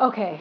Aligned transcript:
Okay, 0.00 0.40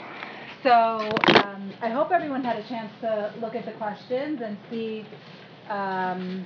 so 0.64 0.72
um, 0.72 1.72
I 1.80 1.90
hope 1.90 2.12
everyone 2.12 2.44
had 2.44 2.58
a 2.58 2.68
chance 2.68 2.92
to 3.02 3.32
look 3.40 3.54
at 3.54 3.66
the 3.66 3.72
questions 3.74 4.42
and 4.44 4.58
see, 4.72 5.06
um, 5.70 6.44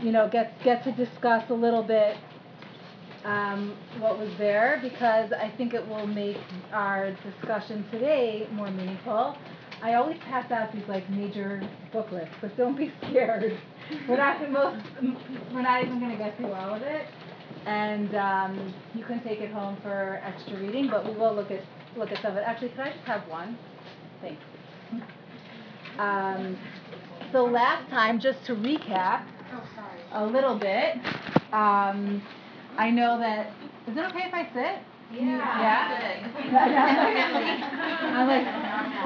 you 0.00 0.10
know, 0.10 0.26
get 0.26 0.58
get 0.64 0.82
to 0.84 0.92
discuss 0.92 1.44
a 1.50 1.54
little 1.54 1.82
bit 1.82 2.16
um, 3.26 3.76
what 3.98 4.18
was 4.18 4.30
there 4.38 4.80
because 4.82 5.32
I 5.32 5.52
think 5.58 5.74
it 5.74 5.86
will 5.86 6.06
make 6.06 6.38
our 6.72 7.12
discussion 7.12 7.84
today 7.90 8.48
more 8.52 8.70
meaningful. 8.70 9.36
I 9.82 9.92
always 9.92 10.16
pass 10.20 10.50
out 10.50 10.72
these 10.72 10.88
like 10.88 11.10
major 11.10 11.60
booklets, 11.92 12.32
but 12.40 12.56
don't 12.56 12.74
be 12.74 12.90
scared. 13.02 13.60
We're 14.08 14.16
not 14.16 14.50
most 14.50 14.82
we're 15.52 15.60
not 15.60 15.82
even 15.82 16.00
going 16.00 16.12
to 16.12 16.16
get 16.16 16.38
through 16.38 16.52
all 16.52 16.72
of 16.72 16.80
it, 16.80 17.04
and 17.66 18.14
um, 18.14 18.74
you 18.94 19.04
can 19.04 19.22
take 19.22 19.40
it 19.40 19.52
home 19.52 19.76
for 19.82 20.22
extra 20.24 20.58
reading. 20.58 20.88
But 20.88 21.04
we 21.04 21.14
will 21.14 21.34
look 21.34 21.50
at 21.50 21.60
look 21.96 22.12
at 22.12 22.20
some 22.22 22.32
of 22.32 22.38
it. 22.38 22.44
Actually, 22.46 22.70
could 22.70 22.80
I 22.80 22.92
just 22.92 23.04
have 23.04 23.26
one? 23.28 23.56
Thanks. 24.20 24.42
Um, 25.98 26.56
so 27.32 27.44
last 27.44 27.88
time, 27.90 28.20
just 28.20 28.44
to 28.46 28.54
recap 28.54 29.24
a 30.12 30.24
little 30.24 30.58
bit, 30.58 30.96
um, 31.52 32.22
I 32.76 32.90
know 32.90 33.18
that. 33.18 33.52
Is 33.86 33.96
it 33.96 34.04
okay 34.04 34.24
if 34.26 34.34
I 34.34 34.44
sit? 34.52 34.82
Yeah. 35.10 35.38
Yeah. 35.60 35.88
I'm 38.14 38.26
like, 38.28 38.44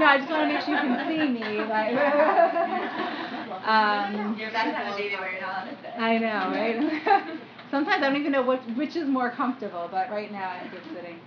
no, 0.00 0.06
I 0.06 0.18
just 0.18 0.30
want 0.30 0.48
to 0.48 0.54
make 0.54 0.62
sure 0.64 0.74
you 0.74 0.80
can 0.80 1.06
see 1.08 1.28
me. 1.28 1.58
Like, 1.60 1.94
um, 3.64 4.36
You're 4.36 4.48
a 4.48 4.52
baby 4.96 5.14
where 5.16 5.32
you're 5.32 5.40
not 5.40 5.64
allowed 5.66 5.70
to 5.70 5.76
sit. 5.82 5.92
I 5.98 6.18
know, 6.18 6.50
right? 6.50 7.38
Sometimes 7.70 8.02
I 8.02 8.08
don't 8.08 8.20
even 8.20 8.32
know 8.32 8.42
what 8.42 8.60
which 8.76 8.96
is 8.96 9.06
more 9.08 9.30
comfortable, 9.30 9.88
but 9.90 10.10
right 10.10 10.32
now 10.32 10.50
I'm 10.50 10.70
just 10.70 10.86
sitting. 10.92 11.20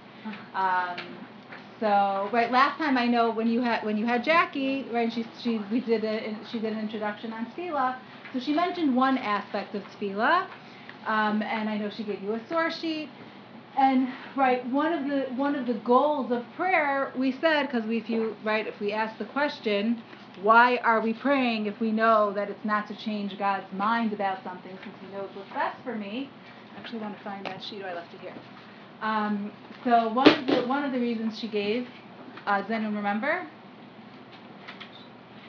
Um, 0.53 1.24
so 1.79 2.29
right, 2.33 2.51
last 2.51 2.77
time 2.77 2.97
I 2.97 3.07
know 3.07 3.31
when 3.31 3.47
you 3.47 3.61
had 3.61 3.83
when 3.83 3.97
you 3.97 4.05
had 4.07 4.23
Jackie, 4.23 4.89
right? 4.91 5.11
She 5.13 5.31
she 5.39 5.59
we 5.71 5.81
did 5.81 6.03
a 6.05 6.45
she 6.45 6.59
did 6.59 6.73
an 6.73 6.79
introduction 6.79 7.33
on 7.33 7.47
tefillah. 7.47 7.97
So 8.33 8.39
she 8.39 8.53
mentioned 8.53 8.95
one 8.95 9.17
aspect 9.17 9.75
of 9.75 9.83
tefillah, 9.89 10.47
um, 11.05 11.41
and 11.43 11.69
I 11.69 11.77
know 11.77 11.89
she 11.89 12.05
gave 12.05 12.21
you 12.21 12.35
a 12.35 12.47
source 12.47 12.79
sheet. 12.79 13.13
And 13.77 14.09
right, 14.35 14.65
one 14.67 14.93
of 14.93 15.05
the 15.07 15.27
one 15.35 15.55
of 15.55 15.67
the 15.67 15.75
goals 15.75 16.31
of 16.31 16.51
prayer, 16.53 17.13
we 17.17 17.31
said, 17.31 17.63
because 17.63 17.85
we 17.85 17.97
if 17.99 18.09
you 18.09 18.37
right, 18.43 18.67
if 18.67 18.79
we 18.79 18.93
ask 18.93 19.17
the 19.17 19.25
question, 19.25 20.03
why 20.35 20.77
are 20.77 21.01
we 21.01 21.13
praying 21.13 21.67
if 21.67 21.79
we 21.79 21.91
know 21.91 22.33
that 22.33 22.49
it's 22.49 22.65
not 22.65 22.87
to 22.87 22.95
change 22.95 23.37
God's 23.39 23.71
mind 23.73 24.13
about 24.13 24.43
something, 24.43 24.79
since 24.83 24.97
He 24.99 25.07
knows 25.07 25.31
what's 25.33 25.51
best 25.53 25.77
for 25.83 25.95
me? 25.95 26.33
I 26.75 26.79
actually 26.79 26.99
want 26.99 27.17
to 27.17 27.23
find 27.23 27.45
that 27.47 27.63
sheet. 27.63 27.83
I 27.83 27.93
left 27.95 28.13
it 28.13 28.21
here. 28.21 28.35
Um, 29.01 29.51
so 29.83 30.11
one 30.13 30.29
of 30.29 30.47
the 30.47 30.67
one 30.67 30.83
of 30.83 30.91
the 30.91 30.99
reasons 30.99 31.39
she 31.39 31.47
gave, 31.47 31.87
uh, 32.45 32.61
does 32.61 32.69
remember? 32.69 33.47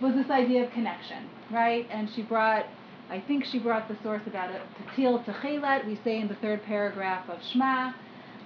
Was 0.03 0.15
this 0.15 0.31
idea 0.31 0.65
of 0.65 0.73
connection, 0.73 1.29
right? 1.51 1.87
And 1.91 2.11
she 2.15 2.23
brought, 2.23 2.67
I 3.09 3.19
think 3.21 3.47
she 3.47 3.59
brought 3.59 3.89
the 3.89 3.97
source 4.03 4.21
about 4.27 4.51
it. 4.51 4.61
Patil 4.79 5.25
techelet. 5.25 5.87
We 5.87 5.99
say 6.05 6.21
in 6.21 6.29
the 6.29 6.35
third 6.35 6.63
paragraph 6.65 7.29
of 7.31 7.43
Shema 7.43 7.95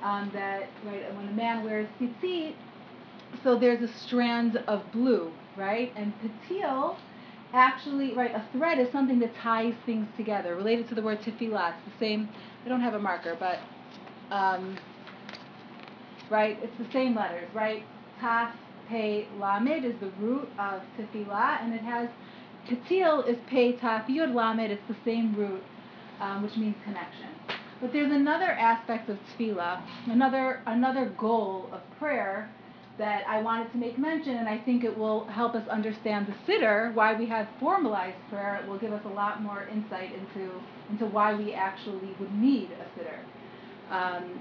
um, 0.03 0.31
that 0.33 0.69
right 0.85 1.15
when 1.17 1.29
a 1.29 1.33
man 1.33 1.65
wears 1.65 1.89
tzitzit, 2.01 2.55
so 3.43 3.59
there's 3.59 3.83
a 3.83 3.93
strand 3.93 4.59
of 4.69 4.91
blue, 4.93 5.33
right? 5.57 5.93
And 5.97 6.13
patil, 6.21 6.97
actually, 7.53 8.15
right, 8.15 8.33
a 8.35 8.45
thread 8.53 8.79
is 8.79 8.91
something 8.93 9.19
that 9.21 9.35
ties 9.35 9.75
things 9.87 10.07
together, 10.17 10.55
related 10.55 10.89
to 10.89 10.95
the 10.95 11.03
word 11.03 11.21
tefillah. 11.21 11.75
It's 11.75 11.93
the 11.93 11.99
same. 11.99 12.29
I 12.65 12.69
don't 12.69 12.81
have 12.81 12.95
a 12.95 12.99
marker, 12.99 13.37
but 13.39 13.59
um, 14.31 14.79
right, 16.31 16.59
it's 16.63 16.77
the 16.79 16.91
same 16.93 17.15
letters, 17.15 17.49
right? 17.55 17.83
Taf, 18.21 18.53
Pei, 18.89 19.29
Lamed 19.39 19.85
is 19.85 19.95
the 20.01 20.11
root 20.21 20.49
of 20.59 20.83
tefillah, 20.99 21.63
and 21.63 21.75
it 21.75 21.81
has 21.83 22.09
patil 22.69 23.27
is 23.29 23.37
Pei, 23.49 23.75
Taf, 23.75 24.07
Yud, 24.07 24.35
Lamed. 24.35 24.71
It's 24.71 24.83
the 24.89 24.97
same 25.05 25.35
root, 25.35 25.63
um, 26.21 26.43
which 26.43 26.57
means 26.57 26.75
connection. 26.85 27.29
But 27.81 27.93
there's 27.93 28.13
another 28.13 28.51
aspect 28.51 29.09
of 29.09 29.19
tefillah, 29.39 29.83
another 30.07 30.63
another 30.67 31.13
goal 31.19 31.69
of 31.73 31.81
prayer 31.99 32.51
that 32.99 33.23
I 33.27 33.41
wanted 33.41 33.73
to 33.73 33.79
make 33.79 33.99
mention, 33.99 34.37
and 34.37 34.47
I 34.47 34.59
think 34.59 34.85
it 34.85 34.97
will 34.97 35.25
help 35.29 35.55
us 35.55 35.67
understand 35.69 36.27
the 36.27 36.35
Siddur, 36.47 36.93
why 36.93 37.15
we 37.15 37.27
have 37.27 37.49
formalized 37.59 38.19
prayer. 38.29 38.61
It 38.63 38.69
will 38.69 38.79
give 38.79 38.93
us 38.93 39.01
a 39.07 39.09
lot 39.09 39.43
more 39.43 39.67
insight 39.73 40.11
into 40.13 40.53
into 40.91 41.07
why 41.07 41.35
we 41.35 41.55
actually 41.55 42.15
would 42.19 42.35
need 42.35 42.71
a 42.73 42.99
Siddur. 42.99 43.21
Um, 43.91 44.41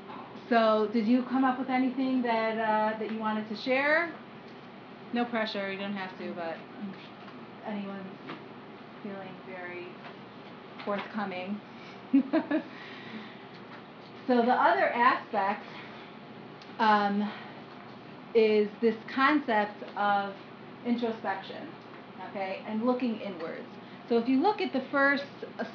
so, 0.49 0.89
did 0.91 1.07
you 1.07 1.23
come 1.23 1.43
up 1.43 1.59
with 1.59 1.69
anything 1.69 2.21
that 2.23 2.57
uh, 2.57 2.99
that 2.99 3.11
you 3.11 3.19
wanted 3.19 3.47
to 3.49 3.55
share? 3.55 4.11
No 5.13 5.25
pressure. 5.25 5.71
You 5.71 5.79
don't 5.79 5.93
have 5.93 6.17
to, 6.19 6.33
but 6.33 6.55
anyone's 7.67 8.05
feeling 9.03 9.33
very 9.47 9.87
forthcoming. 10.85 11.59
So 14.29 14.43
the 14.43 14.53
other 14.53 14.89
aspect 14.89 15.65
um, 16.77 17.27
is 18.35 18.69
this 18.79 18.93
concept 19.11 19.81
of 19.97 20.35
introspection, 20.85 21.67
okay, 22.29 22.59
and 22.67 22.85
looking 22.85 23.19
inwards. 23.21 23.65
So 24.07 24.19
if 24.19 24.29
you 24.29 24.39
look 24.39 24.61
at 24.61 24.71
the 24.71 24.83
first 24.91 25.23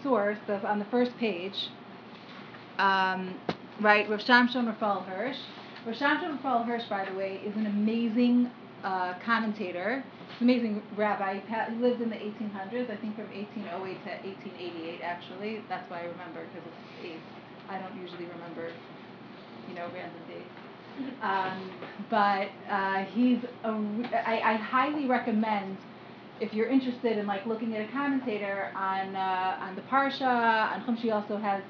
source 0.04 0.38
the, 0.46 0.64
on 0.64 0.78
the 0.78 0.84
first 0.84 1.10
page, 1.18 1.66
um, 2.78 3.34
right, 3.80 4.08
Rav 4.08 4.20
Shamshon 4.20 4.66
Raphael 4.66 5.00
Hirsch. 5.02 5.38
Rav 5.86 5.96
Shamshon 5.96 6.36
Raphael 6.36 6.62
Hirsch, 6.64 6.84
by 6.88 7.04
the 7.04 7.16
way, 7.16 7.40
is 7.44 7.56
an 7.56 7.66
amazing 7.66 8.50
uh, 8.82 9.14
commentator. 9.24 10.04
He's 10.32 10.40
an 10.42 10.50
amazing 10.50 10.82
rabbi. 10.96 11.40
He 11.40 11.76
lived 11.76 12.00
in 12.00 12.10
the 12.10 12.16
1800s, 12.16 12.90
I 12.90 12.96
think 12.96 13.16
from 13.16 13.26
1808 13.32 14.04
to 14.04 14.10
1888, 14.28 15.00
actually. 15.02 15.62
That's 15.68 15.88
why 15.90 16.00
I 16.00 16.04
remember, 16.04 16.44
because 16.52 16.68
it's 16.68 17.06
eight. 17.12 17.20
I 17.68 17.78
don't 17.78 17.96
usually 18.00 18.26
remember, 18.26 18.70
you 19.68 19.74
know, 19.74 19.88
random 19.94 20.20
dates. 20.28 20.64
Um, 21.22 21.70
but 22.10 22.48
uh, 22.70 23.04
he's 23.04 23.38
a, 23.64 23.68
I, 24.26 24.52
I 24.52 24.54
highly 24.54 25.06
recommend 25.06 25.76
if 26.41 26.52
you're 26.52 26.68
interested 26.68 27.18
in 27.18 27.26
like 27.26 27.46
looking 27.46 27.74
at 27.76 27.88
a 27.88 27.92
commentator 27.92 28.70
on 28.76 29.16
uh, 29.16 29.58
on 29.60 29.76
the 29.76 29.82
parsha, 29.82 30.72
on 30.72 30.84
Chumash, 30.84 30.98
he 31.00 31.10
also 31.10 31.36
has 31.36 31.62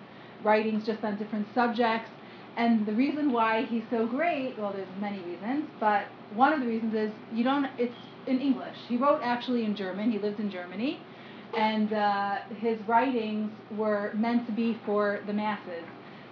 writings 0.45 0.85
just 0.85 1.03
on 1.05 1.17
different 1.17 1.47
subjects. 1.55 2.11
And 2.57 2.87
the 2.87 2.93
reason 2.93 3.33
why 3.33 3.65
he's 3.65 3.83
so 3.91 4.07
great, 4.07 4.57
well, 4.59 4.73
there's 4.73 4.89
many 5.01 5.19
reasons, 5.23 5.65
but 5.81 6.05
one 6.35 6.53
of 6.53 6.61
the 6.61 6.67
reasons 6.67 6.95
is 6.95 7.11
you 7.33 7.43
don't. 7.43 7.67
It's 7.79 7.95
in 8.27 8.41
English. 8.41 8.77
He 8.89 8.97
wrote 8.97 9.21
actually 9.23 9.65
in 9.65 9.75
German. 9.75 10.11
He 10.11 10.19
lived 10.19 10.39
in 10.39 10.51
Germany, 10.51 11.01
and 11.57 11.93
uh, 11.93 12.37
his 12.59 12.79
writings 12.87 13.51
were 13.73 14.13
meant 14.15 14.47
to 14.47 14.53
be 14.53 14.79
for 14.87 15.21
the 15.27 15.33
masses. 15.33 15.85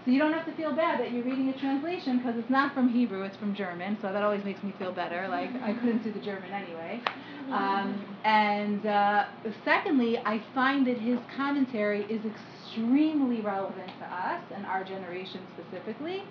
So 0.04 0.10
you 0.10 0.18
don't 0.18 0.32
have 0.32 0.46
to 0.46 0.52
feel 0.56 0.74
bad 0.74 0.98
that 0.98 1.12
you're 1.12 1.22
reading 1.22 1.48
a 1.48 1.58
translation 1.60 2.18
because 2.18 2.34
it's 2.36 2.50
not 2.50 2.74
from 2.74 2.88
Hebrew, 2.88 3.22
it's 3.22 3.36
from 3.36 3.54
German. 3.54 3.96
So 4.02 4.12
that 4.12 4.22
always 4.22 4.44
makes 4.44 4.60
me 4.64 4.74
feel 4.76 4.92
better. 4.92 5.28
Like 5.28 5.50
I 5.62 5.74
couldn't 5.74 6.02
do 6.02 6.12
the 6.12 6.20
German 6.20 6.50
anyway. 6.52 7.00
Um, 7.50 8.04
and 8.24 8.84
uh, 8.86 9.26
secondly, 9.64 10.18
I 10.18 10.42
find 10.54 10.86
that 10.86 10.98
his 10.98 11.18
commentary 11.36 12.04
is 12.04 12.24
relevant 12.78 13.90
to 13.98 14.04
us 14.04 14.42
and 14.54 14.66
our 14.66 14.84
generation 14.84 15.40
specifically, 15.54 16.22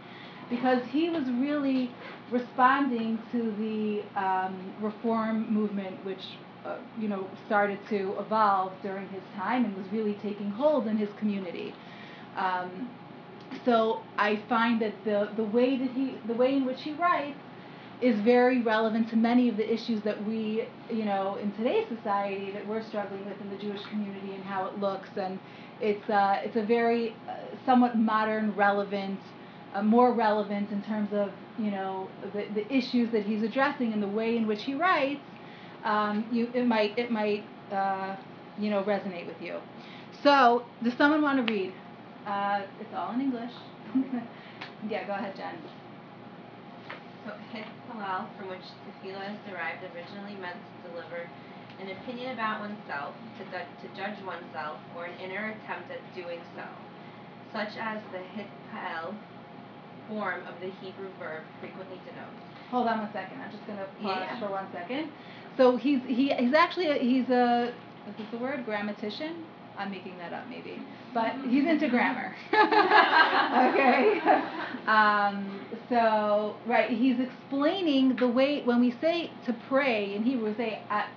because 0.50 0.84
he 0.90 1.10
was 1.10 1.24
really 1.40 1.92
responding 2.32 3.20
to 3.32 3.52
the 3.58 4.20
um, 4.20 4.74
reform 4.82 5.52
movement, 5.54 6.04
which 6.06 6.24
uh, 6.66 6.78
you 7.00 7.08
know 7.08 7.28
started 7.46 7.80
to 7.90 8.16
evolve 8.20 8.72
during 8.84 9.08
his 9.10 9.24
time 9.36 9.66
and 9.66 9.76
was 9.76 9.86
really 9.92 10.14
taking 10.22 10.50
hold 10.50 10.88
in 10.88 10.98
his 10.98 11.10
community. 11.18 11.74
Um, 12.38 12.90
so 13.66 14.02
I 14.18 14.42
find 14.48 14.82
that 14.82 14.94
the, 15.04 15.30
the 15.36 15.44
way 15.44 15.78
that 15.78 15.92
he 15.92 16.18
the 16.28 16.34
way 16.34 16.56
in 16.56 16.66
which 16.66 16.82
he 16.82 16.94
writes 16.94 17.38
is 18.02 18.20
very 18.22 18.62
relevant 18.64 19.10
to 19.10 19.16
many 19.16 19.50
of 19.50 19.58
the 19.58 19.74
issues 19.74 20.02
that 20.04 20.24
we 20.26 20.68
you 20.90 21.06
know 21.06 21.36
in 21.36 21.52
today's 21.54 21.88
society 21.88 22.52
that 22.52 22.66
we're 22.68 22.84
struggling 22.84 23.26
with 23.26 23.40
in 23.42 23.50
the 23.50 23.58
Jewish 23.58 23.86
community 23.86 24.34
and 24.34 24.44
how 24.44 24.66
it 24.66 24.80
looks 24.80 25.10
and 25.18 25.40
it's 25.80 26.10
uh, 26.10 26.38
it's 26.44 26.56
a 26.56 26.64
very 26.64 27.16
uh, 27.30 27.34
somewhat 27.66 27.98
modern 27.98 28.54
relevant 28.56 29.20
uh, 29.74 29.82
more 29.84 30.14
relevant 30.14 30.72
in 30.72 30.82
terms 30.84 31.10
of 31.14 31.32
you 31.58 31.72
know 31.72 32.10
the, 32.34 32.46
the 32.54 32.74
issues 32.74 33.12
that 33.12 33.24
he's 33.26 33.44
addressing 33.44 33.94
and 33.94 34.02
the 34.04 34.08
way 34.08 34.38
in 34.38 34.48
which 34.48 34.64
he 34.64 34.74
writes 34.74 35.22
um, 35.86 36.26
you 36.32 36.50
it 36.54 36.66
might 36.68 36.98
it 36.98 37.12
might 37.12 37.44
uh, 37.72 38.16
you 38.58 38.70
know 38.70 38.84
resonate 38.84 39.28
with 39.28 39.42
you 39.42 39.58
so 40.24 40.66
does 40.84 40.94
someone 40.98 41.22
want 41.22 41.46
to 41.46 41.54
read 41.54 41.74
uh, 42.26 42.62
it's 42.80 42.94
all 42.94 43.14
in 43.14 43.22
English. 43.22 43.52
yeah, 44.90 45.08
go 45.08 45.14
ahead, 45.14 45.36
Jen. 45.36 45.81
So 47.26 47.34
hit 47.54 47.66
from 47.92 48.50
which 48.50 48.66
tefillah 48.88 49.34
is 49.34 49.40
derived, 49.46 49.84
originally 49.94 50.34
meant 50.42 50.58
to 50.58 50.90
deliver 50.90 51.30
an 51.80 51.90
opinion 52.02 52.34
about 52.34 52.62
oneself, 52.62 53.14
to, 53.38 53.44
to 53.46 53.88
judge 53.96 54.18
oneself, 54.26 54.78
or 54.98 55.06
an 55.06 55.14
inner 55.20 55.54
attempt 55.54 55.92
at 55.92 56.02
doing 56.16 56.40
so, 56.56 56.66
such 57.54 57.78
as 57.78 58.02
the 58.12 58.24
hitpael 58.34 59.14
form 60.10 60.42
of 60.48 60.60
the 60.62 60.72
Hebrew 60.82 61.10
verb 61.20 61.44
frequently 61.60 61.98
denotes. 62.06 62.42
hold 62.70 62.88
on 62.88 63.00
one 63.00 63.14
second. 63.14 63.42
I'm 63.42 63.52
just 63.52 63.66
gonna 63.68 63.86
pause 64.02 64.26
Yeah. 64.26 64.40
for 64.40 64.50
one 64.50 64.68
second. 64.74 65.10
So 65.58 65.78
he's 65.78 66.00
he 66.08 66.34
he's 66.34 66.54
actually 66.54 66.88
a, 66.88 66.96
he's 66.96 67.30
a 67.30 67.74
is 68.10 68.16
this 68.18 68.28
a 68.34 68.38
word 68.38 68.66
grammatician? 68.66 69.44
I'm 69.78 69.92
making 69.92 70.18
that 70.18 70.34
up 70.34 70.48
maybe, 70.50 70.88
but 71.14 71.34
he's 71.48 71.66
into 71.66 71.90
grammar. 71.90 72.36
okay. 72.54 74.22
Um, 74.88 75.68
so 75.90 76.62
right, 76.66 76.90
he's 76.92 77.20
explaining 77.20 78.18
the 78.18 78.28
way 78.28 78.64
when 78.64 78.82
we 78.82 78.92
say 79.02 79.32
to 79.46 79.54
pray 79.54 80.16
in 80.16 80.24
Hebrew, 80.24 80.50
we 80.50 80.56
say 80.56 80.86
at 80.90 81.08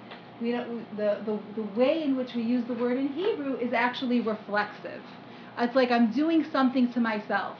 we 0.40 0.52
don't 0.52 0.96
the, 0.96 1.22
the 1.24 1.40
the 1.56 1.62
way 1.62 2.02
in 2.02 2.16
which 2.16 2.34
we 2.34 2.42
use 2.42 2.66
the 2.66 2.74
word 2.74 2.98
in 2.98 3.08
Hebrew 3.08 3.56
is 3.58 3.72
actually 3.72 4.20
reflexive. 4.20 5.02
It's 5.58 5.76
like 5.76 5.90
I'm 5.90 6.12
doing 6.12 6.44
something 6.44 6.92
to 6.94 7.00
myself. 7.00 7.58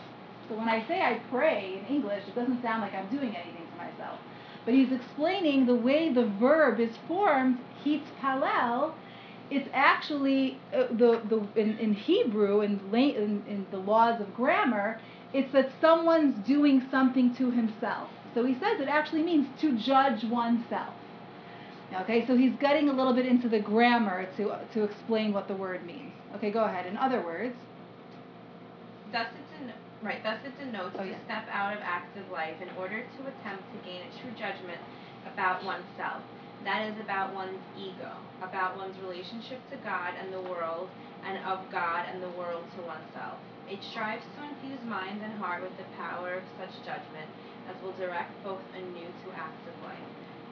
So 0.49 0.57
when 0.57 0.69
I 0.69 0.87
say 0.87 1.01
I 1.01 1.21
pray 1.31 1.79
in 1.79 1.87
English, 1.95 2.25
it 2.29 2.35
doesn't 2.35 2.63
sound 2.63 2.83
like 2.83 2.95
I'm 2.95 3.09
doing 3.09 3.35
anything 3.37 3.69
to 3.71 3.77
myself. 3.77 4.21
But 4.65 4.75
he's 4.75 4.93
explaining 4.93 5.67
the 5.67 5.75
way 5.77 6.13
the 6.13 6.27
verb 6.27 6.81
is 6.81 6.97
formed, 7.09 7.59
hitpalel, 7.85 8.95
it's 9.55 9.69
actually 9.73 10.59
uh, 10.75 10.85
the, 10.91 11.23
the 11.29 11.61
in, 11.61 11.79
in 11.79 11.95
Hebrew 11.95 12.61
in, 12.63 12.81
in, 12.93 13.43
in 13.49 13.67
the 13.71 13.79
laws 13.79 14.21
of 14.21 14.35
grammar, 14.35 15.01
it's 15.33 15.53
that 15.53 15.71
someone's 15.81 16.35
doing 16.47 16.83
something 16.91 17.35
to 17.37 17.51
himself. 17.51 18.09
So 18.35 18.45
he 18.45 18.55
says 18.55 18.81
it 18.81 18.89
actually 18.89 19.23
means 19.23 19.47
to 19.61 19.79
judge 19.79 20.25
oneself. 20.25 20.95
Okay, 22.03 22.27
so 22.27 22.37
he's 22.37 22.55
getting 22.61 22.89
a 22.89 22.93
little 22.93 23.15
bit 23.15 23.27
into 23.27 23.49
the 23.49 23.61
grammar 23.61 24.27
to, 24.37 24.59
to 24.75 24.85
explain 24.85 25.33
what 25.33 25.47
the 25.47 25.55
word 25.55 25.85
means. 25.87 26.13
Okay, 26.37 26.51
go 26.51 26.65
ahead. 26.65 26.87
In 26.87 26.97
other 26.97 27.23
words, 27.25 27.55
Thus 29.13 29.29
it 29.29 29.75
right. 30.03 30.23
Thus 30.25 30.39
it 30.45 30.59
denotes 30.59 30.97
Oh, 30.99 31.05
to 31.05 31.11
yeah. 31.11 31.17
step 31.25 31.45
out 31.51 31.73
of 31.73 31.81
active 31.83 32.25
life 32.33 32.57
in 32.61 32.69
order 32.77 33.01
to 33.01 33.21
attempt 33.23 33.63
to 33.73 33.79
gain 33.89 34.03
a 34.03 34.11
true 34.21 34.33
judgment 34.33 34.81
about 35.33 35.65
oneself. 35.65 36.23
That 36.65 36.89
is 36.89 36.97
about 36.99 37.35
one's 37.35 37.61
ego, 37.77 38.17
about 38.41 38.77
one's 38.77 38.97
relationship 39.05 39.61
to 39.71 39.77
God 39.85 40.15
and 40.17 40.33
the 40.33 40.41
world, 40.41 40.89
and 41.25 41.37
of 41.45 41.61
God 41.71 42.09
and 42.09 42.23
the 42.23 42.33
world 42.41 42.65
to 42.77 42.83
oneself. 42.83 43.37
It 43.69 43.81
strives 43.93 44.25
to 44.25 44.49
infuse 44.49 44.81
mind 44.85 45.21
and 45.23 45.33
heart 45.41 45.63
with 45.63 45.77
the 45.77 45.89
power 45.97 46.41
of 46.41 46.45
such 46.57 46.73
judgment 46.85 47.29
as 47.69 47.77
will 47.83 47.97
direct 47.97 48.33
both 48.45 48.61
anew 48.77 49.09
to 49.25 49.29
active 49.37 49.77
life, 49.85 50.09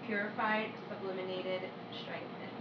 purified, 0.07 0.73
sublimated, 0.89 1.61
strengthened. 2.01 2.61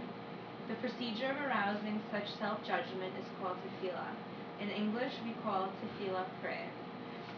The 0.68 0.80
procedure 0.80 1.32
of 1.32 1.40
arousing 1.40 2.00
such 2.10 2.28
self 2.38 2.60
judgment 2.64 3.12
is 3.20 3.28
called 3.40 3.56
tefillah. 3.64 4.16
In 4.60 4.70
English, 4.70 5.12
we 5.24 5.36
call 5.44 5.72
tefillah 5.80 6.24
prayer. 6.40 6.70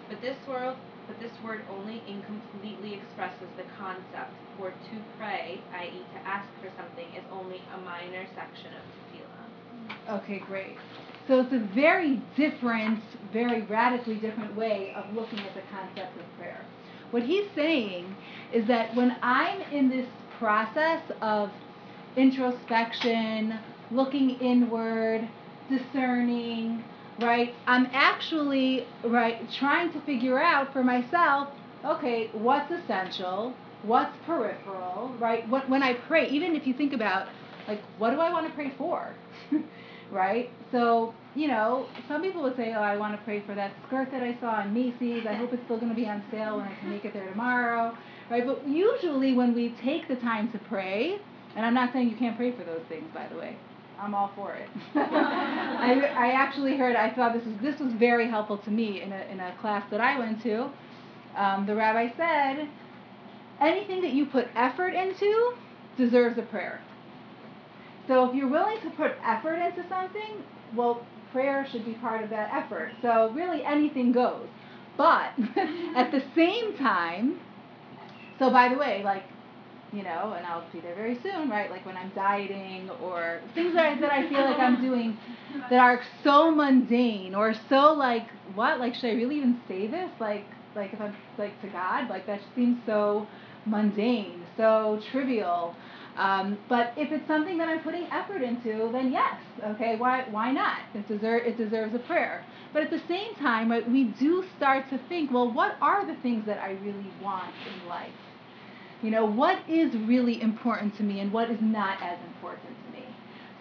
But 0.09 0.21
this 0.21 0.37
word, 0.47 0.77
but 1.07 1.19
this 1.21 1.33
word 1.45 1.63
only 1.71 2.03
incompletely 2.09 2.95
expresses 2.95 3.49
the 3.57 3.65
concept, 3.79 4.33
for 4.57 4.71
to 4.71 4.97
pray, 5.19 5.61
i.e., 5.75 6.03
to 6.15 6.29
ask 6.29 6.49
for 6.61 6.71
something, 6.77 7.07
is 7.17 7.25
only 7.33 7.61
a 7.75 7.79
minor 7.79 8.27
section 8.35 8.73
of 8.73 8.85
tefillah. 9.13 10.23
Okay, 10.23 10.43
great. 10.47 10.77
So 11.27 11.41
it's 11.41 11.53
a 11.53 11.69
very 11.75 12.23
different, 12.37 13.03
very 13.33 13.63
radically 13.63 14.17
different 14.17 14.55
way 14.57 14.93
of 14.95 15.15
looking 15.15 15.41
at 15.41 15.55
the 15.55 15.63
concept 15.73 16.19
of 16.19 16.39
prayer. 16.39 16.65
What 17.11 17.23
he's 17.23 17.47
saying 17.55 18.15
is 18.53 18.67
that 18.69 18.95
when 18.95 19.17
I'm 19.23 19.61
in 19.73 19.89
this 19.89 20.07
process 20.39 21.03
of 21.23 21.51
introspection, 22.17 23.59
looking 23.91 24.31
inward, 24.41 25.29
discerning, 25.71 26.85
right, 27.21 27.55
I'm 27.67 27.87
actually 27.93 28.87
right 29.05 29.51
trying 29.53 29.93
to 29.93 30.01
figure 30.03 30.41
out 30.43 30.73
for 30.73 30.83
myself, 30.83 31.49
okay, 31.85 32.31
what's 32.33 32.71
essential, 32.71 33.55
what's 33.83 34.17
peripheral, 34.27 35.15
right? 35.19 35.49
When, 35.49 35.63
when 35.71 35.83
I 35.83 35.95
pray, 35.95 36.29
even 36.31 36.57
if 36.57 36.67
you 36.67 36.75
think 36.75 36.93
about 36.93 37.29
like 37.69 37.83
what 37.99 38.11
do 38.11 38.21
I 38.21 38.31
want 38.31 38.47
to 38.47 38.53
pray 38.55 38.73
for? 38.77 39.15
right? 40.11 40.51
So, 40.71 41.15
you 41.35 41.49
know, 41.49 41.87
some 42.09 42.23
people 42.23 42.43
would 42.43 42.57
say, 42.57 42.73
oh, 42.75 42.81
I 42.81 42.97
want 42.97 43.19
to 43.19 43.25
pray 43.25 43.41
for 43.41 43.55
that 43.55 43.73
skirt 43.87 44.11
that 44.13 44.23
I 44.23 44.39
saw 44.41 44.63
in 44.63 44.73
Macy's. 44.73 45.27
I 45.27 45.35
hope 45.35 45.53
it's 45.53 45.65
still 45.65 45.79
going 45.79 45.91
to 45.91 45.95
be 45.95 46.07
on 46.07 46.23
sale 46.31 46.57
when 46.57 46.67
I 46.67 46.75
can 46.77 46.91
make 46.91 47.05
it 47.05 47.13
there 47.13 47.29
tomorrow. 47.29 47.97
Right? 48.31 48.47
But 48.47 48.67
usually 48.67 49.35
when 49.35 49.55
we 49.55 49.75
take 49.83 50.09
the 50.09 50.17
time 50.17 50.51
to 50.53 50.59
pray, 50.59 51.19
and 51.57 51.65
I'm 51.67 51.75
not 51.75 51.93
saying 51.93 52.11
you 52.11 52.17
can't 52.17 52.37
pray 52.37 52.53
for 52.53 52.65
those 52.65 52.83
things, 52.89 53.07
by 53.13 53.27
the 53.29 53.37
way. 53.37 53.57
I'm 54.01 54.15
all 54.15 54.33
for 54.35 54.55
it. 54.55 54.69
I, 54.95 56.01
I 56.17 56.33
actually 56.33 56.77
heard, 56.77 56.97
I 56.97 57.15
thought 57.15 57.35
this 57.35 57.45
was, 57.45 57.55
this 57.63 57.81
was 57.81 57.93
very 57.95 58.29
helpful 58.29 58.59
to 58.59 58.71
me 58.71 59.03
in 59.03 59.13
a, 59.13 59.21
in 59.31 59.41
a 59.41 59.55
class 59.61 59.85
that 59.91 60.01
I 60.01 60.19
went 60.19 60.43
to. 60.43 60.71
Um, 61.37 61.67
the 61.67 61.75
rabbi 61.75 62.09
said, 62.17 62.69
anything 63.61 64.03
that 64.03 64.13
you 64.13 64.27
put 64.27 64.47
effort 64.55 64.95
into 64.95 65.55
deserves 65.97 66.39
a 66.39 66.43
prayer. 66.43 66.81
So 68.07 68.29
if 68.29 68.35
you're 68.35 68.49
willing 68.49 68.81
to 68.83 68.91
put 68.91 69.13
effort 69.25 69.57
into 69.57 69.89
something, 69.89 70.43
well, 70.77 71.07
prayer 71.33 71.67
should 71.71 71.85
be 71.85 71.95
part 71.95 72.23
of 72.23 72.31
that 72.31 72.53
effort. 72.53 72.93
So 73.03 73.31
really 73.35 73.65
anything 73.65 74.13
goes. 74.13 74.47
But 74.97 75.33
at 75.97 76.11
the 76.13 76.23
same 76.35 76.77
time, 76.77 77.41
so 78.39 78.51
by 78.51 78.69
the 78.69 78.77
way, 78.77 79.03
like, 79.05 79.25
you 79.95 80.03
know, 80.03 80.35
and 80.37 80.47
I'll 80.47 80.69
be 80.73 80.81
there 80.81 80.95
very 80.95 81.19
soon, 81.23 81.49
right? 81.49 81.71
Like 81.71 81.87
when 81.87 81.97
I'm 81.97 82.11
dieting 82.15 82.91
or 83.03 83.41
things 83.55 83.75
that 83.75 83.87
I, 83.87 84.01
that 84.01 84.13
I 84.13 84.29
feel 84.29 84.45
like 84.45 84.59
I'm 84.59 84.81
doing 84.81 85.17
that 85.71 85.79
are 85.79 86.01
so 86.23 86.51
mundane 86.51 87.35
or 87.35 87.55
so 87.69 87.93
like, 87.93 88.27
what? 88.55 88.81
Like, 88.81 88.95
should 88.95 89.11
I 89.11 89.15
really 89.15 89.37
even 89.37 89.61
say 89.69 89.87
this? 89.87 90.11
Like, 90.21 90.47
like 90.75 90.93
if 90.93 91.01
I'm 91.01 91.17
like 91.39 91.61
to 91.63 91.69
God, 91.69 92.09
like 92.11 92.27
that 92.27 92.41
seems 92.55 92.79
so 92.87 93.27
mundane, 93.67 94.45
so 94.57 95.01
trivial. 95.13 95.75
Um, 96.17 96.59
but 96.69 96.93
if 96.97 97.11
it's 97.11 97.27
something 97.27 97.59
that 97.59 97.69
I'm 97.69 97.81
putting 97.83 98.05
effort 98.13 98.43
into, 98.43 98.91
then 98.93 99.13
yes, 99.13 99.35
okay, 99.75 99.97
why, 99.97 100.25
why 100.31 100.53
not? 100.53 100.79
It, 100.95 101.09
deserve, 101.09 101.43
it 101.45 101.57
deserves 101.57 101.95
a 101.95 101.99
prayer. 101.99 102.45
But 102.73 102.85
at 102.85 102.91
the 102.91 103.01
same 103.09 103.35
time, 103.37 103.71
right, 103.71 103.89
we 103.89 104.05
do 104.05 104.45
start 104.57 104.89
to 104.91 104.99
think, 105.09 105.33
well, 105.33 105.53
what 105.53 105.77
are 105.81 106.07
the 106.07 106.21
things 106.23 106.47
that 106.47 106.59
I 106.59 106.73
really 106.85 107.11
want 107.21 107.55
in 107.67 107.89
life? 107.89 108.13
You 109.05 109.11
know, 109.11 109.27
what 109.27 109.59
is 109.69 109.95
really 109.95 110.41
important 110.41 110.97
to 110.97 111.03
me 111.03 111.21
and 111.21 111.31
what 111.31 111.51
is 111.51 111.59
not 111.61 112.03
as 112.03 112.19
important 112.27 112.71
to 112.87 112.99
me? 112.99 113.05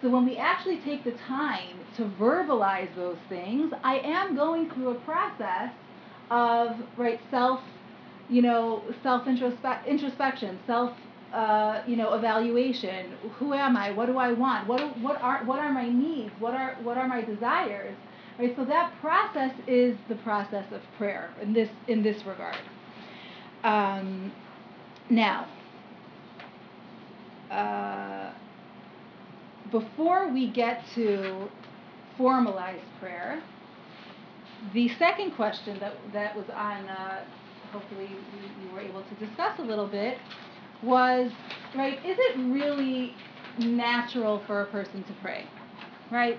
So 0.00 0.08
when 0.08 0.24
we 0.24 0.38
actually 0.38 0.78
take 0.78 1.04
the 1.04 1.12
time 1.28 1.80
to 1.98 2.04
verbalize 2.18 2.88
those 2.96 3.18
things, 3.28 3.70
I 3.84 3.98
am 3.98 4.34
going 4.34 4.70
through 4.70 4.88
a 4.92 4.94
process 5.00 5.70
of 6.30 6.70
right 6.96 7.20
self, 7.30 7.60
you 8.30 8.40
know, 8.40 8.82
self 9.02 9.26
introspection, 9.26 10.58
self 10.66 10.92
uh, 11.34 11.82
you 11.86 11.96
know, 11.96 12.14
evaluation. 12.14 13.12
Who 13.38 13.52
am 13.52 13.76
I? 13.76 13.90
What 13.90 14.06
do 14.06 14.16
I 14.16 14.32
want? 14.32 14.66
What, 14.66 14.98
what 15.00 15.20
are 15.20 15.44
what 15.44 15.58
are 15.58 15.70
my 15.70 15.90
needs? 15.90 16.32
What 16.38 16.54
are 16.54 16.76
what 16.82 16.96
are 16.96 17.06
my 17.06 17.20
desires? 17.20 17.96
Right. 18.38 18.56
So 18.56 18.64
that 18.64 18.94
process 19.02 19.52
is 19.66 19.98
the 20.08 20.14
process 20.16 20.64
of 20.72 20.80
prayer 20.96 21.34
in 21.42 21.52
this 21.52 21.68
in 21.86 22.02
this 22.02 22.24
regard. 22.24 22.56
Um, 23.62 24.32
now, 25.10 25.46
uh, 27.50 28.32
before 29.70 30.32
we 30.32 30.50
get 30.50 30.82
to 30.94 31.48
formalized 32.16 32.82
prayer, 33.00 33.42
the 34.72 34.88
second 34.98 35.32
question 35.32 35.78
that 35.80 35.94
that 36.12 36.36
was 36.36 36.46
on. 36.50 36.88
Uh, 36.88 37.24
hopefully, 37.72 38.06
you, 38.06 38.66
you 38.66 38.72
were 38.72 38.80
able 38.80 39.02
to 39.02 39.14
discuss 39.26 39.58
a 39.58 39.62
little 39.62 39.88
bit 39.88 40.16
was 40.84 41.30
right 41.74 41.98
is 42.04 42.16
it 42.18 42.38
really 42.38 43.14
natural 43.58 44.42
for 44.46 44.62
a 44.62 44.66
person 44.66 45.02
to 45.04 45.12
pray 45.22 45.44
right 46.10 46.38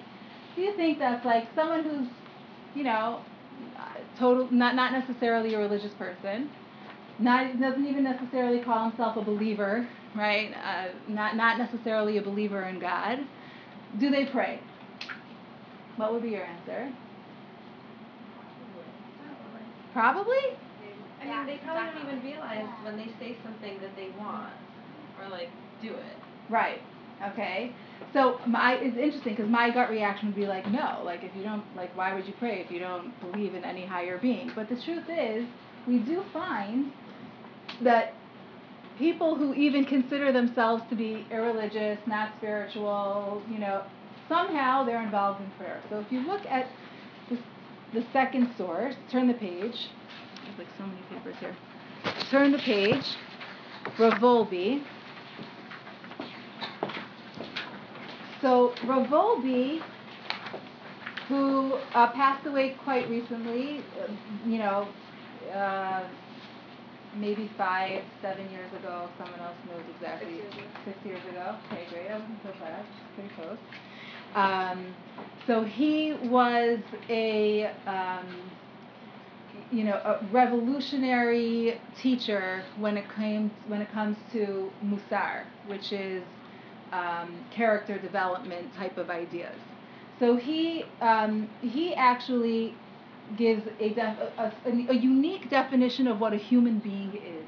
do 0.56 0.62
you 0.62 0.76
think 0.76 1.00
that's 1.00 1.26
like 1.26 1.48
someone 1.56 1.84
who's 1.84 2.08
you 2.76 2.84
know 2.84 3.22
total 4.20 4.48
not 4.52 4.76
not 4.76 4.92
necessarily 4.92 5.54
a 5.54 5.58
religious 5.58 5.94
person 5.94 6.50
not 7.20 7.60
doesn't 7.60 7.86
even 7.86 8.04
necessarily 8.04 8.60
call 8.60 8.90
himself 8.90 9.18
a 9.18 9.22
believer 9.22 9.88
right 10.16 10.52
uh, 10.64 10.88
not 11.12 11.36
not 11.36 11.58
necessarily 11.58 12.18
a 12.18 12.22
believer 12.22 12.64
in 12.64 12.80
god 12.80 13.20
do 14.00 14.10
they 14.10 14.26
pray 14.26 14.60
what 15.98 16.12
would 16.12 16.24
be 16.24 16.30
your 16.30 16.44
answer 16.44 16.90
probably 19.94 20.36
I 21.22 21.26
mean, 21.26 21.46
they 21.48 21.58
probably 21.64 22.02
don't 22.04 22.14
even 22.14 22.24
realize 22.24 22.68
when 22.84 22.98
they 22.98 23.10
say 23.20 23.36
something 23.44 23.80
that 23.82 23.96
they 23.96 24.10
want 24.20 24.52
or 25.22 25.30
like 25.30 25.50
do 25.82 25.90
it. 25.90 26.18
Right. 26.50 26.82
Okay. 27.32 27.72
So 28.14 28.40
my 28.48 28.76
it's 28.76 28.98
interesting 28.98 29.36
because 29.36 29.50
my 29.50 29.72
gut 29.72 29.90
reaction 29.90 30.30
would 30.30 30.36
be 30.36 30.46
like, 30.48 30.70
no. 30.72 31.02
Like 31.04 31.24
if 31.24 31.36
you 31.36 31.44
don't 31.44 31.64
like, 31.76 31.96
why 31.98 32.14
would 32.14 32.26
you 32.26 32.34
pray 32.40 32.62
if 32.62 32.72
you 32.72 32.80
don't 32.80 33.12
believe 33.22 33.56
in 33.56 33.64
any 33.64 33.86
higher 33.86 34.18
being? 34.18 34.52
But 34.56 34.70
the 34.70 34.76
truth 34.76 35.06
is, 35.10 35.46
we 35.88 36.00
do 36.00 36.24
find 36.34 36.92
that 37.82 38.14
people 38.98 39.36
who 39.36 39.54
even 39.54 39.86
consider 39.86 40.32
themselves 40.32 40.84
to 40.90 40.96
be 40.96 41.26
irreligious, 41.32 42.00
not 42.08 42.32
spiritual, 42.38 43.42
you 43.50 43.60
know, 43.60 43.84
somehow 44.30 44.84
they're 44.84 45.04
involved 45.04 45.42
in 45.42 45.50
prayer. 45.52 45.82
So 45.90 46.00
if 46.00 46.12
you 46.12 46.26
look 46.26 46.46
at 46.46 46.68
this, 47.30 47.40
the 47.94 48.06
second 48.14 48.54
source, 48.58 48.96
turn 49.12 49.28
the 49.28 49.34
page. 49.34 49.90
There's 50.44 50.58
like 50.58 50.68
so 50.78 50.86
many 50.86 51.02
papers 51.10 51.36
here. 51.40 51.56
Turn 52.30 52.52
the 52.52 52.60
page. 52.60 53.04
Rav 54.00 54.14
Wolbe. 54.22 54.84
So 58.42 58.74
Rav 58.86 59.08
Wolbe, 59.08 59.82
who 61.28 61.74
uh, 61.94 62.12
passed 62.12 62.46
away 62.46 62.76
quite 62.84 63.10
recently, 63.10 63.84
uh, 64.00 64.12
you 64.46 64.60
know, 64.60 64.88
uh, 65.54 66.08
maybe 67.18 67.50
five, 67.58 68.04
seven 68.22 68.50
years 68.52 68.72
ago. 68.74 69.10
Someone 69.18 69.40
else 69.40 69.56
knows 69.68 69.84
exactly. 69.96 70.38
Six 70.38 70.44
years 70.44 70.54
ago. 70.54 70.64
Six 70.86 70.98
years 71.06 71.26
ago. 71.30 71.56
Okay, 71.72 71.86
great. 71.92 72.10
I 72.10 72.20
wasn't 72.20 72.40
so 72.44 72.52
far. 72.60 72.86
Pretty 73.16 73.34
close. 73.36 73.58
Um, 74.36 74.94
so 75.48 75.64
he 75.64 76.14
was 76.24 76.80
a, 77.10 77.72
um, 77.88 78.52
you 79.72 79.84
know, 79.86 79.96
a 79.96 80.26
revolutionary 80.32 81.80
teacher 82.02 82.64
when 82.78 82.98
it 82.98 83.06
came 83.16 83.50
when 83.68 83.82
it 83.82 83.92
comes 83.92 84.18
to 84.34 84.70
Musar, 84.84 85.46
which 85.68 85.94
is 85.94 86.24
um, 86.92 87.46
character 87.52 87.98
development 87.98 88.74
type 88.76 88.98
of 88.98 89.10
ideas. 89.10 89.56
So 90.20 90.36
he 90.36 90.86
um, 91.02 91.50
he 91.62 91.94
actually 91.96 92.76
gives 93.38 93.64
a, 93.80 93.90
def- 93.90 94.20
a, 94.38 94.54
a, 94.66 94.72
a 94.92 94.94
unique 94.96 95.50
definition 95.50 96.08
of 96.08 96.20
what 96.20 96.34
a 96.34 96.38
human 96.38 96.80
being 96.80 97.14
is. 97.16 97.46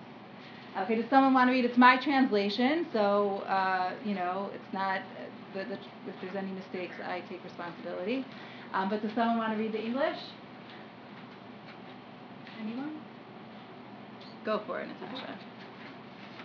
Okay, 0.77 0.95
does 0.95 1.09
someone 1.09 1.33
want 1.33 1.47
to 1.49 1.53
read? 1.53 1.65
It's 1.65 1.77
my 1.77 1.97
translation, 1.97 2.85
so 2.93 3.39
uh, 3.47 3.93
you 4.05 4.13
know 4.13 4.51
it's 4.53 4.73
not. 4.73 5.01
The, 5.53 5.63
the, 5.63 5.73
if 6.05 6.15
there's 6.21 6.35
any 6.35 6.51
mistakes, 6.51 6.93
I 7.03 7.21
take 7.29 7.43
responsibility. 7.43 8.25
Um, 8.73 8.89
but 8.89 9.01
does 9.01 9.11
someone 9.15 9.37
want 9.37 9.53
to 9.53 9.57
read 9.57 9.71
the 9.71 9.81
English? 9.81 10.17
Anyone? 12.61 12.99
Go 14.45 14.61
for 14.67 14.79
it, 14.81 14.87
Natasha. 14.87 15.33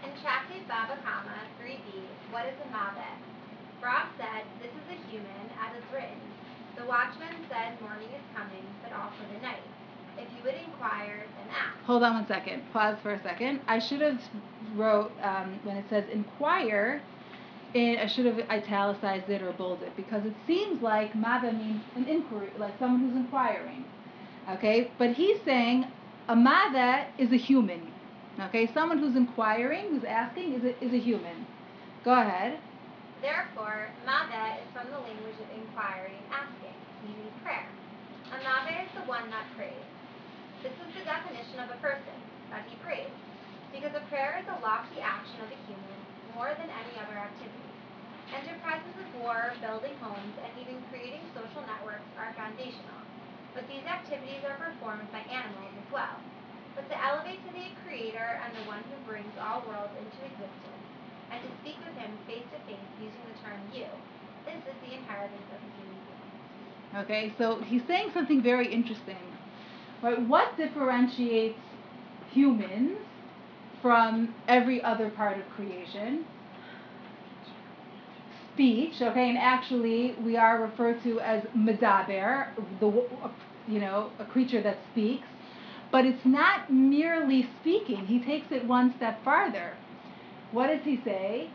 In 0.05 0.11
Tractate 0.23 0.67
Baba 0.67 0.99
Kama 1.05 1.37
3b, 1.61 2.03
what 2.33 2.47
is 2.47 2.55
a 2.59 2.69
Mavet? 2.75 3.19
Rav 3.83 4.09
said, 4.19 4.43
This 4.61 4.71
is 4.71 4.87
a 4.91 4.99
human, 5.11 5.45
as 5.63 5.77
it's 5.77 5.93
written. 5.93 6.19
The 6.77 6.85
watchman 6.87 7.35
said, 7.49 7.81
Morning 7.81 8.09
is 8.09 8.23
coming, 8.35 8.65
but 8.83 8.93
also 8.93 9.19
the 9.35 9.41
night. 9.43 9.63
If 10.19 10.29
you 10.37 10.43
would 10.45 10.55
inquire, 10.55 11.25
then 11.37 11.49
ask. 11.51 11.85
Hold 11.85 12.03
on 12.03 12.15
one 12.15 12.27
second. 12.27 12.63
Pause 12.73 12.99
for 13.03 13.13
a 13.13 13.23
second. 13.23 13.61
I 13.67 13.79
should 13.79 14.01
have 14.01 14.21
wrote 14.75 15.11
um, 15.23 15.59
when 15.65 15.77
it 15.77 15.85
says 15.89 16.05
inquire. 16.13 17.03
It, 17.75 17.99
I 17.99 18.07
should 18.07 18.27
have 18.27 18.39
italicized 18.51 19.31
it 19.31 19.43
or 19.43 19.53
bolded 19.53 19.89
it 19.89 19.97
because 19.97 20.27
it 20.27 20.35
seems 20.47 20.83
like 20.83 21.15
mada 21.15 21.53
means 21.53 21.81
an 21.97 22.07
inquiry, 22.07 22.51
like 22.59 22.79
someone 22.79 23.01
who's 23.01 23.17
inquiring. 23.17 23.85
Okay, 24.51 24.91
but 24.99 25.13
he's 25.13 25.39
saying 25.45 25.87
a 26.29 26.37
mada 26.37 27.07
is 27.17 27.33
a 27.33 27.37
human. 27.37 27.91
Okay, 28.41 28.71
someone 28.75 28.99
who's 28.99 29.17
inquiring, 29.17 29.89
who's 29.89 30.05
asking, 30.05 30.55
is 30.55 30.65
a, 30.65 30.85
is 30.85 30.93
a 30.93 30.99
human. 30.99 31.47
Go 32.05 32.13
ahead. 32.13 32.59
Therefore, 33.23 33.87
Mavet 34.03 34.67
is 34.67 34.71
from 34.75 34.91
the 34.91 34.99
language 34.99 35.39
of 35.39 35.47
inquiry, 35.55 36.19
and 36.19 36.27
asking, 36.35 36.75
meaning 37.07 37.31
prayer. 37.47 37.71
A 38.35 38.39
Mavet 38.43 38.91
is 38.91 38.93
the 38.99 39.07
one 39.07 39.31
that 39.31 39.47
prays. 39.55 39.87
This 40.67 40.75
is 40.75 40.91
the 40.91 41.07
definition 41.07 41.63
of 41.63 41.71
a 41.71 41.79
person, 41.79 42.19
that 42.51 42.67
he 42.67 42.75
prays. 42.83 43.15
Because 43.71 43.95
a 43.95 44.03
prayer 44.11 44.43
is 44.43 44.51
a 44.51 44.59
lofty 44.59 44.99
action 44.99 45.39
of 45.39 45.55
a 45.55 45.63
human, 45.71 46.01
more 46.35 46.51
than 46.59 46.67
any 46.67 46.99
other 46.99 47.15
activity. 47.15 47.71
Enterprises 48.35 48.97
of 48.99 49.23
war, 49.23 49.55
building 49.63 49.95
homes, 50.03 50.35
and 50.43 50.53
even 50.59 50.83
creating 50.91 51.23
social 51.31 51.63
networks 51.63 52.11
are 52.19 52.35
foundational. 52.35 53.07
But 53.55 53.71
these 53.71 53.87
activities 53.87 54.43
are 54.43 54.59
performed 54.59 55.07
by 55.15 55.23
animals 55.31 55.71
as 55.79 55.89
well. 55.95 56.19
But 56.75 56.91
to 56.91 56.97
elevate 56.99 57.39
to 57.47 57.55
the 57.55 57.71
Creator 57.87 58.43
and 58.43 58.51
the 58.57 58.67
one 58.67 58.83
who 58.91 58.99
brings 59.07 59.31
all 59.39 59.63
worlds 59.69 59.95
into 59.95 60.21
existence, 60.27 60.82
and 61.33 61.41
to 61.43 61.49
speak 61.63 61.77
with 61.85 61.97
him 61.97 62.13
face 62.27 62.45
to 62.53 62.59
face 62.69 62.89
using 63.01 63.25
the 63.33 63.37
term 63.41 63.61
you, 63.73 63.89
this 64.45 64.61
is 64.69 64.77
the 64.87 64.95
inheritance 64.95 65.49
of 65.49 65.57
a 65.57 65.71
human 65.81 65.99
being. 66.05 67.05
Okay, 67.05 67.35
so 67.39 67.61
he's 67.63 67.83
saying 67.87 68.11
something 68.13 68.43
very 68.43 68.73
interesting. 68.73 69.17
Right? 70.03 70.21
What 70.21 70.57
differentiates 70.57 71.59
humans 72.31 72.99
from 73.81 74.35
every 74.47 74.83
other 74.83 75.11
part 75.11 75.39
of 75.39 75.49
creation? 75.57 76.27
Speech, 78.53 79.01
okay, 79.01 79.31
and 79.31 79.39
actually 79.39 80.15
we 80.23 80.37
are 80.37 80.61
referred 80.61 81.03
to 81.05 81.21
as 81.21 81.43
medaber, 81.57 82.49
the 82.81 83.07
you 83.67 83.81
know, 83.81 84.11
a 84.19 84.25
creature 84.25 84.61
that 84.61 84.79
speaks, 84.91 85.27
but 85.91 86.05
it's 86.05 86.25
not 86.25 86.71
merely 86.71 87.49
speaking. 87.61 88.07
He 88.07 88.19
takes 88.19 88.51
it 88.51 88.67
one 88.67 88.93
step 88.97 89.25
farther. 89.25 89.75
What 90.53 90.69
does 90.69 90.85
he 90.85 91.01
say? 91.05 91.51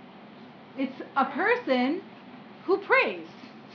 It's 0.78 1.02
a 1.16 1.26
person 1.26 2.02
who 2.66 2.78
prays. 2.80 3.28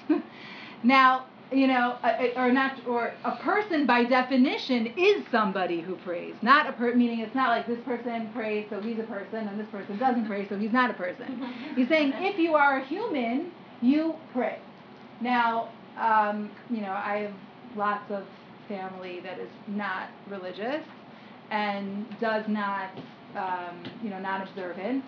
now, 0.83 1.26
you 1.50 1.67
know, 1.67 1.97
or 2.37 2.50
not, 2.50 2.79
or 2.87 3.12
a 3.25 3.37
person 3.37 3.87
by 3.87 4.05
definition 4.05 4.87
is 4.97 5.25
somebody 5.31 5.81
who 5.81 5.97
prays. 5.97 6.35
Not 6.43 6.69
a 6.69 6.73
per, 6.73 6.95
meaning 6.95 7.21
it's 7.21 7.35
not 7.35 7.49
like 7.49 7.67
this 7.67 7.81
person 7.85 8.31
prays, 8.33 8.67
so 8.71 8.81
he's 8.81 8.99
a 8.99 9.05
person, 9.05 9.49
and 9.49 9.61
this 9.61 9.69
person 9.69 9.99
doesn't 9.99 10.26
pray, 10.26 10.49
so 10.49 10.59
he's 10.59 10.73
not 10.73 10.91
a 10.91 10.95
person. 10.95 11.43
He's 11.76 11.88
saying 11.88 12.12
if 12.17 12.38
you 12.38 12.55
are 12.55 12.79
a 12.79 12.85
human, 12.85 13.50
you 13.81 14.14
pray. 14.33 14.59
Now, 15.21 15.69
um, 15.99 16.50
you 16.71 16.81
know, 16.81 16.93
I 16.93 17.29
have 17.29 17.35
lots 17.76 18.11
of 18.11 18.25
family 18.69 19.21
that 19.21 19.38
is 19.38 19.50
not 19.69 20.09
religious 20.29 20.85
and 21.50 22.07
does 22.19 22.45
not, 22.49 22.91
um, 23.37 23.85
you 24.03 24.11
know, 24.11 24.19
not 24.19 24.47
observant. 24.49 25.05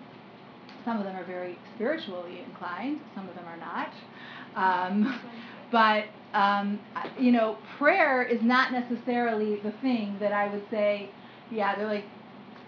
Some 0.83 0.97
of 0.97 1.03
them 1.03 1.15
are 1.15 1.25
very 1.25 1.57
spiritually 1.75 2.41
inclined. 2.47 2.99
Some 3.15 3.27
of 3.27 3.35
them 3.35 3.45
are 3.45 3.57
not. 3.57 3.91
Um, 4.55 5.19
but 5.71 6.05
um, 6.33 6.79
you 7.19 7.31
know, 7.31 7.57
prayer 7.77 8.23
is 8.23 8.41
not 8.41 8.71
necessarily 8.71 9.59
the 9.61 9.71
thing 9.81 10.17
that 10.19 10.33
I 10.33 10.51
would 10.51 10.63
say, 10.69 11.09
yeah, 11.49 11.75
they're 11.75 11.87
like 11.87 12.03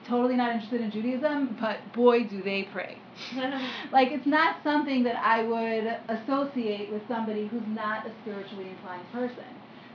totally 0.08 0.36
not 0.36 0.54
interested 0.54 0.82
in 0.82 0.92
Judaism, 0.92 1.58
but 1.60 1.78
boy, 1.94 2.24
do 2.24 2.42
they 2.42 2.68
pray. 2.72 2.98
like, 3.92 4.10
it's 4.12 4.26
not 4.26 4.58
something 4.64 5.04
that 5.04 5.18
I 5.18 5.44
would 5.44 6.18
associate 6.18 6.92
with 6.92 7.02
somebody 7.08 7.48
who's 7.48 7.68
not 7.68 8.08
a 8.08 8.12
spiritually 8.22 8.70
inclined 8.70 9.06
person. 9.12 9.46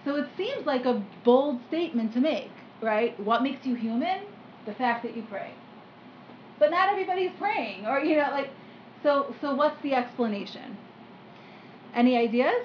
So 0.04 0.16
it 0.16 0.28
seems 0.36 0.66
like 0.66 0.84
a 0.84 1.04
bold 1.24 1.60
statement 1.68 2.12
to 2.14 2.20
make, 2.20 2.50
right? 2.82 3.18
What 3.20 3.42
makes 3.42 3.64
you 3.64 3.74
human? 3.74 4.24
The 4.66 4.74
fact 4.74 5.02
that 5.02 5.16
you 5.16 5.22
pray. 5.28 5.52
But 6.58 6.70
not 6.70 6.88
everybody's 6.88 7.32
praying, 7.38 7.86
or, 7.86 8.00
you 8.00 8.16
know, 8.16 8.30
like, 8.30 8.50
so, 9.02 9.34
so 9.40 9.54
what's 9.54 9.80
the 9.82 9.94
explanation? 9.94 10.76
Any 11.94 12.16
ideas? 12.16 12.62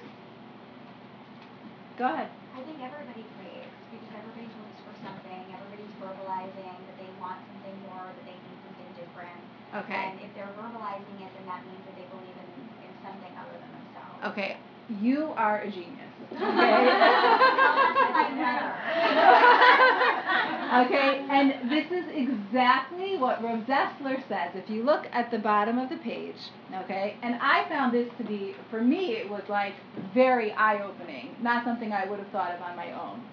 Go 1.97 2.05
ahead. 2.05 2.29
I 2.53 2.61
think 2.61 2.77
everybody 2.77 3.25
prays 3.41 3.65
because 3.89 4.13
everybody 4.13 4.45
looks 4.45 4.79
for 4.85 4.93
something. 5.01 5.43
Everybody's 5.49 5.93
verbalizing 5.97 6.77
that 6.77 6.97
they 7.01 7.09
want 7.17 7.41
something 7.49 7.73
more, 7.89 8.05
that 8.05 8.25
they 8.29 8.37
need 8.37 8.59
something 8.69 8.89
different. 9.01 9.41
Okay. 9.81 10.13
And 10.13 10.21
if 10.21 10.29
they're 10.37 10.53
verbalizing 10.53 11.17
it, 11.25 11.31
then 11.33 11.45
that 11.49 11.65
means 11.65 11.81
that 11.89 11.97
they 11.97 12.05
believe 12.13 12.37
in, 12.37 12.49
in 12.85 12.93
something 13.01 13.33
other 13.33 13.57
than 13.57 13.71
themselves. 13.73 14.17
Okay. 14.29 14.61
You 15.01 15.33
are 15.35 15.65
a 15.65 15.69
genius. 15.73 16.06
Okay. 16.37 16.43
okay, 20.85 21.25
and 21.29 21.71
this 21.71 21.85
is 21.91 22.05
exactly 22.13 23.17
what 23.17 23.43
Rav 23.43 23.65
Dessler 23.65 24.21
says. 24.27 24.51
If 24.53 24.69
you 24.69 24.83
look 24.83 25.07
at 25.11 25.31
the 25.31 25.39
bottom 25.39 25.79
of 25.79 25.89
the 25.89 25.97
page, 25.97 26.35
okay, 26.83 27.17
and 27.23 27.35
I 27.41 27.67
found 27.69 27.93
this 27.93 28.09
to 28.17 28.23
be, 28.23 28.53
for 28.69 28.81
me, 28.81 29.13
it 29.13 29.29
was 29.29 29.41
like 29.49 29.73
very 30.13 30.51
eye 30.51 30.83
opening, 30.83 31.35
not 31.41 31.65
something 31.65 31.91
I 31.91 32.05
would 32.05 32.19
have 32.19 32.29
thought 32.29 32.53
of 32.53 32.61
on 32.61 32.75
my 32.75 32.91
own. 32.91 33.23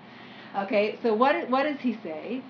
Okay, 0.64 0.98
so 1.02 1.12
what, 1.14 1.50
what 1.50 1.64
does 1.64 1.80
he 1.80 1.98
say? 2.02 2.42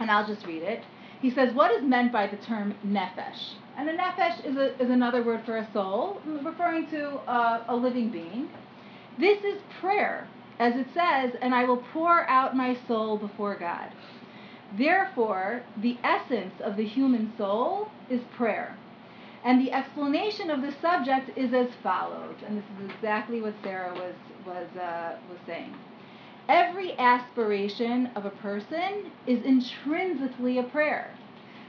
And 0.00 0.10
I'll 0.10 0.26
just 0.26 0.44
read 0.46 0.62
it. 0.62 0.82
He 1.20 1.30
says, 1.30 1.54
What 1.54 1.70
is 1.72 1.82
meant 1.82 2.12
by 2.12 2.26
the 2.26 2.36
term 2.36 2.74
nefesh? 2.86 3.54
And 3.76 3.88
a 3.88 3.96
nefesh 3.96 4.44
is, 4.44 4.56
a, 4.56 4.74
is 4.82 4.90
another 4.90 5.22
word 5.22 5.44
for 5.44 5.58
a 5.58 5.68
soul, 5.72 6.20
referring 6.42 6.88
to 6.90 7.18
a, 7.30 7.64
a 7.68 7.76
living 7.76 8.10
being. 8.10 8.48
This 9.18 9.42
is 9.44 9.60
prayer, 9.80 10.28
as 10.58 10.74
it 10.76 10.88
says, 10.92 11.32
and 11.40 11.54
I 11.54 11.64
will 11.64 11.82
pour 11.92 12.28
out 12.28 12.56
my 12.56 12.76
soul 12.86 13.16
before 13.16 13.56
God. 13.56 13.90
Therefore, 14.76 15.62
the 15.76 15.96
essence 16.02 16.54
of 16.60 16.76
the 16.76 16.84
human 16.84 17.32
soul 17.38 17.88
is 18.10 18.20
prayer. 18.36 18.76
And 19.44 19.60
the 19.60 19.72
explanation 19.72 20.50
of 20.50 20.60
the 20.60 20.72
subject 20.82 21.30
is 21.36 21.54
as 21.54 21.68
follows, 21.82 22.34
and 22.46 22.58
this 22.58 22.64
is 22.78 22.90
exactly 22.90 23.40
what 23.40 23.54
Sarah 23.62 23.94
was, 23.94 24.14
was, 24.44 24.76
uh, 24.76 25.16
was 25.30 25.38
saying. 25.46 25.74
Every 26.48 26.98
aspiration 26.98 28.10
of 28.16 28.26
a 28.26 28.30
person 28.30 29.10
is 29.26 29.44
intrinsically 29.44 30.58
a 30.58 30.64
prayer 30.64 31.14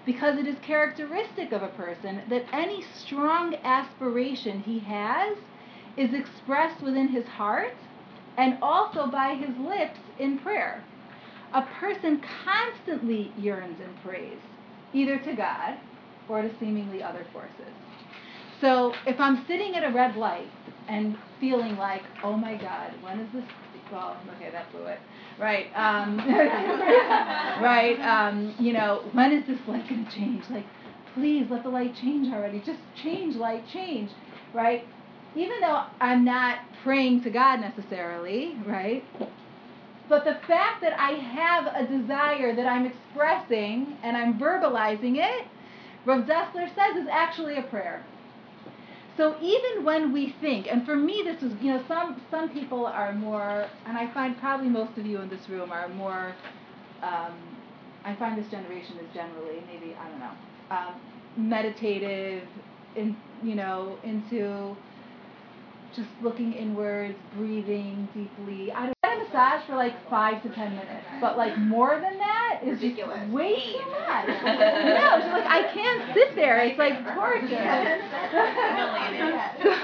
because 0.06 0.38
it 0.38 0.48
is 0.48 0.56
characteristic 0.62 1.52
of 1.52 1.64
a 1.64 1.68
person 1.70 2.22
that 2.30 2.46
any 2.52 2.84
strong 2.96 3.56
aspiration 3.64 4.62
he 4.62 4.80
has 4.80 5.38
is 5.98 6.14
expressed 6.14 6.82
within 6.84 7.08
his 7.08 7.26
heart 7.26 7.74
and 8.38 8.58
also 8.62 9.08
by 9.08 9.36
his 9.36 9.56
lips 9.58 10.00
in 10.20 10.38
prayer. 10.40 10.84
A 11.54 11.64
person 11.80 12.22
constantly 12.46 13.34
yearns 13.38 13.80
and 13.82 13.96
prays, 14.04 14.38
either 14.94 15.18
to 15.20 15.34
God 15.34 15.78
or 16.30 16.42
to 16.42 16.52
seemingly 16.60 17.02
other 17.02 17.26
forces. 17.34 17.74
So 18.62 18.94
if 19.06 19.20
I'm 19.20 19.46
sitting 19.48 19.76
at 19.76 19.84
a 19.84 19.94
red 19.94 20.16
light 20.16 20.50
and 20.88 21.18
feeling 21.40 21.78
like, 21.78 22.04
oh 22.24 22.36
my 22.36 22.56
God, 22.56 22.92
when 23.02 23.20
is 23.20 23.32
this? 23.34 23.44
Well, 23.92 24.18
okay, 24.36 24.52
that 24.52 24.72
blew 24.72 24.86
it. 24.86 25.00
Right. 25.40 25.68
Um, 25.76 26.18
right. 27.62 28.00
Um, 28.02 28.56
you 28.60 28.74
know, 28.74 29.10
when 29.14 29.32
is 29.32 29.48
this 29.48 29.60
light 29.68 29.88
going 29.88 30.06
to 30.06 30.12
change? 30.12 30.44
Like, 30.50 30.66
please 31.14 31.48
let 31.50 31.64
the 31.64 31.70
light 31.70 31.96
change 31.96 32.34
already. 32.34 32.60
Just 32.60 32.80
change, 33.02 33.36
light, 33.36 33.64
change. 33.72 34.12
Right. 34.54 34.88
Even 35.36 35.62
though 35.62 35.84
I'm 36.00 36.26
not 36.26 36.60
praying 36.84 37.24
to 37.24 37.30
God 37.30 37.58
necessarily, 37.62 38.56
right? 38.66 39.04
But 40.10 40.24
the 40.24 40.36
fact 40.48 40.82
that 40.82 41.00
I 41.00 41.12
have 41.12 41.68
a 41.68 41.86
desire 41.86 42.56
that 42.56 42.66
I'm 42.66 42.86
expressing 42.86 43.98
and 44.04 44.16
I'm 44.16 44.40
verbalizing 44.40 45.18
it, 45.18 45.48
Rav 46.06 46.26
Dessler 46.26 46.68
says 46.70 46.96
is 47.02 47.08
actually 47.12 47.58
a 47.58 47.64
prayer. 47.64 48.06
So 49.18 49.36
even 49.42 49.84
when 49.84 50.14
we 50.14 50.36
think, 50.40 50.68
and 50.72 50.86
for 50.86 50.96
me 50.96 51.24
this 51.26 51.42
was, 51.42 51.52
you 51.62 51.74
know, 51.74 51.84
some 51.88 52.22
some 52.32 52.50
people 52.50 52.86
are 52.86 53.14
more, 53.14 53.68
and 53.86 53.98
I 53.98 54.14
find 54.14 54.38
probably 54.38 54.70
most 54.70 54.98
of 54.98 55.06
you 55.06 55.20
in 55.20 55.30
this 55.30 55.50
room 55.50 55.72
are 55.72 55.90
more. 55.90 56.36
Um, 57.02 57.34
I 58.06 58.16
find 58.16 58.38
this 58.38 58.50
generation 58.50 58.98
is 59.00 59.14
generally 59.14 59.62
maybe 59.68 59.96
I 60.00 60.10
don't 60.10 60.20
know, 60.20 60.32
um, 60.72 60.96
meditative, 61.50 62.48
in 62.96 63.16
you 63.44 63.56
know 63.56 63.98
into 64.04 64.76
just 65.98 66.10
looking 66.22 66.54
inwards, 66.54 67.18
breathing 67.36 68.08
deeply. 68.14 68.72
I 68.72 68.86
don't 68.86 68.98
get 69.04 69.18
a 69.18 69.24
massage 69.26 69.66
for 69.66 69.76
like 69.76 69.98
five 70.10 70.42
to 70.44 70.50
ten 70.54 70.70
minutes, 70.78 71.06
but 71.20 71.36
like 71.38 71.58
more 71.58 72.00
than 72.00 72.18
that 72.18 72.62
is 72.64 72.80
Ridiculous. 72.80 73.18
just 73.18 73.34
way 73.34 73.56
too 73.58 73.90
much. 73.92 74.28
no, 74.30 75.10
she's 75.20 75.34
like 75.34 75.50
I 75.50 75.70
can't 75.74 76.14
sit 76.14 76.36
there. 76.38 76.62
It's 76.62 76.78
like 76.78 77.02
torture. 77.18 77.50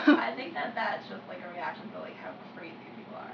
So- 0.06 0.16
I 0.16 0.34
think 0.38 0.54
that 0.54 0.74
that's 0.76 1.04
just 1.10 1.26
like 1.28 1.40
a 1.44 1.50
reaction 1.52 1.90
to 1.92 2.00
like 2.00 2.16
how 2.22 2.32
crazy 2.56 2.78
people 2.96 3.18
are. 3.18 3.34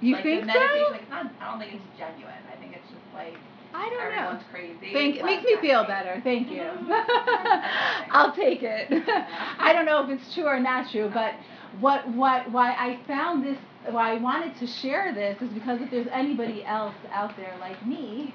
You 0.00 0.14
like, 0.14 0.22
think 0.22 0.44
so? 0.44 0.52
Like, 0.92 1.00
it's 1.02 1.10
not. 1.10 1.32
I 1.40 1.50
don't 1.50 1.58
think 1.58 1.74
it's 1.74 1.88
genuine. 1.98 2.42
I 2.52 2.56
think 2.60 2.76
it's 2.76 2.86
just 2.86 3.08
like 3.14 3.34
I 3.74 3.88
don't 3.90 3.98
know. 3.98 4.22
everyone's 4.28 4.44
crazy. 4.50 4.92
Thank 4.92 5.16
it 5.16 5.24
makes 5.24 5.44
me 5.44 5.56
feel 5.60 5.84
better. 5.84 6.20
Thank 6.24 6.50
you. 6.50 6.62
I'll 8.12 8.34
take 8.34 8.62
it. 8.62 8.88
I 9.58 9.72
don't 9.72 9.86
know 9.86 10.04
if 10.04 10.10
it's 10.10 10.34
true 10.34 10.44
or 10.46 10.60
not 10.60 10.90
true, 10.90 11.10
but 11.12 11.34
what 11.80 12.08
what 12.14 12.50
why 12.50 12.72
I 12.72 13.00
found 13.06 13.44
this 13.44 13.58
why 13.90 14.12
I 14.12 14.18
wanted 14.18 14.58
to 14.58 14.66
share 14.66 15.14
this 15.14 15.40
is 15.40 15.48
because 15.50 15.80
if 15.80 15.90
there's 15.90 16.08
anybody 16.12 16.64
else 16.64 16.94
out 17.12 17.36
there 17.36 17.56
like 17.60 17.84
me, 17.86 18.34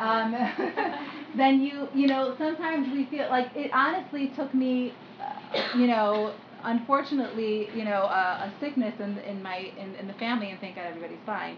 um, 0.00 0.32
then 1.36 1.60
you 1.60 1.88
you 1.94 2.06
know 2.06 2.34
sometimes 2.38 2.88
we 2.92 3.06
feel 3.06 3.28
like 3.28 3.48
it 3.54 3.70
honestly 3.72 4.28
took 4.36 4.54
me, 4.54 4.92
uh, 5.20 5.78
you 5.78 5.86
know. 5.86 6.34
Unfortunately, 6.62 7.70
you 7.74 7.84
know, 7.86 8.02
uh, 8.02 8.50
a 8.50 8.52
sickness 8.60 8.94
in, 9.00 9.16
in 9.20 9.42
my 9.42 9.72
in, 9.78 9.94
in 9.94 10.06
the 10.06 10.12
family, 10.14 10.50
and 10.50 10.60
thank 10.60 10.76
God 10.76 10.86
everybody's 10.86 11.18
fine. 11.24 11.56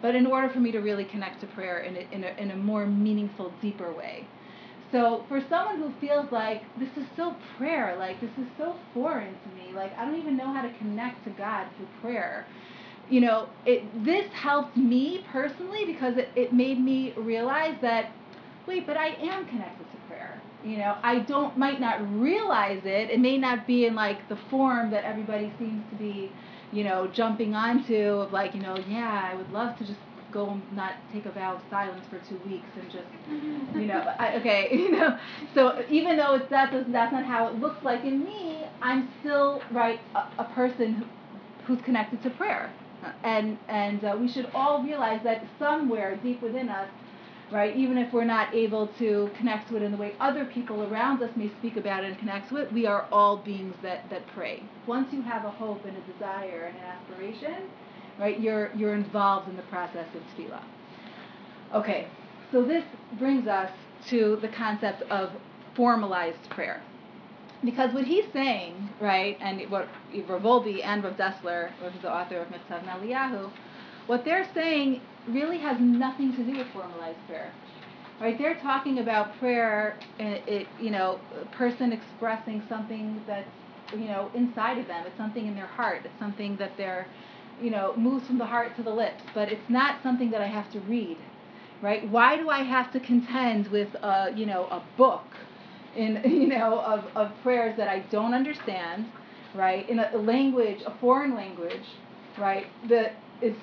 But 0.00 0.14
in 0.14 0.26
order 0.26 0.48
for 0.48 0.60
me 0.60 0.70
to 0.72 0.78
really 0.80 1.04
connect 1.04 1.40
to 1.40 1.46
prayer 1.48 1.80
in 1.80 1.96
a, 1.96 2.00
in 2.12 2.24
a, 2.24 2.28
in 2.40 2.50
a 2.52 2.56
more 2.56 2.86
meaningful, 2.86 3.52
deeper 3.60 3.92
way. 3.92 4.26
So 4.94 5.24
for 5.28 5.40
someone 5.50 5.78
who 5.78 5.92
feels 6.00 6.30
like 6.30 6.62
this 6.78 6.88
is 6.96 7.04
so 7.16 7.34
prayer, 7.58 7.96
like 7.98 8.20
this 8.20 8.30
is 8.38 8.46
so 8.56 8.76
foreign 8.94 9.34
to 9.34 9.48
me, 9.56 9.72
like 9.74 9.92
I 9.98 10.04
don't 10.04 10.14
even 10.20 10.36
know 10.36 10.54
how 10.54 10.62
to 10.62 10.72
connect 10.78 11.24
to 11.24 11.30
God 11.30 11.66
through 11.76 11.88
prayer. 12.00 12.46
You 13.10 13.22
know, 13.22 13.48
it 13.66 13.82
this 14.04 14.26
helped 14.32 14.76
me 14.76 15.24
personally 15.32 15.84
because 15.84 16.16
it, 16.16 16.28
it 16.36 16.52
made 16.52 16.78
me 16.78 17.12
realize 17.16 17.74
that 17.82 18.12
wait, 18.68 18.86
but 18.86 18.96
I 18.96 19.08
am 19.08 19.44
connected 19.46 19.84
to 19.90 19.96
prayer. 20.06 20.40
You 20.64 20.76
know, 20.76 20.96
I 21.02 21.18
don't 21.18 21.58
might 21.58 21.80
not 21.80 21.98
realize 22.20 22.82
it. 22.84 23.10
It 23.10 23.18
may 23.18 23.36
not 23.36 23.66
be 23.66 23.86
in 23.86 23.96
like 23.96 24.28
the 24.28 24.38
form 24.48 24.92
that 24.92 25.02
everybody 25.02 25.52
seems 25.58 25.82
to 25.90 25.96
be, 25.96 26.30
you 26.70 26.84
know, 26.84 27.08
jumping 27.08 27.56
onto 27.56 28.20
of 28.20 28.32
like, 28.32 28.54
you 28.54 28.62
know, 28.62 28.76
yeah, 28.88 29.28
I 29.32 29.34
would 29.34 29.50
love 29.50 29.76
to 29.78 29.84
just 29.84 29.98
go 30.34 30.50
and 30.50 30.62
not 30.76 30.94
take 31.12 31.26
a 31.26 31.32
vow 31.32 31.54
of 31.56 31.62
silence 31.70 32.04
for 32.10 32.18
two 32.28 32.38
weeks 32.50 32.68
and 32.76 32.90
just 32.90 33.08
you 33.74 33.86
know 33.86 34.04
I, 34.18 34.36
okay 34.38 34.68
you 34.72 34.92
know. 34.92 35.18
So 35.54 35.84
even 35.90 36.18
though 36.18 36.34
it's 36.34 36.50
that 36.50 36.72
does 36.72 36.86
that's 36.90 37.12
not 37.12 37.24
how 37.24 37.48
it 37.48 37.60
looks 37.60 37.84
like 37.84 38.04
in 38.04 38.24
me 38.24 38.66
i'm 38.82 39.08
still 39.20 39.62
right 39.72 40.00
a, 40.16 40.22
a 40.40 40.44
person 40.54 40.94
who, 40.94 41.06
who's 41.66 41.82
connected 41.82 42.22
to 42.24 42.30
prayer. 42.30 42.70
And 43.24 43.58
and 43.68 44.04
uh, 44.04 44.16
we 44.20 44.28
should 44.28 44.50
all 44.54 44.82
realize 44.82 45.22
that 45.24 45.44
somewhere 45.58 46.16
deep 46.22 46.42
within 46.42 46.68
us 46.70 46.88
right 47.52 47.76
even 47.76 47.98
if 47.98 48.12
we're 48.12 48.24
not 48.24 48.54
able 48.54 48.88
to 48.98 49.30
connect 49.38 49.68
to 49.68 49.76
it 49.76 49.82
in 49.82 49.92
the 49.92 49.98
way 49.98 50.14
other 50.20 50.46
people 50.46 50.82
around 50.84 51.22
us 51.22 51.30
may 51.36 51.50
speak 51.60 51.76
about 51.76 52.02
it 52.04 52.08
and 52.08 52.18
connect 52.18 52.48
to 52.48 52.56
it 52.56 52.72
we 52.72 52.86
are 52.86 53.06
all 53.12 53.36
beings 53.38 53.76
that 53.82 54.08
that 54.10 54.26
pray. 54.28 54.62
Once 54.86 55.12
you 55.12 55.22
have 55.22 55.44
a 55.44 55.50
hope 55.50 55.84
and 55.84 55.96
a 55.96 56.12
desire 56.12 56.64
and 56.66 56.76
an 56.78 56.84
aspiration 56.84 57.68
right? 58.18 58.38
You're 58.40 58.70
you're 58.74 58.94
involved 58.94 59.48
in 59.48 59.56
the 59.56 59.62
process 59.64 60.06
of 60.14 60.22
tefillah. 60.36 60.62
Okay, 61.74 62.08
so 62.52 62.64
this 62.64 62.84
brings 63.18 63.48
us 63.48 63.70
to 64.08 64.38
the 64.42 64.48
concept 64.48 65.02
of 65.10 65.30
formalized 65.74 66.48
prayer, 66.50 66.82
because 67.64 67.92
what 67.92 68.04
he's 68.04 68.24
saying, 68.32 68.90
right, 69.00 69.36
and 69.40 69.60
what 69.70 69.88
Rav 70.28 70.42
Wolbe 70.42 70.84
and 70.84 71.02
Rav 71.02 71.16
Dessler, 71.16 71.70
who's 71.80 72.02
the 72.02 72.12
author 72.12 72.38
of 72.38 72.48
Michtav 72.48 72.84
MeEliyahu, 72.84 73.50
what 74.06 74.24
they're 74.24 74.48
saying 74.54 75.00
really 75.28 75.58
has 75.58 75.78
nothing 75.80 76.36
to 76.36 76.44
do 76.44 76.58
with 76.58 76.66
formalized 76.68 77.18
prayer. 77.26 77.52
Right, 78.20 78.38
they're 78.38 78.60
talking 78.60 79.00
about 79.00 79.36
prayer, 79.40 79.98
it, 80.20 80.42
it 80.46 80.66
you 80.80 80.90
know, 80.90 81.18
a 81.42 81.44
person 81.56 81.92
expressing 81.92 82.62
something 82.68 83.20
that's 83.26 83.50
you 83.92 84.06
know 84.06 84.30
inside 84.34 84.78
of 84.78 84.86
them. 84.86 85.04
It's 85.04 85.16
something 85.16 85.46
in 85.46 85.56
their 85.56 85.66
heart. 85.66 86.02
It's 86.04 86.18
something 86.20 86.56
that 86.58 86.76
they're 86.76 87.08
you 87.60 87.70
know, 87.70 87.94
moves 87.96 88.26
from 88.26 88.38
the 88.38 88.46
heart 88.46 88.76
to 88.76 88.82
the 88.82 88.90
lips, 88.90 89.22
but 89.34 89.50
it's 89.50 89.68
not 89.68 90.02
something 90.02 90.30
that 90.30 90.40
I 90.40 90.46
have 90.46 90.70
to 90.72 90.80
read, 90.80 91.18
right? 91.82 92.08
Why 92.10 92.36
do 92.36 92.48
I 92.50 92.62
have 92.62 92.92
to 92.92 93.00
contend 93.00 93.68
with 93.68 93.94
a, 94.02 94.32
you 94.34 94.46
know, 94.46 94.66
a 94.66 94.82
book 94.96 95.24
in, 95.96 96.20
you 96.24 96.48
know, 96.48 96.80
of, 96.80 97.04
of 97.16 97.32
prayers 97.42 97.76
that 97.76 97.88
I 97.88 98.00
don't 98.10 98.34
understand, 98.34 99.06
right? 99.54 99.88
In 99.88 99.98
a 99.98 100.16
language, 100.16 100.82
a 100.86 100.92
foreign 101.00 101.34
language, 101.34 101.86
right? 102.38 102.66
That 102.88 103.14
is, 103.40 103.54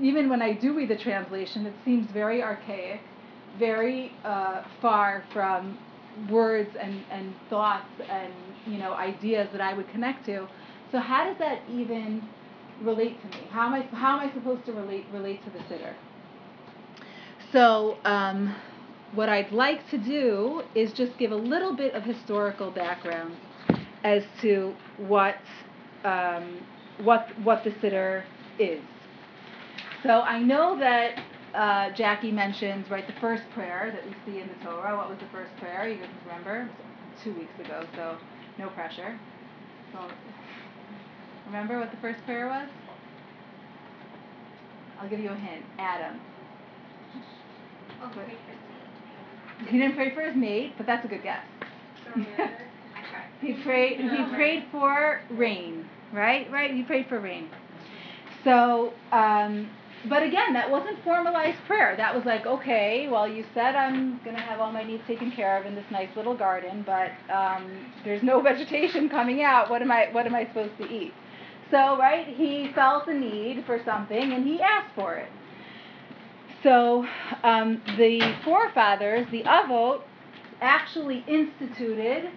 even 0.00 0.28
when 0.28 0.42
I 0.42 0.52
do 0.52 0.76
read 0.76 0.88
the 0.88 0.96
translation, 0.96 1.66
it 1.66 1.74
seems 1.84 2.10
very 2.10 2.42
archaic, 2.42 3.00
very 3.58 4.12
uh, 4.24 4.62
far 4.80 5.24
from 5.32 5.78
words 6.28 6.70
and, 6.80 7.04
and 7.10 7.34
thoughts 7.48 7.88
and, 8.08 8.32
you 8.66 8.78
know, 8.78 8.94
ideas 8.94 9.48
that 9.52 9.60
I 9.60 9.74
would 9.74 9.88
connect 9.88 10.24
to. 10.26 10.46
So 10.92 10.98
how 10.98 11.24
does 11.24 11.38
that 11.38 11.60
even 11.70 12.22
relate 12.80 13.20
to 13.22 13.28
me? 13.28 13.44
How 13.50 13.66
am 13.66 13.74
I 13.74 13.82
how 13.94 14.18
am 14.18 14.28
I 14.28 14.32
supposed 14.32 14.64
to 14.66 14.72
relate 14.72 15.04
relate 15.12 15.42
to 15.44 15.50
the 15.50 15.58
Siddur? 15.60 15.94
So 17.52 17.98
um, 18.04 18.54
what 19.14 19.28
I'd 19.28 19.52
like 19.52 19.88
to 19.90 19.98
do 19.98 20.62
is 20.74 20.92
just 20.92 21.18
give 21.18 21.32
a 21.32 21.36
little 21.36 21.74
bit 21.74 21.94
of 21.94 22.04
historical 22.04 22.70
background 22.70 23.36
as 24.04 24.22
to 24.40 24.74
what 24.98 25.36
um, 26.04 26.58
what 27.02 27.28
what 27.42 27.64
the 27.64 27.70
Siddur 27.70 28.22
is. 28.58 28.80
So 30.02 30.20
I 30.20 30.40
know 30.40 30.78
that 30.78 31.22
uh, 31.54 31.90
Jackie 31.94 32.30
mentioned 32.30 32.90
right 32.90 33.06
the 33.06 33.20
first 33.20 33.42
prayer 33.54 33.92
that 33.94 34.04
we 34.04 34.14
see 34.32 34.40
in 34.40 34.48
the 34.48 34.64
Torah. 34.64 34.96
What 34.96 35.10
was 35.10 35.18
the 35.18 35.26
first 35.32 35.54
prayer? 35.58 35.88
You 35.88 35.98
guys 35.98 36.08
remember? 36.26 36.70
Two 37.22 37.34
weeks 37.34 37.52
ago, 37.58 37.84
so 37.96 38.16
no 38.58 38.68
pressure. 38.70 39.18
So 39.92 39.98
Remember 41.50 41.80
what 41.80 41.90
the 41.90 41.96
first 41.96 42.24
prayer 42.24 42.46
was? 42.46 42.68
I'll 45.00 45.08
give 45.08 45.18
you 45.18 45.30
a 45.30 45.36
hint. 45.36 45.64
Adam. 45.78 46.20
Oh. 48.02 48.10
He 49.68 49.78
didn't 49.78 49.94
pray 49.94 50.14
for 50.14 50.22
his 50.22 50.34
mate, 50.34 50.72
but 50.78 50.86
that's 50.86 51.04
a 51.04 51.08
good 51.08 51.22
guess. 51.22 51.44
He 53.42 53.54
prayed. 53.62 53.98
He 54.00 54.34
prayed 54.34 54.64
for 54.70 55.20
rain. 55.30 55.88
Right. 56.12 56.50
Right. 56.50 56.74
He 56.74 56.82
prayed 56.82 57.06
for 57.08 57.20
rain. 57.20 57.48
So, 58.44 58.92
um, 59.12 59.70
but 60.08 60.22
again, 60.22 60.52
that 60.52 60.70
wasn't 60.70 61.02
formalized 61.04 61.58
prayer. 61.66 61.94
That 61.96 62.14
was 62.14 62.24
like, 62.24 62.46
okay, 62.46 63.08
well, 63.10 63.26
you 63.28 63.44
said 63.54 63.76
I'm 63.76 64.20
gonna 64.24 64.40
have 64.40 64.60
all 64.60 64.72
my 64.72 64.82
needs 64.82 65.02
taken 65.06 65.30
care 65.30 65.58
of 65.58 65.66
in 65.66 65.74
this 65.74 65.84
nice 65.90 66.08
little 66.16 66.36
garden, 66.36 66.84
but 66.84 67.12
um, 67.34 67.70
there's 68.04 68.22
no 68.22 68.40
vegetation 68.42 69.08
coming 69.08 69.42
out. 69.42 69.70
What 69.70 69.82
am 69.82 69.90
I? 69.90 70.08
What 70.12 70.26
am 70.26 70.34
I 70.34 70.46
supposed 70.46 70.76
to 70.78 70.84
eat? 70.90 71.12
So, 71.70 71.96
right, 71.98 72.26
he 72.26 72.72
felt 72.74 73.06
the 73.06 73.14
need 73.14 73.64
for 73.64 73.80
something 73.84 74.32
and 74.32 74.46
he 74.46 74.60
asked 74.60 74.94
for 74.94 75.14
it. 75.14 75.28
So, 76.62 77.06
um, 77.42 77.80
the 77.96 78.34
forefathers, 78.44 79.26
the 79.30 79.44
Avot, 79.44 80.02
actually 80.60 81.24
instituted 81.26 82.30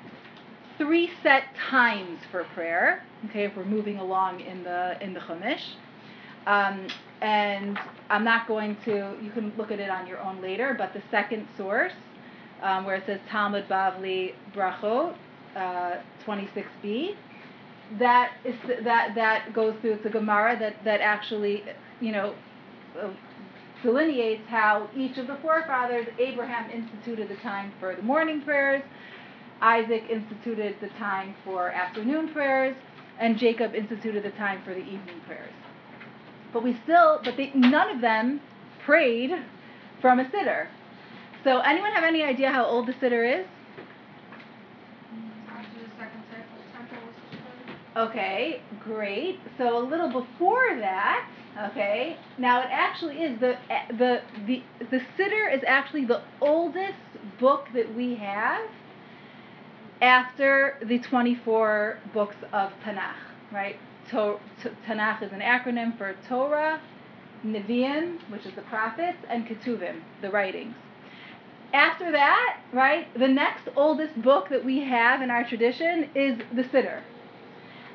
three 0.78 1.10
set 1.22 1.44
times 1.56 2.20
for 2.32 2.44
prayer. 2.56 3.04
Okay, 3.30 3.46
if 3.46 3.56
we're 3.56 3.66
moving 3.66 3.98
along 3.98 4.40
in 4.42 4.64
the 4.64 4.98
in 5.02 5.14
the 5.14 5.20
Chumash, 5.20 5.76
um, 6.46 6.88
and 7.22 7.78
I'm 8.10 8.24
not 8.24 8.48
going 8.48 8.78
to. 8.86 9.18
You 9.22 9.32
can 9.32 9.52
look 9.58 9.72
at 9.72 9.80
it 9.80 9.90
on 9.90 10.08
your 10.08 10.20
own 10.20 10.42
later. 10.42 10.76
But 10.78 10.94
the 10.94 11.02
second 11.12 11.48
source 11.58 11.94
um, 12.62 12.86
where 12.86 12.96
it 12.96 13.04
says 13.06 13.20
Talmud 13.30 13.68
Bavli 13.68 14.34
Brachot, 14.56 15.16
uh, 15.56 15.98
26b. 16.26 17.16
That 18.00 18.32
is 18.46 18.56
that 18.84 19.16
that 19.16 19.54
goes 19.54 19.76
through. 19.82 20.00
the 20.04 20.10
Gemara 20.10 20.58
that 20.60 20.84
that 20.84 21.02
actually, 21.02 21.64
you 22.00 22.12
know, 22.12 22.34
delineates 23.84 24.48
how 24.48 24.90
each 24.96 25.18
of 25.18 25.28
the 25.28 25.38
forefathers, 25.42 26.08
Abraham 26.18 26.72
instituted 26.72 27.30
the 27.30 27.36
time 27.36 27.72
for 27.80 27.96
the 27.96 28.02
morning 28.02 28.42
prayers, 28.42 28.82
Isaac 29.62 30.04
instituted 30.10 30.76
the 30.82 30.90
time 31.00 31.36
for 31.44 31.70
afternoon 31.72 32.34
prayers, 32.34 32.76
and 33.20 33.38
Jacob 33.38 33.76
instituted 33.76 34.24
the 34.24 34.32
time 34.32 34.62
for 34.64 34.74
the 34.74 34.82
evening 34.82 35.22
prayers. 35.28 35.54
But 36.52 36.64
we 36.64 36.80
still, 36.84 37.20
but 37.24 37.36
they, 37.38 37.52
none 37.54 37.90
of 37.90 38.02
them 38.02 38.42
prayed 38.86 39.32
from 40.02 40.20
a 40.20 40.26
Siddur. 40.26 40.68
So, 41.44 41.60
anyone 41.60 41.92
have 41.92 42.04
any 42.04 42.24
idea 42.24 42.52
how 42.52 42.66
old 42.66 42.88
the 42.88 42.94
Siddur 42.94 43.42
is? 43.42 43.46
After 45.50 45.80
the 45.80 45.90
second 45.98 46.24
temple, 46.32 46.60
temple 46.74 46.98
was 47.08 47.16
destroyed. 47.32 47.78
Okay, 47.96 48.62
great. 48.84 49.40
So 49.58 49.78
a 49.78 49.86
little 49.88 50.08
before 50.08 50.78
that, 50.80 51.30
okay. 51.70 52.18
Now 52.40 52.62
it 52.62 52.70
actually 52.72 53.18
is 53.18 53.40
the 53.40 53.56
eh, 53.70 53.86
the 53.90 54.22
the 54.48 54.64
the 54.90 55.00
Siddur 55.16 55.56
is 55.56 55.62
actually 55.68 56.06
the 56.06 56.24
oldest 56.42 56.98
book 57.40 57.68
that 57.76 57.94
we 57.94 58.16
have 58.16 58.64
after 60.02 60.80
the 60.84 61.00
24 61.00 62.00
books 62.14 62.36
of 62.52 62.72
Tanakh, 62.84 63.16
right? 63.52 63.78
To, 64.10 64.38
to, 64.62 64.72
Tanakh 64.88 65.22
is 65.24 65.32
an 65.32 65.40
acronym 65.40 65.98
for 65.98 66.16
Torah, 66.28 66.82
Nevi'im, 67.46 68.18
which 68.30 68.46
is 68.46 68.54
the 68.56 68.64
prophets, 68.64 69.20
and 69.30 69.48
Ketuvim, 69.48 70.02
the 70.22 70.30
writings. 70.30 70.76
After 71.74 72.12
that, 72.12 72.60
right, 72.74 73.08
the 73.18 73.28
next 73.28 73.70
oldest 73.76 74.22
book 74.22 74.50
that 74.50 74.66
we 74.66 74.82
have 74.82 75.22
in 75.22 75.32
our 75.32 75.48
tradition 75.48 76.10
is 76.16 76.38
the 76.54 76.64
Siddur. 76.64 77.02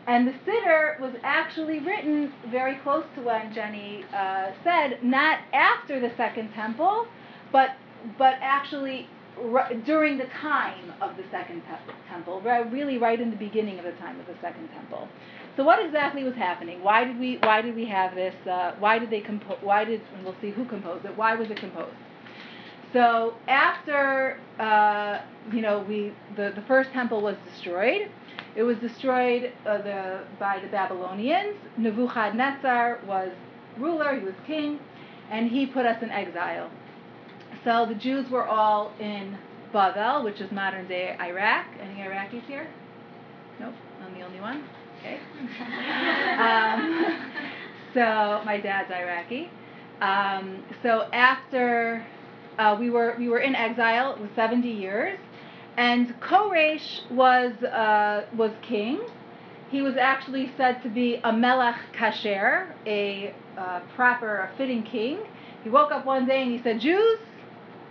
And 0.09 0.27
the 0.27 0.33
Siddur 0.47 0.99
was 1.01 1.15
actually 1.23 1.81
written 1.81 2.33
very 2.51 2.77
close 2.77 3.05
to 3.15 3.21
when 3.21 3.53
Jenny 3.55 4.05
uh, 4.15 4.53
said, 4.65 5.05
not 5.05 5.41
after 5.53 6.01
the 6.01 6.11
Second 6.17 6.51
Temple, 6.55 7.07
but 7.53 7.71
but 8.17 8.35
actually 8.41 9.07
r- 9.53 9.71
during 9.85 10.17
the 10.17 10.25
time 10.41 10.93
of 11.03 11.17
the 11.19 11.25
Second 11.31 11.61
te- 11.63 11.93
Temple, 12.09 12.41
really 12.41 12.97
right 12.97 13.21
in 13.21 13.31
the 13.31 13.37
beginning 13.37 13.79
of 13.79 13.85
the 13.85 13.93
time 13.93 14.19
of 14.19 14.27
the 14.27 14.37
Second 14.41 14.69
Temple. 14.71 15.09
So 15.59 15.65
what 15.65 15.85
exactly 15.85 16.25
was 16.25 16.35
happening? 16.37 16.83
Why 16.83 17.05
did 17.05 17.19
we 17.19 17.39
why 17.43 17.61
did 17.61 17.77
we 17.77 17.87
have 17.87 18.15
this? 18.15 18.35
Uh, 18.47 18.77
why 18.79 18.99
did 18.99 19.11
they 19.11 19.21
compose? 19.21 19.59
Why 19.61 19.85
did 19.85 20.01
we'll 20.25 20.37
see 20.41 20.51
who 20.51 20.65
composed 20.65 21.05
it? 21.05 21.17
Why 21.19 21.35
was 21.35 21.51
it 21.51 21.59
composed? 21.59 21.97
So 22.93 23.35
after 23.49 24.39
uh, 24.59 25.21
you 25.53 25.61
know 25.61 25.85
we 25.89 26.13
the, 26.37 26.53
the 26.55 26.63
first 26.63 26.91
temple 26.93 27.21
was 27.21 27.37
destroyed, 27.53 28.11
it 28.57 28.63
was 28.63 28.77
destroyed 28.79 29.53
uh, 29.67 29.79
the, 29.79 30.25
by 30.39 30.59
the 30.61 30.69
Babylonians. 30.69 31.57
Nebuchadnezzar 31.77 33.01
was 33.07 33.31
ruler, 33.79 34.19
he 34.19 34.25
was 34.25 34.35
king, 34.47 34.81
and 35.31 35.51
he 35.51 35.67
put 35.67 35.87
us 35.87 36.03
in 36.03 36.11
exile. 36.11 36.71
So 37.65 37.87
the 37.87 37.95
Jews 37.95 38.29
were 38.31 38.47
all 38.47 38.93
in 38.99 39.37
Bavel, 39.73 40.25
which 40.25 40.41
is 40.41 40.51
modern 40.51 40.89
day 40.89 41.17
Iraq. 41.21 41.67
Any 41.81 42.01
Iraqis 42.01 42.45
here? 42.47 42.67
Nope, 43.61 43.75
I'm 44.03 44.15
the 44.15 44.25
only 44.25 44.41
one. 44.41 44.65
Okay. 44.99 45.21
um, 46.41 47.31
so 47.95 48.43
my 48.45 48.61
dad's 48.61 48.91
Iraqi. 48.91 49.51
Um, 50.01 50.65
so 50.83 51.09
after 51.13 52.05
uh, 52.59 52.77
we 52.79 52.91
were 52.91 53.15
we 53.19 53.29
were 53.29 53.39
in 53.39 53.55
exile, 53.55 54.15
it 54.15 54.21
was 54.21 54.31
seventy 54.35 54.71
years, 54.71 55.19
and 55.77 56.21
Koresh 56.21 57.09
was 57.11 57.53
uh, 57.63 58.27
was 58.37 58.53
king. 58.63 59.01
He 59.71 59.83
was 59.83 59.97
actually 59.97 60.51
said 60.57 60.83
to 60.83 60.89
be 60.89 61.21
a 61.25 61.33
melech 61.33 61.77
kasher, 61.95 62.73
a 62.87 63.35
uh, 63.57 63.81
proper, 63.95 64.39
a 64.39 64.51
fitting 64.57 64.83
king. 64.83 65.19
He 65.63 65.71
woke 65.71 65.93
up 65.93 66.07
one 66.07 66.27
day 66.27 66.43
and 66.43 66.51
he 66.51 66.63
said, 66.63 66.81
"Jews, 66.81 67.19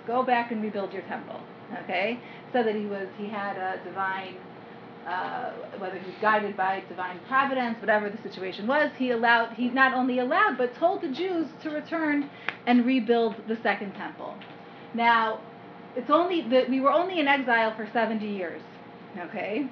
go 0.05 0.23
back 0.23 0.51
and 0.51 0.61
rebuild 0.61 0.91
your 0.91 1.03
temple." 1.03 1.39
Okay, 1.83 2.19
said 2.51 2.65
that 2.65 2.75
he 2.75 2.85
was 2.85 3.07
he 3.17 3.27
had 3.27 3.57
a 3.57 3.81
divine 3.83 4.35
uh, 5.07 5.51
whether 5.77 5.97
he 5.97 6.05
was 6.05 6.15
guided 6.21 6.57
by 6.57 6.83
divine 6.89 7.19
providence, 7.29 7.79
whatever 7.79 8.09
the 8.09 8.21
situation 8.21 8.67
was, 8.67 8.91
he 8.97 9.11
allowed 9.11 9.53
he 9.53 9.69
not 9.69 9.93
only 9.93 10.19
allowed 10.19 10.57
but 10.57 10.75
told 10.75 11.01
the 11.01 11.07
Jews 11.07 11.47
to 11.61 11.69
return 11.69 12.29
and 12.65 12.85
rebuild 12.85 13.35
the 13.47 13.57
second 13.63 13.93
temple. 13.93 14.35
Now, 14.97 15.39
it's 15.95 16.09
only 16.09 16.41
that 16.49 16.69
we 16.69 16.81
were 16.81 16.91
only 16.91 17.19
in 17.19 17.27
exile 17.27 17.73
for 17.75 17.87
70 17.93 18.25
years. 18.27 18.61
Okay? 19.17 19.69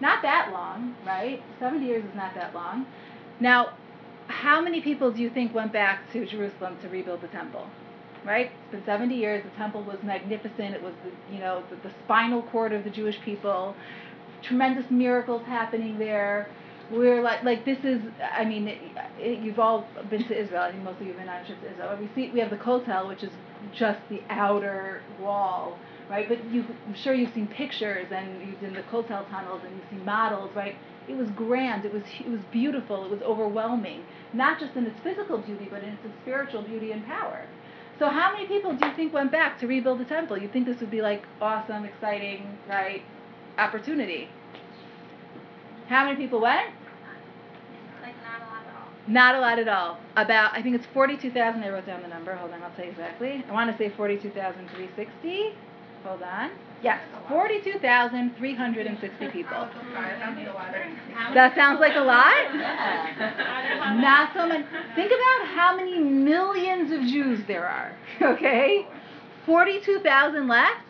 Not 0.00 0.22
that 0.22 0.50
long, 0.52 0.96
right? 1.06 1.42
70 1.58 1.84
years 1.84 2.04
is 2.04 2.14
not 2.16 2.34
that 2.34 2.54
long. 2.54 2.86
Now, 3.40 3.76
how 4.28 4.60
many 4.60 4.80
people 4.80 5.12
do 5.12 5.20
you 5.20 5.28
think 5.28 5.54
went 5.54 5.72
back 5.72 6.10
to 6.12 6.24
Jerusalem 6.24 6.78
to 6.82 6.88
rebuild 6.88 7.20
the 7.20 7.28
temple? 7.28 7.66
Right? 8.24 8.50
It's 8.62 8.70
been 8.70 8.84
70 8.84 9.14
years. 9.14 9.44
The 9.44 9.56
temple 9.58 9.82
was 9.82 9.98
magnificent. 10.02 10.74
It 10.74 10.82
was 10.82 10.94
the, 11.04 11.34
you 11.34 11.40
know, 11.40 11.64
the, 11.68 11.76
the 11.76 11.94
spinal 12.04 12.42
cord 12.42 12.72
of 12.72 12.84
the 12.84 12.90
Jewish 12.90 13.20
people 13.24 13.74
tremendous 14.42 14.90
miracles 14.90 15.42
happening 15.46 15.98
there. 15.98 16.48
We're 16.90 17.22
like, 17.22 17.44
like 17.44 17.64
this 17.64 17.78
is. 17.84 18.00
I 18.36 18.44
mean, 18.44 18.68
it, 18.68 18.78
it, 19.18 19.38
you've 19.40 19.58
all 19.58 19.86
been 20.10 20.26
to 20.28 20.40
Israel. 20.40 20.62
I 20.62 20.72
think 20.72 20.84
most 20.84 21.00
of 21.00 21.06
you've 21.06 21.16
been 21.16 21.28
on 21.28 21.42
a 21.42 21.46
trip 21.46 21.60
to 21.62 21.70
Israel. 21.70 21.96
We 22.00 22.08
see 22.14 22.30
we 22.32 22.40
have 22.40 22.50
the 22.50 22.56
Kotel, 22.56 23.08
which 23.08 23.22
is 23.22 23.30
just 23.72 24.00
the 24.08 24.22
outer 24.30 25.02
wall, 25.20 25.78
right? 26.08 26.28
But 26.28 26.44
you, 26.50 26.64
I'm 26.86 26.94
sure 26.94 27.14
you've 27.14 27.34
seen 27.34 27.46
pictures 27.48 28.06
and 28.10 28.46
you've 28.46 28.60
been 28.60 28.74
the 28.74 28.82
Kotel 28.82 29.28
tunnels 29.30 29.62
and 29.64 29.76
you've 29.76 29.90
seen 29.90 30.04
models, 30.04 30.50
right? 30.54 30.76
It 31.08 31.16
was 31.16 31.30
grand. 31.30 31.84
It 31.84 31.92
was 31.92 32.02
it 32.20 32.28
was 32.28 32.40
beautiful. 32.52 33.04
It 33.04 33.10
was 33.10 33.22
overwhelming, 33.22 34.04
not 34.32 34.60
just 34.60 34.76
in 34.76 34.86
its 34.86 34.98
physical 35.00 35.38
beauty, 35.38 35.68
but 35.70 35.82
in 35.82 35.90
its 35.90 36.02
spiritual 36.22 36.62
beauty 36.62 36.92
and 36.92 37.06
power. 37.06 37.46
So 37.98 38.08
how 38.08 38.32
many 38.32 38.46
people 38.46 38.74
do 38.74 38.86
you 38.86 38.94
think 38.96 39.12
went 39.12 39.30
back 39.30 39.58
to 39.60 39.66
rebuild 39.66 40.00
the 40.00 40.04
temple? 40.06 40.38
You 40.38 40.48
think 40.48 40.66
this 40.66 40.80
would 40.80 40.90
be 40.90 41.02
like 41.02 41.24
awesome, 41.40 41.84
exciting, 41.84 42.58
right? 42.68 43.02
opportunity. 43.58 44.28
How 45.88 46.04
many 46.04 46.16
people 46.16 46.40
went? 46.40 46.70
Like 48.02 48.14
not 48.22 48.40
a 48.40 48.50
lot 48.50 48.64
at 48.66 48.74
all. 48.76 48.88
Not 49.10 49.34
a 49.34 49.40
lot 49.40 49.58
at 49.58 49.66
all. 49.66 49.98
About, 50.16 50.54
I 50.54 50.62
think 50.62 50.76
it's 50.76 50.86
42,000. 50.94 51.64
I 51.64 51.68
wrote 51.68 51.84
down 51.84 52.00
the 52.02 52.08
number. 52.08 52.32
Hold 52.34 52.52
on, 52.52 52.62
I'll 52.62 52.70
tell 52.76 52.84
you 52.84 52.92
exactly. 52.92 53.44
I 53.48 53.52
want 53.52 53.68
to 53.70 53.76
say 53.76 53.92
42,360. 53.96 55.52
Hold 56.04 56.22
on. 56.22 56.50
Yes, 56.82 57.00
42,360 57.28 59.28
people. 59.28 59.54
I 59.54 59.64
was 59.64 59.72
surprised. 59.74 60.22
I'm 60.22 60.34
the 60.36 60.50
water. 60.52 60.86
That 61.34 61.54
sounds 61.54 61.78
like 61.80 61.94
a 61.96 62.00
lot? 62.00 62.54
Not 64.00 64.32
so 64.32 64.46
much. 64.46 64.64
Think 64.94 65.12
about 65.12 65.46
how 65.48 65.76
many 65.76 65.98
millions 65.98 66.90
of 66.92 67.02
Jews 67.02 67.40
there 67.46 67.66
are, 67.66 67.94
okay? 68.22 68.86
42,000 69.44 70.48
left. 70.48 70.80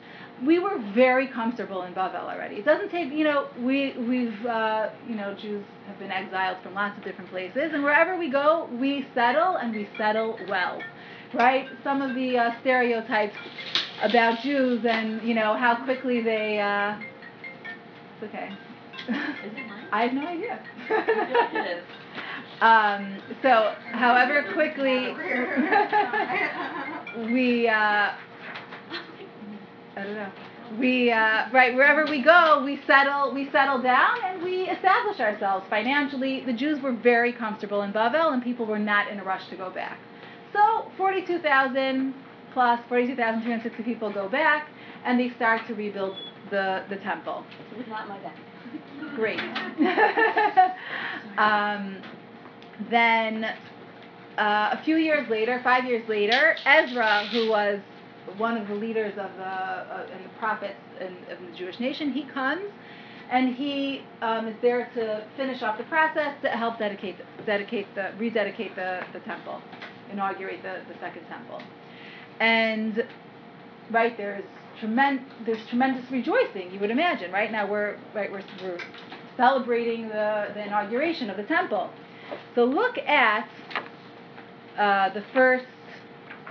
We 0.44 0.59
were 0.59 0.79
very 0.94 1.26
comfortable 1.26 1.83
in 1.83 1.92
Bavel 1.92 2.14
already. 2.29 2.57
It 2.57 2.64
doesn't 2.64 2.90
take, 2.90 3.12
you 3.12 3.24
know, 3.24 3.48
we, 3.59 3.94
we've, 3.98 4.46
uh, 4.46 4.88
you 5.07 5.14
know, 5.14 5.35
Jews 5.35 5.64
have 5.87 5.98
been 5.98 6.11
exiled 6.11 6.59
from 6.62 6.74
lots 6.74 6.96
of 6.96 7.05
different 7.05 7.31
places, 7.31 7.72
and 7.74 7.83
wherever 7.85 8.18
we 8.18 8.31
go, 8.31 8.68
we 8.81 9.07
settle, 9.14 9.57
and 9.57 9.74
we 9.74 9.87
settle 9.98 10.38
well, 10.48 10.81
right? 11.35 11.68
Some 11.85 12.00
of 12.00 12.14
the 12.14 12.38
uh, 12.38 12.61
stereotypes 12.61 13.37
about 14.03 14.40
Jews 14.42 14.85
and, 14.87 15.22
you 15.22 15.35
know, 15.35 15.55
how 15.55 15.85
quickly 15.85 16.22
they, 16.22 16.59
uh, 16.59 16.96
it's 18.14 18.35
okay. 18.35 18.50
Is 19.09 19.53
it 19.53 19.66
mine? 19.66 19.85
I 19.92 20.03
have 20.05 20.14
no 20.14 20.26
idea. 20.26 20.59
I 20.88 21.07
feel 21.07 21.16
like 21.16 21.55
it 21.55 21.79
is. 21.79 21.85
Um, 22.61 23.22
so, 23.40 23.72
however 23.92 24.44
quickly 24.53 25.14
we, 27.33 27.66
uh, 27.68 27.72
I 27.72 28.14
don't 30.11 30.18
know. 30.18 30.79
We 30.79 31.11
uh, 31.11 31.51
right 31.53 31.75
wherever 31.75 32.07
we 32.07 32.23
go, 32.23 32.62
we 32.64 32.81
settle 32.87 33.35
we 33.35 33.51
settle 33.51 33.83
down 33.83 34.18
and 34.25 34.42
we 34.42 34.68
establish 34.68 35.18
ourselves 35.18 35.66
financially. 35.68 36.44
The 36.44 36.53
Jews 36.53 36.81
were 36.81 36.92
very 36.92 37.33
comfortable 37.33 37.83
in 37.83 37.92
Bavel, 37.92 38.33
and 38.33 38.42
people 38.42 38.66
were 38.66 38.79
not 38.79 39.11
in 39.11 39.18
a 39.18 39.25
rush 39.25 39.49
to 39.51 39.57
go 39.57 39.70
back. 39.70 39.99
So 40.53 40.90
forty-two 40.96 41.40
thousand 41.40 42.14
plus 42.53 42.79
forty-two 42.88 43.16
thousand 43.16 43.42
three 43.42 43.51
hundred 43.51 43.64
sixty 43.64 43.83
people 43.83 44.12
go 44.12 44.29
back, 44.29 44.68
and 45.05 45.18
they 45.18 45.31
start 45.31 45.66
to 45.66 45.75
rebuild 45.75 46.16
the 46.51 46.85
the 46.88 46.96
temple. 46.96 47.44
It 47.73 47.79
was 47.79 47.87
not 47.88 48.09
my 48.09 48.18
bad. 48.18 48.38
Great. 49.16 49.40
um, 51.38 52.01
then 52.90 53.44
uh, 54.38 54.70
a 54.73 54.81
few 54.85 54.96
years 54.96 55.29
later, 55.29 55.61
five 55.64 55.85
years 55.85 56.09
later, 56.09 56.55
Ezra, 56.64 57.27
who 57.33 57.51
was 57.51 57.81
one 58.38 58.57
of 58.57 58.69
the 58.69 58.75
leaders 58.75 59.12
of 59.12 59.31
the 59.37 59.45
uh, 59.45 60.07
and 60.12 60.25
the 60.25 60.29
prophets 60.38 60.75
in, 61.01 61.12
of 61.33 61.38
the 61.40 61.57
Jewish 61.57 61.79
nation, 61.81 62.12
he 62.12 62.25
comes, 62.25 62.62
and 63.31 63.55
he 63.55 64.03
um, 64.23 64.49
is 64.49 64.57
there 64.62 64.90
to 64.95 65.25
finish 65.37 65.62
off 65.62 65.79
the 65.79 65.85
process 65.85 66.35
to 66.43 66.49
help 66.49 66.79
dedicate 66.79 67.16
dedicate 67.47 67.87
the 67.95 68.12
rededicate 68.19 68.75
the, 68.77 69.01
the 69.12 69.21
temple, 69.21 69.61
inaugurate 70.11 70.62
the, 70.62 70.81
the 70.93 70.99
second 71.01 71.27
temple, 71.29 71.62
and 72.40 73.05
right 73.90 74.16
there's 74.16 74.45
tremendous 74.79 75.25
there's 75.47 75.66
tremendous 75.69 76.11
rejoicing. 76.11 76.71
You 76.73 76.81
would 76.81 76.90
imagine, 76.90 77.31
right 77.33 77.53
now 77.53 77.71
we're 77.71 77.99
right 78.14 78.31
we're, 78.31 78.43
we're 78.62 78.79
celebrating 79.37 80.09
the, 80.09 80.49
the 80.55 80.64
inauguration 80.66 81.31
of 81.31 81.37
the 81.37 81.45
temple. 81.45 81.90
So 82.55 82.64
look 82.64 82.99
at 82.99 83.49
uh, 84.79 85.12
the 85.14 85.25
first. 85.33 85.66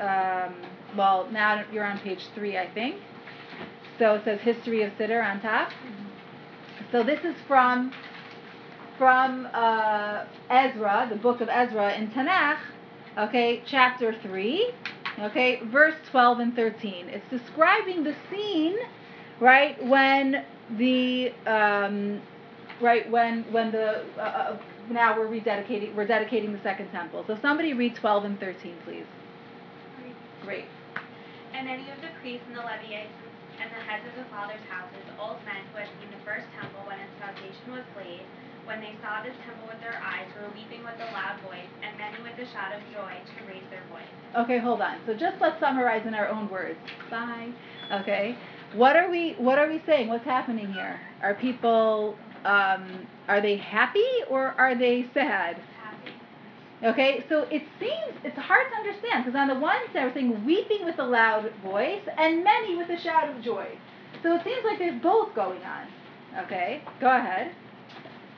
Um, 0.02 0.56
well, 0.96 1.30
now 1.32 1.64
you're 1.72 1.86
on 1.86 2.00
page 2.00 2.28
three, 2.36 2.58
I 2.58 2.70
think. 2.72 2.98
So 3.98 4.16
it 4.16 4.24
says 4.24 4.40
history 4.42 4.84
of 4.84 4.94
Siddur 4.94 5.24
on 5.24 5.42
top. 5.42 5.72
So 6.92 7.04
this 7.04 7.20
is 7.24 7.36
from 7.48 7.92
from 9.00 9.48
uh, 9.54 10.26
Ezra, 10.50 11.08
the 11.10 11.16
book 11.16 11.40
of 11.40 11.48
Ezra 11.48 11.94
in 11.96 12.10
Tanakh, 12.10 12.60
okay, 13.18 13.64
chapter 13.66 14.14
3, 14.22 14.74
okay, 15.22 15.62
verse 15.72 15.96
12 16.12 16.40
and 16.40 16.56
13. 16.56 17.08
It's 17.08 17.26
describing 17.30 18.04
the 18.04 18.14
scene, 18.30 18.76
right, 19.40 19.82
when 19.86 20.44
the, 20.78 21.32
um, 21.48 22.22
right, 22.82 23.10
when, 23.10 23.44
when 23.54 23.72
the, 23.72 24.04
uh, 24.18 24.22
uh, 24.22 24.58
now 24.92 25.18
we're 25.18 25.30
rededicating, 25.30 25.96
we're 25.96 26.06
dedicating 26.06 26.52
the 26.52 26.62
second 26.62 26.92
temple. 26.92 27.24
So 27.26 27.38
somebody 27.42 27.72
read 27.72 27.96
12 27.96 28.26
and 28.26 28.40
13, 28.40 28.76
please. 28.84 29.06
Great. 30.44 30.66
And 31.60 31.68
any 31.68 31.92
of 31.92 32.00
the 32.00 32.08
priests 32.24 32.48
and 32.48 32.56
the 32.56 32.64
Levites 32.64 33.12
and 33.60 33.68
the 33.68 33.84
heads 33.84 34.08
of 34.08 34.16
the 34.16 34.24
fathers' 34.32 34.64
houses, 34.72 35.04
old 35.20 35.44
men 35.44 35.60
who 35.76 35.84
had 35.84 35.92
seen 36.00 36.08
the 36.08 36.24
first 36.24 36.48
temple 36.56 36.88
when 36.88 36.96
its 37.04 37.12
foundation 37.20 37.76
was 37.76 37.84
laid, 38.00 38.24
when 38.64 38.80
they 38.80 38.96
saw 39.04 39.20
this 39.20 39.36
temple 39.44 39.68
with 39.68 39.84
their 39.84 40.00
eyes, 40.00 40.24
were 40.40 40.48
weeping 40.56 40.88
with 40.88 40.96
a 41.04 41.10
loud 41.12 41.36
voice, 41.44 41.68
and 41.84 41.92
many 42.00 42.16
with 42.24 42.40
a 42.40 42.48
shout 42.56 42.72
of 42.72 42.80
joy 42.96 43.12
to 43.12 43.38
raise 43.44 43.68
their 43.76 43.84
voice. 43.92 44.08
Okay, 44.40 44.56
hold 44.64 44.80
on. 44.80 45.04
So 45.04 45.12
just 45.12 45.36
let's 45.44 45.60
summarize 45.60 46.08
in 46.08 46.16
our 46.16 46.32
own 46.32 46.48
words. 46.48 46.80
Bye. 47.12 47.52
Okay. 47.92 48.40
What 48.80 48.96
are 48.96 49.12
we 49.12 49.36
what 49.36 49.60
are 49.60 49.68
we 49.68 49.84
saying? 49.86 50.08
What's 50.08 50.24
happening 50.24 50.72
here? 50.72 50.96
Are 51.22 51.36
people 51.36 52.16
um, 52.46 53.06
are 53.28 53.42
they 53.42 53.58
happy 53.58 54.08
or 54.30 54.56
are 54.56 54.80
they 54.80 55.12
sad? 55.14 55.60
Okay, 56.82 57.26
so 57.28 57.44
it 57.52 57.64
seems 57.78 58.16
it's 58.24 58.38
hard 58.38 58.68
to 58.72 58.78
understand 58.78 59.26
because 59.26 59.38
on 59.38 59.50
the 59.50 59.60
one 59.60 59.80
side 59.92 60.06
we're 60.06 60.14
saying 60.14 60.46
weeping 60.46 60.86
with 60.86 60.98
a 60.98 61.04
loud 61.04 61.52
voice 61.62 62.04
and 62.18 62.42
many 62.42 62.78
with 62.78 62.90
a 62.90 62.98
shout 62.98 63.30
of 63.30 63.44
joy. 63.44 63.68
So 64.24 64.36
it 64.36 64.44
seems 64.46 64.64
like 64.64 64.80
there's 64.80 65.02
both 65.02 65.36
going 65.36 65.62
on. 65.64 65.88
Okay, 66.46 66.82
go 67.02 67.08
ahead. 67.08 67.52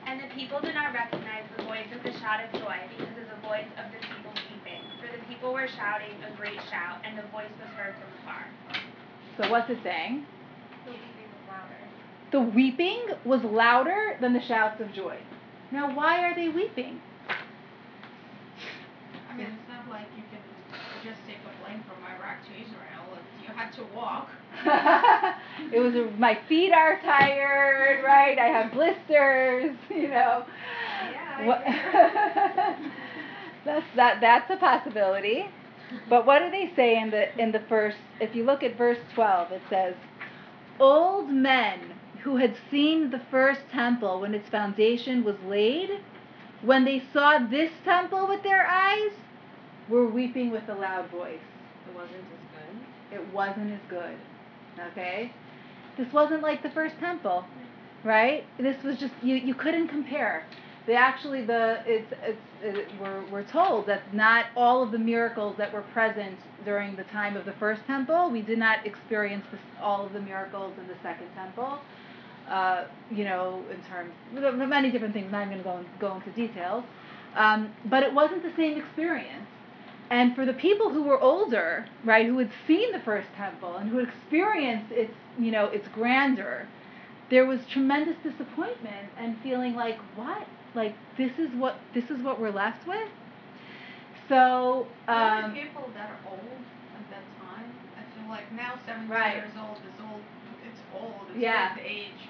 And 0.06 0.20
the 0.20 0.34
people 0.34 0.60
did 0.60 0.74
not 0.74 0.92
recognize 0.92 1.44
the 1.56 1.62
voice 1.62 1.86
of 1.94 2.02
the 2.02 2.12
shout 2.18 2.42
of 2.42 2.50
joy 2.60 2.74
because 2.90 3.14
of 3.14 3.30
the 3.30 3.46
voice 3.46 3.70
of 3.78 3.92
the 3.92 3.98
people 3.98 4.32
weeping. 4.50 4.82
For 5.00 5.06
the 5.06 5.22
people 5.26 5.52
were 5.52 5.68
shouting 5.68 6.18
a 6.26 6.36
great 6.36 6.58
shout, 6.68 6.98
and 7.04 7.16
the 7.16 7.22
voice 7.30 7.52
was 7.60 7.70
heard 7.76 7.94
from 7.94 8.10
afar. 8.22 8.46
So 9.38 9.50
what's 9.50 9.70
it 9.70 9.78
saying? 9.84 10.26
The 10.84 10.90
weeping 10.90 11.30
was 11.30 11.46
louder. 11.48 11.78
The 12.32 12.40
weeping 12.40 13.02
was 13.24 13.42
louder 13.44 14.18
than 14.20 14.32
the 14.32 14.42
shouts 14.42 14.80
of 14.80 14.92
joy. 14.92 15.18
Now, 15.70 15.94
why 15.94 16.24
are 16.24 16.34
they 16.34 16.48
weeping? 16.48 17.00
I 19.32 19.36
mean, 19.36 19.48
it's 19.48 19.64
not 19.64 19.88
like 19.88 20.12
you 20.12 20.20
can 20.28 20.44
just 21.00 21.16
take 21.24 21.40
a 21.40 21.52
plane 21.64 21.80
from 21.88 22.04
Iraq 22.04 22.44
to 22.44 22.52
Israel. 22.52 23.16
It's, 23.16 23.24
you 23.40 23.41
had 23.54 23.72
to 23.74 23.84
walk. 23.94 24.28
it 25.72 25.80
was 25.80 25.94
my 26.18 26.38
feet 26.48 26.72
are 26.72 27.00
tired, 27.00 28.04
right? 28.04 28.38
I 28.38 28.46
have 28.46 28.72
blisters, 28.72 29.76
you 29.90 30.08
know. 30.08 30.44
Yeah. 31.10 31.46
What, 31.46 31.62
that's 33.64 33.86
that 33.96 34.20
that's 34.20 34.50
a 34.50 34.56
possibility. 34.56 35.46
But 36.08 36.26
what 36.26 36.40
do 36.40 36.50
they 36.50 36.72
say 36.74 37.00
in 37.00 37.10
the 37.10 37.38
in 37.40 37.52
the 37.52 37.62
first 37.68 37.98
if 38.20 38.34
you 38.34 38.44
look 38.44 38.62
at 38.62 38.78
verse 38.78 38.98
12 39.14 39.52
it 39.52 39.62
says 39.68 39.94
old 40.80 41.28
men 41.28 41.80
who 42.22 42.36
had 42.36 42.54
seen 42.70 43.10
the 43.10 43.20
first 43.30 43.60
temple 43.72 44.20
when 44.20 44.34
its 44.34 44.48
foundation 44.48 45.24
was 45.24 45.36
laid 45.46 45.90
when 46.62 46.84
they 46.84 47.02
saw 47.12 47.38
this 47.38 47.70
temple 47.84 48.26
with 48.28 48.42
their 48.42 48.66
eyes 48.66 49.12
were 49.88 50.08
weeping 50.08 50.50
with 50.50 50.68
a 50.68 50.74
loud 50.74 51.10
voice. 51.10 51.40
It 51.88 51.94
wasn't 51.94 52.16
as 52.16 52.22
good. 52.22 52.51
It 53.12 53.32
wasn't 53.32 53.72
as 53.72 53.80
good. 53.88 54.16
Okay? 54.92 55.32
This 55.98 56.12
wasn't 56.12 56.42
like 56.42 56.62
the 56.62 56.70
first 56.70 56.94
temple, 56.98 57.44
right? 58.04 58.44
This 58.58 58.82
was 58.82 58.96
just 58.98 59.12
you 59.22 59.36
you 59.36 59.54
couldn't 59.54 59.88
compare. 59.88 60.44
They 60.86 60.96
actually 60.96 61.44
the 61.44 61.82
it's 61.86 62.12
it's 62.22 62.38
it, 62.62 62.88
we're 63.00 63.24
we're 63.30 63.44
told 63.44 63.86
that 63.86 64.14
not 64.14 64.46
all 64.56 64.82
of 64.82 64.90
the 64.90 64.98
miracles 64.98 65.56
that 65.58 65.72
were 65.72 65.82
present 65.92 66.38
during 66.64 66.96
the 66.96 67.04
time 67.04 67.36
of 67.36 67.44
the 67.44 67.52
first 67.52 67.82
temple, 67.86 68.30
we 68.30 68.40
did 68.40 68.58
not 68.58 68.86
experience 68.86 69.44
this, 69.50 69.60
all 69.80 70.06
of 70.06 70.12
the 70.12 70.20
miracles 70.20 70.72
in 70.80 70.86
the 70.88 70.96
second 71.02 71.28
temple. 71.34 71.78
Uh, 72.48 72.86
you 73.10 73.24
know, 73.24 73.62
in 73.70 73.80
terms 73.88 74.12
of 74.36 74.68
many 74.68 74.90
different 74.90 75.14
things. 75.14 75.26
I'm 75.26 75.32
not 75.32 75.46
even 75.46 75.62
going 75.62 75.84
to 75.84 75.90
go, 76.00 76.08
go 76.08 76.14
into 76.16 76.30
details, 76.32 76.84
um, 77.36 77.72
but 77.86 78.02
it 78.02 78.12
wasn't 78.12 78.42
the 78.42 78.52
same 78.56 78.76
experience. 78.76 79.46
And 80.12 80.36
for 80.36 80.44
the 80.44 80.52
people 80.52 80.90
who 80.90 81.04
were 81.04 81.18
older, 81.18 81.86
right, 82.04 82.26
who 82.26 82.36
had 82.36 82.50
seen 82.66 82.92
the 82.92 82.98
first 83.00 83.28
temple 83.34 83.76
and 83.76 83.88
who 83.88 83.96
had 83.96 84.08
experienced 84.08 84.92
its, 84.92 85.14
you 85.38 85.50
know, 85.50 85.64
its 85.68 85.88
grandeur, 85.88 86.68
there 87.30 87.46
was 87.46 87.60
tremendous 87.64 88.16
disappointment 88.22 89.08
and 89.18 89.38
feeling 89.42 89.74
like, 89.74 89.96
what? 90.14 90.46
Like 90.74 90.94
this 91.16 91.32
is 91.38 91.48
what 91.56 91.76
this 91.94 92.04
is 92.10 92.22
what 92.22 92.38
we're 92.38 92.50
left 92.50 92.86
with. 92.86 93.08
So 94.28 94.86
um, 95.08 95.54
people 95.54 95.88
that 95.94 96.10
are 96.10 96.30
old 96.30 96.60
at 96.94 97.08
that 97.08 97.24
time. 97.40 97.72
I 97.96 98.20
feel 98.20 98.28
like 98.28 98.52
now 98.52 98.74
70 98.86 99.08
Right. 99.08 99.36
years 99.36 99.56
old 99.58 99.78
is 99.78 99.98
old. 99.98 100.20
It's 100.68 100.80
old. 100.94 101.26
It's 101.30 101.38
Yeah. 101.40 101.70
old 101.70 101.80
age. 101.86 102.28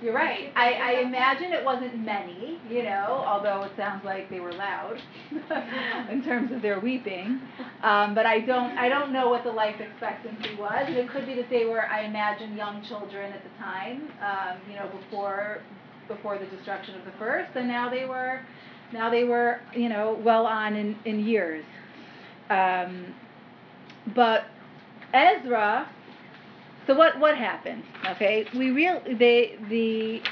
You're 0.00 0.14
right. 0.14 0.52
I, 0.54 0.74
I 0.74 0.90
imagine 1.00 1.52
it 1.52 1.64
wasn't 1.64 1.98
many, 1.98 2.60
you 2.70 2.84
know, 2.84 3.24
although 3.26 3.64
it 3.64 3.72
sounds 3.76 4.04
like 4.04 4.30
they 4.30 4.38
were 4.38 4.52
loud 4.52 5.02
in 6.10 6.22
terms 6.22 6.52
of 6.52 6.62
their 6.62 6.78
weeping. 6.78 7.40
Um, 7.82 8.14
but 8.14 8.24
I 8.24 8.40
don't 8.40 8.78
I 8.78 8.88
don't 8.88 9.12
know 9.12 9.28
what 9.28 9.42
the 9.42 9.50
life 9.50 9.80
expectancy 9.80 10.54
was. 10.54 10.84
It 10.88 11.10
could 11.10 11.26
be 11.26 11.34
that 11.34 11.50
they 11.50 11.64
were, 11.64 11.84
I 11.86 12.02
imagine, 12.02 12.56
young 12.56 12.84
children 12.84 13.32
at 13.32 13.42
the 13.42 13.50
time, 13.58 14.08
um, 14.22 14.58
you 14.70 14.76
know, 14.76 14.88
before 14.88 15.62
before 16.06 16.38
the 16.38 16.46
destruction 16.46 16.94
of 16.94 17.04
the 17.04 17.12
first, 17.18 17.50
and 17.56 17.66
now 17.66 17.90
they 17.90 18.04
were 18.04 18.40
now 18.92 19.10
they 19.10 19.24
were, 19.24 19.60
you 19.74 19.88
know, 19.88 20.16
well 20.22 20.46
on 20.46 20.76
in, 20.76 20.96
in 21.04 21.26
years. 21.26 21.64
Um, 22.50 23.14
but 24.14 24.44
Ezra 25.12 25.88
so 26.88 26.94
what 26.94 27.20
what 27.20 27.36
happened? 27.36 27.84
Okay, 28.12 28.46
we 28.56 28.70
real 28.70 29.02
they 29.18 29.56
the 29.68 30.22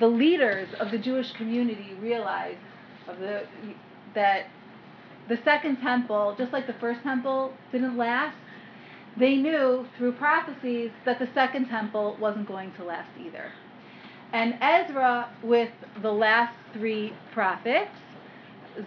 the 0.00 0.06
leaders 0.06 0.66
of 0.80 0.90
the 0.90 0.96
Jewish 0.96 1.30
community 1.32 1.94
realized 2.00 2.58
of 3.06 3.18
the 3.18 3.42
that 4.14 4.46
the 5.28 5.38
second 5.44 5.76
temple, 5.76 6.34
just 6.38 6.54
like 6.54 6.66
the 6.66 6.72
first 6.80 7.02
temple, 7.02 7.52
didn't 7.70 7.98
last. 7.98 8.36
They 9.18 9.36
knew 9.36 9.86
through 9.98 10.12
prophecies 10.12 10.90
that 11.04 11.18
the 11.18 11.28
second 11.34 11.68
temple 11.68 12.16
wasn't 12.18 12.48
going 12.48 12.72
to 12.74 12.84
last 12.84 13.10
either. 13.18 13.52
And 14.32 14.54
Ezra, 14.60 15.30
with 15.42 15.70
the 16.00 16.10
last 16.10 16.54
three 16.72 17.12
prophets, 17.32 17.90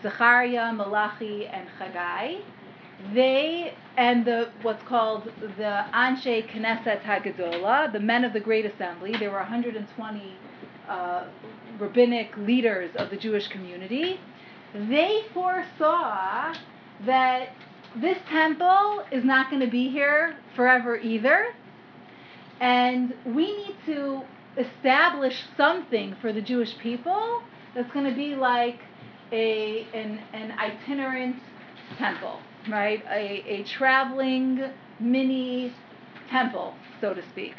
Zechariah, 0.02 0.74
Malachi, 0.74 1.48
and 1.48 1.68
Haggai, 1.78 2.42
they 3.14 3.74
and 4.00 4.24
the 4.24 4.48
what's 4.62 4.82
called 4.84 5.30
the 5.58 5.86
Anshe 5.94 6.50
Knesset 6.50 7.02
Hagadola, 7.04 7.92
the 7.92 8.00
men 8.00 8.24
of 8.24 8.32
the 8.32 8.40
Great 8.40 8.66
Assembly. 8.66 9.14
There 9.20 9.30
were 9.30 9.40
120 9.40 10.38
uh, 10.88 11.26
rabbinic 11.78 12.36
leaders 12.38 12.92
of 12.96 13.10
the 13.10 13.18
Jewish 13.18 13.50
community. 13.50 14.18
They 14.74 15.24
foresaw 15.34 16.56
that 17.06 17.50
this 17.98 18.18
temple 18.30 19.04
is 19.12 19.26
not 19.26 19.50
going 19.50 19.62
to 19.62 19.72
be 19.72 19.90
here 19.90 20.38
forever 20.56 20.98
either, 20.98 21.48
and 22.62 23.14
we 23.26 23.54
need 23.58 23.76
to 23.88 24.22
establish 24.56 25.44
something 25.58 26.16
for 26.22 26.32
the 26.32 26.42
Jewish 26.42 26.78
people 26.78 27.42
that's 27.76 27.92
going 27.92 28.06
to 28.06 28.16
be 28.16 28.34
like 28.34 28.80
a 29.34 29.86
an, 29.94 30.22
an 30.32 30.54
itinerant 30.58 31.36
temple 31.98 32.40
right? 32.68 33.04
A, 33.10 33.44
a 33.48 33.64
traveling 33.64 34.72
mini 35.00 35.74
temple, 36.30 36.74
so 37.00 37.14
to 37.14 37.22
speak. 37.30 37.56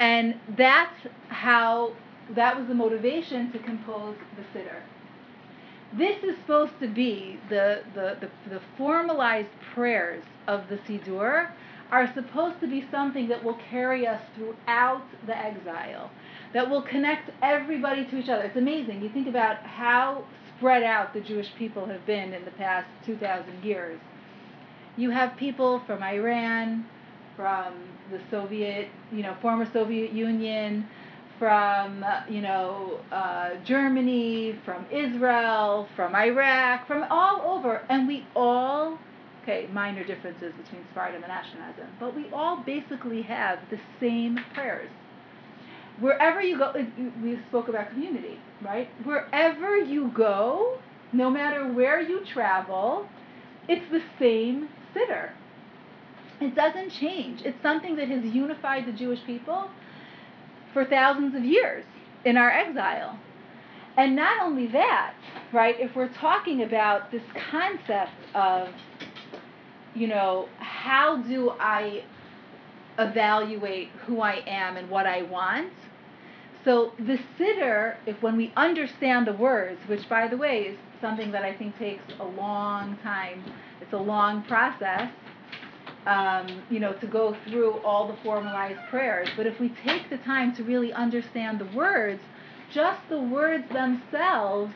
And 0.00 0.36
that's 0.56 0.94
how, 1.28 1.94
that 2.34 2.56
was 2.56 2.68
the 2.68 2.74
motivation 2.74 3.50
to 3.52 3.58
compose 3.58 4.16
the 4.36 4.58
Siddur. 4.58 4.80
This 5.96 6.22
is 6.22 6.36
supposed 6.36 6.78
to 6.80 6.88
be 6.88 7.40
the, 7.48 7.82
the, 7.94 8.16
the, 8.20 8.50
the 8.50 8.60
formalized 8.76 9.48
prayers 9.74 10.22
of 10.46 10.68
the 10.68 10.76
Siddur 10.76 11.50
are 11.90 12.12
supposed 12.12 12.60
to 12.60 12.66
be 12.66 12.86
something 12.90 13.28
that 13.28 13.42
will 13.42 13.58
carry 13.70 14.06
us 14.06 14.20
throughout 14.36 15.02
the 15.26 15.36
exile, 15.36 16.10
that 16.52 16.68
will 16.68 16.82
connect 16.82 17.30
everybody 17.42 18.04
to 18.04 18.18
each 18.18 18.28
other. 18.28 18.42
It's 18.44 18.56
amazing. 18.56 19.02
You 19.02 19.08
think 19.08 19.26
about 19.26 19.62
how 19.62 20.24
spread 20.58 20.82
out 20.82 21.14
the 21.14 21.20
Jewish 21.20 21.48
people 21.58 21.86
have 21.86 22.04
been 22.06 22.34
in 22.34 22.44
the 22.44 22.50
past 22.52 22.88
2,000 23.06 23.64
years. 23.64 24.00
You 24.96 25.10
have 25.10 25.36
people 25.36 25.80
from 25.86 26.02
Iran, 26.02 26.86
from 27.36 27.74
the 28.10 28.20
Soviet, 28.30 28.88
you 29.12 29.22
know, 29.22 29.36
former 29.40 29.70
Soviet 29.72 30.12
Union, 30.12 30.86
from 31.38 32.02
uh, 32.02 32.22
you 32.28 32.40
know 32.40 32.98
uh, 33.12 33.50
Germany, 33.64 34.58
from 34.64 34.84
Israel, 34.90 35.88
from 35.94 36.14
Iraq, 36.14 36.86
from 36.86 37.04
all 37.10 37.40
over, 37.42 37.82
and 37.88 38.08
we 38.08 38.26
all, 38.34 38.98
okay, 39.42 39.68
minor 39.72 40.04
differences 40.04 40.52
between 40.62 40.82
Sephardim 40.88 41.22
and 41.22 41.32
Ashkenazim, 41.32 41.88
but 42.00 42.14
we 42.14 42.28
all 42.32 42.62
basically 42.64 43.22
have 43.22 43.60
the 43.70 43.78
same 44.00 44.38
prayers. 44.54 44.90
Wherever 46.00 46.42
you 46.42 46.58
go, 46.58 46.72
we 47.22 47.38
spoke 47.48 47.68
about 47.68 47.90
community, 47.90 48.38
right? 48.62 48.88
Wherever 49.04 49.76
you 49.76 50.10
go, 50.14 50.78
no 51.12 51.30
matter 51.30 51.72
where 51.72 52.00
you 52.00 52.24
travel, 52.32 53.08
it's 53.68 53.90
the 53.90 54.02
same 54.18 54.68
Siddur. 54.94 55.30
It 56.40 56.54
doesn't 56.54 56.90
change. 56.90 57.42
It's 57.42 57.60
something 57.62 57.96
that 57.96 58.08
has 58.08 58.24
unified 58.24 58.86
the 58.86 58.92
Jewish 58.92 59.24
people 59.26 59.70
for 60.72 60.84
thousands 60.84 61.34
of 61.34 61.44
years 61.44 61.84
in 62.24 62.36
our 62.36 62.50
exile. 62.50 63.18
And 63.96 64.14
not 64.14 64.40
only 64.42 64.68
that, 64.68 65.14
right, 65.52 65.74
if 65.78 65.96
we're 65.96 66.12
talking 66.14 66.62
about 66.62 67.10
this 67.10 67.22
concept 67.50 68.12
of, 68.34 68.68
you 69.94 70.06
know, 70.06 70.48
how 70.58 71.20
do 71.22 71.50
I 71.58 72.04
evaluate 72.98 73.88
who 74.06 74.20
I 74.20 74.42
am 74.46 74.76
and 74.76 74.88
what 74.88 75.06
I 75.06 75.22
want? 75.22 75.72
So 76.68 76.92
the 76.98 77.18
Siddur, 77.38 77.96
if 78.04 78.20
when 78.22 78.36
we 78.36 78.52
understand 78.54 79.26
the 79.26 79.32
words, 79.32 79.80
which 79.86 80.06
by 80.06 80.28
the 80.28 80.36
way 80.36 80.64
is 80.64 80.78
something 81.00 81.32
that 81.32 81.42
I 81.42 81.54
think 81.56 81.78
takes 81.78 82.02
a 82.20 82.26
long 82.26 82.98
time, 83.02 83.42
it's 83.80 83.94
a 83.94 83.96
long 83.96 84.42
process, 84.42 85.10
um, 86.04 86.62
you 86.68 86.78
know, 86.78 86.92
to 86.92 87.06
go 87.06 87.34
through 87.46 87.78
all 87.78 88.06
the 88.06 88.18
formalized 88.22 88.80
prayers. 88.90 89.30
But 89.34 89.46
if 89.46 89.58
we 89.58 89.70
take 89.82 90.10
the 90.10 90.18
time 90.18 90.54
to 90.56 90.62
really 90.62 90.92
understand 90.92 91.58
the 91.58 91.74
words, 91.74 92.20
just 92.70 93.00
the 93.08 93.18
words 93.18 93.64
themselves 93.72 94.70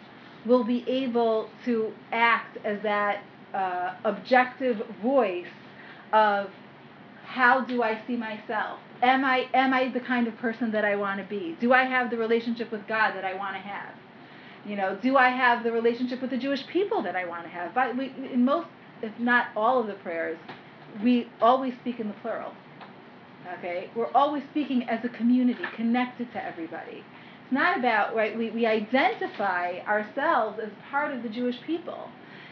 will 0.46 0.64
be 0.64 0.88
able 0.88 1.50
to 1.66 1.92
act 2.10 2.56
as 2.64 2.82
that 2.84 3.22
uh, 3.52 3.96
objective 4.06 4.80
voice 5.02 5.44
of 6.14 6.48
how 7.32 7.64
do 7.64 7.82
I 7.82 8.02
see 8.06 8.16
myself? 8.16 8.78
Am 9.02 9.24
I 9.24 9.46
am 9.54 9.72
I 9.72 9.88
the 9.88 10.00
kind 10.00 10.26
of 10.26 10.36
person 10.36 10.70
that 10.72 10.84
I 10.84 10.96
want 10.96 11.18
to 11.18 11.26
be? 11.26 11.56
Do 11.60 11.72
I 11.72 11.84
have 11.84 12.10
the 12.10 12.18
relationship 12.18 12.70
with 12.70 12.86
God 12.86 13.12
that 13.12 13.24
I 13.24 13.34
want 13.34 13.54
to 13.54 13.60
have? 13.60 13.94
You 14.66 14.76
know, 14.76 14.98
do 15.02 15.16
I 15.16 15.30
have 15.30 15.64
the 15.64 15.72
relationship 15.72 16.20
with 16.20 16.30
the 16.30 16.36
Jewish 16.36 16.64
people 16.66 17.02
that 17.02 17.16
I 17.16 17.24
want 17.24 17.44
to 17.44 17.48
have? 17.48 17.74
But 17.74 17.96
we, 17.96 18.12
in 18.32 18.44
most, 18.44 18.68
if 19.02 19.12
not 19.18 19.46
all 19.56 19.80
of 19.80 19.86
the 19.86 19.94
prayers, 19.94 20.38
we 21.02 21.26
always 21.40 21.72
speak 21.80 21.98
in 22.00 22.08
the 22.08 22.14
plural. 22.22 22.52
Okay? 23.58 23.90
We're 23.96 24.12
always 24.12 24.44
speaking 24.50 24.88
as 24.88 25.04
a 25.04 25.08
community, 25.08 25.64
connected 25.74 26.32
to 26.34 26.44
everybody. 26.44 27.02
It's 27.42 27.52
not 27.52 27.78
about, 27.78 28.14
right, 28.14 28.36
we, 28.36 28.50
we 28.50 28.66
identify 28.66 29.78
ourselves 29.80 30.60
as 30.62 30.70
part 30.90 31.12
of 31.12 31.22
the 31.24 31.28
Jewish 31.28 31.56
people, 31.66 32.08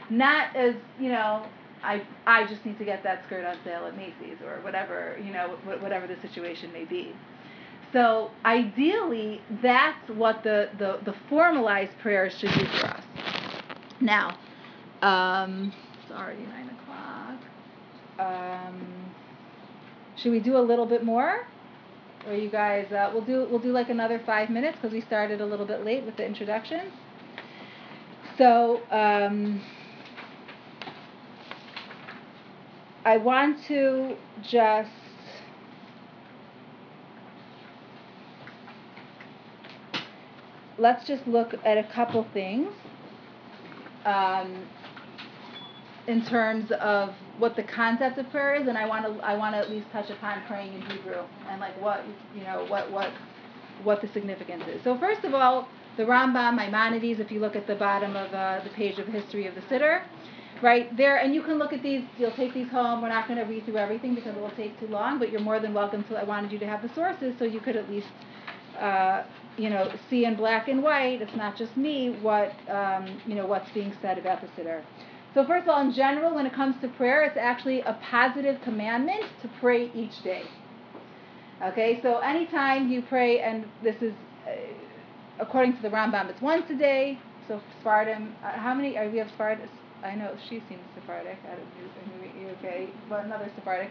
not 0.09 0.57
as, 0.57 0.75
you 0.99 1.11
know, 1.13 1.47
I, 1.83 2.03
I 2.27 2.47
just 2.47 2.65
need 2.67 2.79
to 2.79 2.85
get 2.85 3.03
that 3.05 3.25
skirt 3.27 3.45
on 3.45 3.57
sale 3.65 3.87
at 3.87 3.97
Macy's 3.97 4.41
or 4.45 4.61
whatever, 4.63 5.19
you 5.23 5.33
know, 5.33 5.57
whatever 5.65 6.07
the 6.07 6.17
situation 6.21 6.73
may 6.73 6.85
be. 6.85 7.15
So 7.93 8.31
ideally, 8.45 9.41
that's 9.63 10.09
what 10.11 10.43
the, 10.43 10.71
the, 10.79 11.01
the 11.05 11.15
formalized 11.29 11.99
prayers 12.01 12.35
should 12.39 12.53
do 12.53 12.67
for 12.67 12.87
us. 12.87 13.05
Now, 14.01 14.39
um, 15.03 15.73
it's 16.03 16.13
already 16.13 16.45
9 16.45 16.71
um, 18.21 19.11
should 20.17 20.33
we 20.33 20.41
do 20.41 20.57
a 20.57 20.61
little 20.61 20.87
bit 20.87 21.05
more? 21.05 21.47
Or 22.27 22.35
you 22.35 22.51
guys, 22.51 22.93
uh, 22.93 23.11
we'll 23.13 23.25
do 23.25 23.47
we'll 23.51 23.61
do 23.61 23.73
like 23.73 23.89
another 23.89 24.21
five 24.27 24.51
minutes 24.51 24.77
because 24.77 24.93
we 24.93 25.01
started 25.01 25.41
a 25.41 25.47
little 25.47 25.65
bit 25.65 25.85
late 25.85 26.05
with 26.05 26.17
the 26.19 26.27
introductions. 26.27 26.93
So 28.37 28.81
um, 28.91 29.63
I 33.05 33.17
want 33.17 33.65
to 33.69 34.17
just 34.43 34.91
let's 40.79 41.07
just 41.07 41.27
look 41.27 41.55
at 41.65 41.79
a 41.79 41.85
couple 41.85 42.27
things. 42.33 42.73
Um, 44.05 44.67
in 46.07 46.25
terms 46.25 46.73
of 46.81 47.11
what 47.39 47.55
the 47.57 47.63
concept 47.63 48.19
of 48.19 48.29
prayer 48.31 48.57
is, 48.57 48.67
and 48.67 48.77
I 48.77 48.87
want 48.87 49.05
to 49.07 49.25
I 49.25 49.37
want 49.37 49.55
to 49.55 49.59
at 49.59 49.71
least 49.71 49.87
touch 49.93 50.11
upon 50.11 50.43
praying 50.47 50.75
in 50.75 50.83
Hebrew 50.83 51.23
and 51.49 51.61
like 51.61 51.81
what 51.81 52.05
you 52.35 52.43
know 52.43 52.67
what 52.69 52.91
what 52.91 53.11
what 53.85 54.01
the 54.01 54.09
significance 54.09 54.65
is. 54.69 54.83
So 54.83 54.99
first 54.99 55.25
of 55.25 55.35
all, 55.35 55.69
the 55.97 56.05
Rambam 56.05 56.57
Maimonides. 56.57 57.21
If 57.21 57.31
you 57.31 57.41
look 57.41 57.57
at 57.57 57.67
the 57.67 57.77
bottom 57.77 58.17
of 58.17 58.33
uh, 58.35 58.61
the 58.65 58.71
page 58.71 58.99
of 58.99 59.07
history 59.07 59.47
of 59.47 59.55
the 59.55 59.61
Siddur, 59.63 60.03
right 60.63 60.95
there, 60.97 61.19
and 61.19 61.35
you 61.35 61.43
can 61.43 61.59
look 61.59 61.73
at 61.73 61.83
these. 61.83 62.03
You'll 62.19 62.37
take 62.37 62.55
these 62.55 62.69
home. 62.69 63.03
We're 63.03 63.09
not 63.09 63.29
going 63.29 63.39
to 63.39 63.45
read 63.45 63.65
through 63.65 63.79
everything 63.79 64.15
because 64.15 64.37
it 64.37 64.41
will 64.41 64.51
take 64.53 64.79
too 64.81 64.89
long. 64.89 65.19
But 65.19 65.31
you're 65.31 65.41
more 65.41 65.61
than 65.61 65.75
welcome 65.75 66.05
to. 66.05 66.17
I 66.17 66.25
wanted 66.25 66.53
you 66.53 66.59
to 66.61 66.67
have 66.67 66.83
the 66.83 66.95
sources 66.95 67.35
so 67.39 67.45
you 67.45 67.61
could 67.61 67.77
at 67.77 67.91
least. 67.91 68.09
Uh, 68.79 69.25
you 69.57 69.69
know, 69.69 69.93
see 70.09 70.25
in 70.25 70.37
black 70.37 70.69
and 70.69 70.83
white. 70.83 71.21
It's 71.21 71.37
not 71.37 71.57
just 71.57 71.77
me. 71.77 72.17
What 72.23 72.53
um, 72.71 73.21
you 73.27 73.35
know, 73.35 73.47
what's 73.47 73.71
being 73.73 73.95
said 74.01 74.19
about 74.19 74.41
the 74.41 74.49
siddur. 74.49 74.83
So, 75.35 75.47
first 75.47 75.65
of 75.65 75.69
all, 75.69 75.81
in 75.81 75.93
general, 75.93 76.35
when 76.35 76.47
it 76.47 76.55
comes 76.55 76.81
to 76.81 76.89
prayer, 76.89 77.23
it's 77.25 77.37
actually 77.37 77.81
a 77.83 77.99
positive 78.11 78.61
commandment 78.63 79.25
to 79.43 79.51
pray 79.61 79.91
each 79.95 80.23
day. 80.25 80.43
Okay, 81.63 82.01
so 82.03 82.19
anytime 82.19 82.91
you 82.91 83.03
pray, 83.03 83.41
and 83.41 83.65
this 83.83 83.97
is 84.01 84.15
uh, 84.47 84.53
according 85.39 85.77
to 85.77 85.83
the 85.83 85.89
Rambam, 85.89 86.31
it's 86.31 86.41
once 86.41 86.65
a 86.71 86.75
day. 86.75 87.19
So, 87.47 87.61
Sephardim, 87.79 88.35
uh, 88.45 88.53
how 88.53 88.75
many 88.75 88.97
are 88.97 89.09
we 89.09 89.19
have 89.19 89.29
Sephardim? 89.31 89.69
I 90.03 90.15
know 90.15 90.35
she 90.49 90.63
seems 90.69 90.83
Sephardic. 90.95 91.37
I 91.45 91.51
don't 91.51 92.45
know, 92.45 92.53
okay, 92.59 92.89
but 93.09 93.25
another 93.25 93.51
Sephardic. 93.55 93.91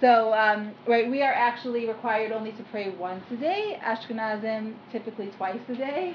So, 0.00 0.32
um, 0.32 0.72
right, 0.86 1.10
we 1.10 1.22
are 1.22 1.32
actually 1.32 1.88
required 1.88 2.32
only 2.32 2.52
to 2.52 2.62
pray 2.64 2.90
once 2.90 3.24
a 3.30 3.36
day. 3.36 3.80
Ashkenazim 3.82 4.74
typically 4.92 5.30
twice 5.36 5.60
a 5.68 5.74
day. 5.74 6.14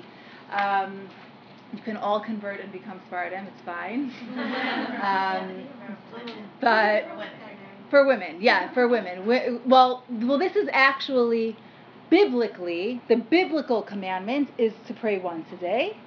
Um, 0.52 1.10
you 1.74 1.82
can 1.82 1.98
all 1.98 2.20
convert 2.20 2.62
and 2.62 2.72
become 2.72 3.02
Sephardim. 3.06 3.48
It's 3.48 3.62
fine. 3.66 4.12
um, 5.02 5.68
but 6.62 7.06
for 7.90 8.06
women, 8.06 8.38
yeah, 8.42 8.72
for 8.74 8.88
women. 8.88 9.26
Well, 9.26 10.04
well, 10.12 10.38
this 10.40 10.56
is 10.56 10.70
actually 10.72 11.58
biblically 12.10 13.02
the 13.08 13.16
biblical 13.16 13.82
commandment 13.82 14.50
is 14.58 14.74
to 14.88 14.94
pray 14.94 15.18
once 15.20 15.48
a 15.52 15.58
day. 15.58 15.98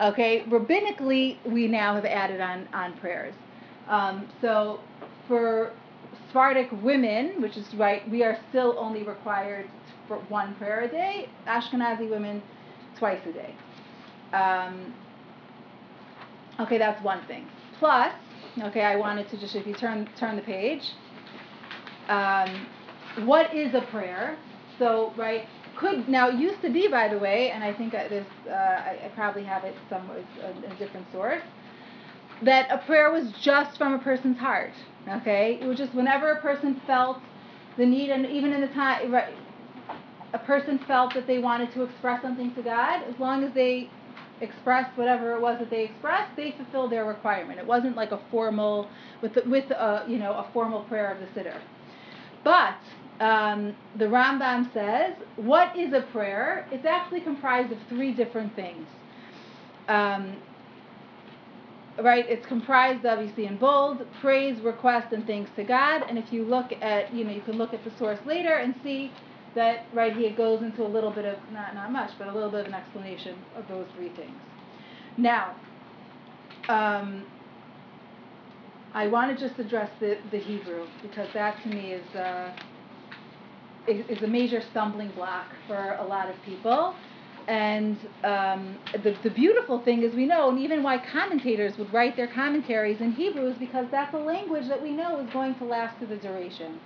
Okay, 0.00 0.42
rabbinically, 0.48 1.36
we 1.46 1.68
now 1.68 1.94
have 1.94 2.04
added 2.04 2.40
on 2.40 2.68
on 2.72 2.94
prayers. 2.98 3.34
Um, 3.88 4.28
so 4.40 4.80
for 5.28 5.72
Sephardic 6.26 6.70
women, 6.82 7.40
which 7.40 7.56
is 7.56 7.72
right, 7.74 8.08
we 8.10 8.24
are 8.24 8.38
still 8.48 8.76
only 8.78 9.04
required 9.04 9.68
for 10.08 10.16
one 10.28 10.54
prayer 10.56 10.82
a 10.82 10.88
day. 10.88 11.28
Ashkenazi 11.46 12.10
women, 12.10 12.42
twice 12.98 13.20
a 13.26 13.32
day. 13.32 13.54
Um, 14.32 14.92
Okay, 16.60 16.78
that's 16.78 17.02
one 17.02 17.24
thing. 17.26 17.48
Plus, 17.78 18.12
okay, 18.62 18.82
I 18.82 18.94
wanted 18.96 19.28
to 19.30 19.36
just 19.36 19.56
if 19.56 19.66
you 19.66 19.74
turn 19.74 20.08
turn 20.16 20.36
the 20.36 20.42
page. 20.42 20.92
Um, 22.08 22.66
what 23.26 23.52
is 23.54 23.74
a 23.74 23.80
prayer? 23.90 24.36
So 24.78 25.12
right 25.16 25.46
could 25.76 26.08
now 26.08 26.28
used 26.28 26.62
to 26.62 26.70
be 26.70 26.88
by 26.88 27.08
the 27.08 27.18
way, 27.18 27.50
and 27.50 27.62
I 27.62 27.72
think 27.72 27.92
there's 27.92 28.26
uh, 28.46 28.52
I, 28.52 29.00
I, 29.04 29.08
probably 29.14 29.44
have 29.44 29.64
it 29.64 29.74
somewhere 29.88 30.18
in 30.18 30.70
a 30.70 30.74
different 30.76 31.06
source. 31.12 31.42
That 32.42 32.70
a 32.70 32.78
prayer 32.78 33.10
was 33.12 33.32
just 33.40 33.78
from 33.78 33.94
a 33.94 33.98
person's 33.98 34.38
heart. 34.38 34.72
Okay, 35.08 35.58
it 35.60 35.66
was 35.66 35.78
just 35.78 35.94
whenever 35.94 36.32
a 36.32 36.40
person 36.40 36.80
felt 36.86 37.18
the 37.76 37.86
need, 37.86 38.10
and 38.10 38.26
even 38.26 38.52
in 38.52 38.60
the 38.60 38.68
time, 38.68 39.12
right, 39.12 39.34
a 40.32 40.38
person 40.38 40.78
felt 40.86 41.14
that 41.14 41.26
they 41.26 41.38
wanted 41.38 41.72
to 41.74 41.82
express 41.82 42.22
something 42.22 42.54
to 42.54 42.62
God, 42.62 43.02
as 43.04 43.18
long 43.18 43.44
as 43.44 43.52
they 43.54 43.88
expressed 44.40 44.96
whatever 44.98 45.34
it 45.34 45.40
was 45.40 45.58
that 45.60 45.70
they 45.70 45.84
expressed, 45.84 46.34
they 46.36 46.52
fulfilled 46.52 46.90
their 46.90 47.04
requirement. 47.04 47.58
It 47.58 47.66
wasn't 47.66 47.96
like 47.96 48.12
a 48.12 48.20
formal 48.30 48.88
with 49.22 49.34
the, 49.34 49.42
with 49.46 49.70
a 49.70 50.04
you 50.08 50.18
know 50.18 50.32
a 50.32 50.48
formal 50.52 50.82
prayer 50.84 51.12
of 51.12 51.20
the 51.20 51.26
siddur. 51.40 51.60
But 52.42 52.76
um, 53.20 53.74
the 53.98 54.06
Rambam 54.06 54.72
says, 54.72 55.14
what 55.36 55.76
is 55.76 55.92
a 55.92 56.02
prayer? 56.12 56.66
It's 56.72 56.86
actually 56.86 57.20
comprised 57.20 57.72
of 57.72 57.78
three 57.88 58.12
different 58.12 58.54
things. 58.56 58.86
Um, 59.88 60.36
right? 62.02 62.24
It's 62.28 62.46
comprised, 62.46 63.06
obviously, 63.06 63.46
in 63.46 63.56
bold, 63.58 64.02
praise, 64.20 64.60
request, 64.62 65.12
and 65.12 65.26
thanks 65.26 65.50
to 65.56 65.64
God. 65.64 66.02
And 66.08 66.18
if 66.18 66.32
you 66.32 66.44
look 66.44 66.72
at, 66.82 67.14
you 67.14 67.24
know, 67.24 67.32
you 67.32 67.42
can 67.42 67.56
look 67.56 67.72
at 67.72 67.84
the 67.84 67.92
source 67.98 68.18
later 68.26 68.54
and 68.56 68.74
see 68.82 69.12
that 69.54 69.86
right 69.92 70.16
here 70.16 70.34
goes 70.36 70.62
into 70.62 70.84
a 70.84 70.88
little 70.88 71.12
bit 71.12 71.24
of 71.24 71.38
not 71.52 71.74
not 71.74 71.92
much, 71.92 72.10
but 72.18 72.28
a 72.28 72.32
little 72.34 72.50
bit 72.50 72.62
of 72.62 72.66
an 72.66 72.74
explanation 72.74 73.36
of 73.56 73.68
those 73.68 73.86
three 73.96 74.08
things. 74.10 74.40
Now, 75.16 75.54
um, 76.68 77.24
I 78.92 79.06
want 79.06 79.36
to 79.38 79.48
just 79.48 79.60
address 79.60 79.90
the 80.00 80.18
the 80.32 80.38
Hebrew 80.38 80.86
because 81.02 81.28
that 81.34 81.62
to 81.62 81.68
me 81.68 81.92
is 81.92 82.16
uh, 82.16 82.52
is, 83.86 84.04
is 84.08 84.22
a 84.22 84.26
major 84.26 84.60
stumbling 84.70 85.10
block 85.10 85.46
for 85.66 85.96
a 86.00 86.04
lot 86.04 86.28
of 86.28 86.36
people. 86.44 86.94
And 87.46 87.98
um, 88.22 88.78
the, 89.02 89.14
the 89.22 89.30
beautiful 89.30 89.78
thing 89.84 90.02
is 90.02 90.14
we 90.14 90.24
know, 90.24 90.48
and 90.48 90.58
even 90.58 90.82
why 90.82 90.98
commentators 90.98 91.76
would 91.76 91.92
write 91.92 92.16
their 92.16 92.28
commentaries 92.28 93.00
in 93.00 93.12
Hebrew 93.12 93.48
is 93.48 93.58
because 93.58 93.86
that's 93.90 94.14
a 94.14 94.18
language 94.18 94.66
that 94.68 94.82
we 94.82 94.92
know 94.92 95.20
is 95.20 95.30
going 95.30 95.54
to 95.56 95.64
last 95.64 95.98
through 95.98 96.06
the 96.06 96.16
duration. 96.16 96.80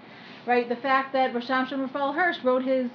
Right? 0.47 0.69
The 0.69 0.77
fact 0.77 1.13
that 1.13 1.33
Rav 1.35 1.45
Shimshon 1.45 1.81
Raphael 1.81 2.13
Hirsch 2.13 2.39
wrote 2.43 2.65
his 2.65 2.91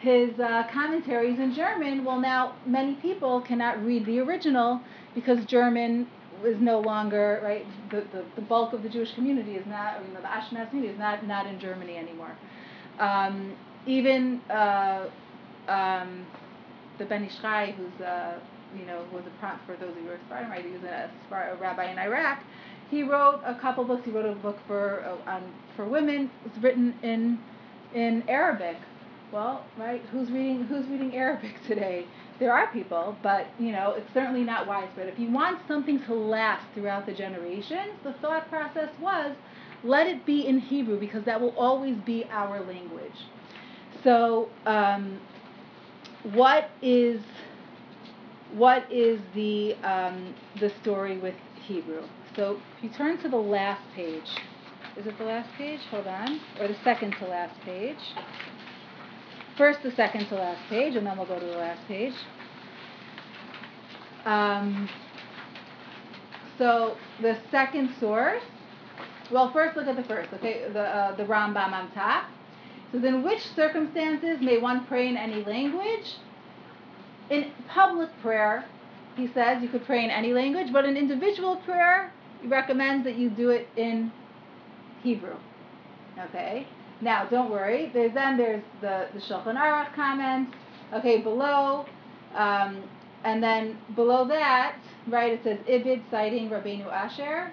his 0.00 0.38
uh, 0.38 0.64
commentaries 0.70 1.38
in 1.38 1.54
German, 1.54 2.04
well, 2.04 2.20
now 2.20 2.56
many 2.66 2.94
people 2.96 3.40
cannot 3.40 3.82
read 3.82 4.04
the 4.04 4.18
original 4.18 4.80
because 5.14 5.42
German 5.46 6.06
is 6.44 6.60
no 6.60 6.80
longer 6.80 7.40
right. 7.42 7.64
The, 7.90 8.04
the, 8.12 8.24
the 8.36 8.42
bulk 8.42 8.74
of 8.74 8.82
the 8.82 8.88
Jewish 8.88 9.14
community 9.14 9.52
is 9.52 9.64
not, 9.66 10.04
you 10.06 10.12
know, 10.12 10.20
the 10.20 10.26
Ashkenaz 10.26 10.68
community 10.68 10.92
is 10.92 10.98
not 10.98 11.26
not 11.26 11.46
in 11.46 11.58
Germany 11.58 11.96
anymore. 11.96 12.36
Um, 12.98 13.54
even 13.86 14.40
uh, 14.50 15.06
um, 15.68 16.26
the 16.98 17.04
Ben 17.04 17.24
Ish 17.24 17.36
who's 17.36 18.00
uh, 18.00 18.38
you 18.78 18.86
know 18.86 19.04
was 19.12 19.24
a 19.26 19.40
prompt 19.40 19.66
for 19.66 19.76
those 19.76 19.90
of 19.90 19.96
you 19.96 20.02
who 20.04 20.10
are 20.10 20.20
Spartan, 20.26 20.50
right? 20.50 20.64
He 20.64 20.72
was 20.72 20.82
a, 20.84 21.10
a 21.30 21.56
rabbi 21.56 21.90
in 21.90 21.98
Iraq. 21.98 22.42
He 22.90 23.02
wrote 23.02 23.40
a 23.44 23.54
couple 23.54 23.84
books. 23.84 24.04
He 24.04 24.10
wrote 24.10 24.26
a 24.26 24.34
book 24.34 24.58
for 24.66 25.04
uh, 25.04 25.30
on 25.30 25.42
for 25.76 25.84
women. 25.84 26.30
It 26.44 26.54
was 26.54 26.62
written 26.62 26.94
in 27.02 27.38
in 27.94 28.22
Arabic 28.28 28.76
well, 29.34 29.64
right? 29.76 30.00
Who's 30.12 30.30
reading 30.30 30.64
Who's 30.64 30.86
reading 30.86 31.14
Arabic 31.16 31.56
today? 31.66 32.06
There 32.38 32.52
are 32.52 32.72
people, 32.72 33.16
but 33.22 33.46
you 33.58 33.72
know 33.72 33.94
it's 33.96 34.12
certainly 34.14 34.44
not 34.44 34.66
widespread. 34.66 35.08
If 35.08 35.18
you 35.18 35.30
want 35.30 35.58
something 35.66 36.02
to 36.04 36.14
last 36.14 36.64
throughout 36.74 37.06
the 37.06 37.12
generations, 37.12 37.92
the 38.04 38.12
thought 38.14 38.48
process 38.48 38.90
was, 39.00 39.34
let 39.84 40.06
it 40.06 40.26
be 40.26 40.46
in 40.46 40.58
Hebrew 40.58 40.98
because 40.98 41.24
that 41.24 41.40
will 41.40 41.54
always 41.56 41.96
be 41.98 42.24
our 42.30 42.60
language. 42.60 43.12
So, 44.02 44.48
um, 44.66 45.20
what 46.32 46.70
is 46.82 47.20
what 48.54 48.90
is 48.90 49.20
the 49.34 49.74
um, 49.82 50.34
the 50.60 50.70
story 50.82 51.18
with 51.18 51.34
Hebrew? 51.66 52.02
So, 52.36 52.58
if 52.76 52.84
you 52.84 52.90
turn 52.90 53.18
to 53.18 53.28
the 53.28 53.36
last 53.36 53.82
page, 53.94 54.28
is 54.96 55.06
it 55.06 55.16
the 55.18 55.24
last 55.24 55.50
page? 55.56 55.80
Hold 55.90 56.06
on, 56.06 56.40
or 56.60 56.68
the 56.68 56.76
second 56.84 57.12
to 57.20 57.26
last 57.26 57.58
page 57.62 57.98
first 59.56 59.82
the 59.82 59.90
second 59.92 60.26
to 60.28 60.34
last 60.34 60.60
page, 60.68 60.96
and 60.96 61.06
then 61.06 61.16
we'll 61.16 61.26
go 61.26 61.38
to 61.38 61.46
the 61.46 61.52
last 61.52 61.86
page. 61.86 62.14
Um, 64.24 64.88
so 66.58 66.96
the 67.20 67.38
second 67.50 67.94
source, 68.00 68.42
well, 69.30 69.52
first 69.52 69.76
look 69.76 69.86
at 69.86 69.96
the 69.96 70.04
first, 70.04 70.32
okay, 70.34 70.68
the, 70.72 70.80
uh, 70.80 71.16
the 71.16 71.24
Rambam 71.24 71.72
on 71.72 71.90
top. 71.92 72.26
Says, 72.92 73.04
in 73.04 73.22
which 73.22 73.40
circumstances 73.56 74.38
may 74.40 74.58
one 74.58 74.86
pray 74.86 75.08
in 75.08 75.16
any 75.16 75.42
language? 75.44 76.14
In 77.30 77.50
public 77.68 78.10
prayer, 78.20 78.64
he 79.16 79.28
says 79.32 79.62
you 79.62 79.68
could 79.68 79.84
pray 79.84 80.04
in 80.04 80.10
any 80.10 80.32
language, 80.32 80.72
but 80.72 80.84
in 80.84 80.96
individual 80.96 81.56
prayer, 81.64 82.12
he 82.42 82.48
recommends 82.48 83.04
that 83.04 83.16
you 83.16 83.30
do 83.30 83.50
it 83.50 83.68
in 83.76 84.12
Hebrew. 85.02 85.36
Okay? 86.18 86.66
Now, 87.00 87.26
don't 87.26 87.50
worry. 87.50 87.90
There's 87.92 88.14
then 88.14 88.36
there's 88.36 88.62
the 88.80 89.08
the 89.12 89.20
Shulchan 89.20 89.56
Aruch 89.56 89.94
comment. 89.94 90.54
Okay, 90.92 91.20
below, 91.20 91.86
um, 92.34 92.82
and 93.24 93.42
then 93.42 93.78
below 93.94 94.26
that, 94.28 94.76
right? 95.08 95.32
It 95.32 95.40
says 95.42 95.58
Ibid 95.68 96.02
citing 96.10 96.48
Rabbeinu 96.50 96.86
Asher. 96.86 97.50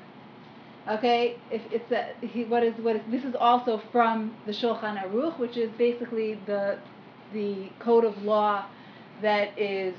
Okay, 0.90 1.38
if 1.52 1.62
it's 1.72 1.92
a 1.92 2.14
he, 2.26 2.44
what 2.46 2.64
is 2.64 2.74
what 2.82 2.96
is 2.96 3.02
this 3.10 3.24
is 3.24 3.36
also 3.40 3.82
from 3.92 4.36
the 4.46 4.52
Shulchan 4.52 5.02
Aruch, 5.04 5.38
which 5.40 5.56
is 5.56 5.70
basically 5.78 6.40
the 6.48 6.80
the 7.34 7.70
code 7.80 8.04
of 8.04 8.18
law 8.24 8.66
that 9.22 9.58
is 9.60 9.94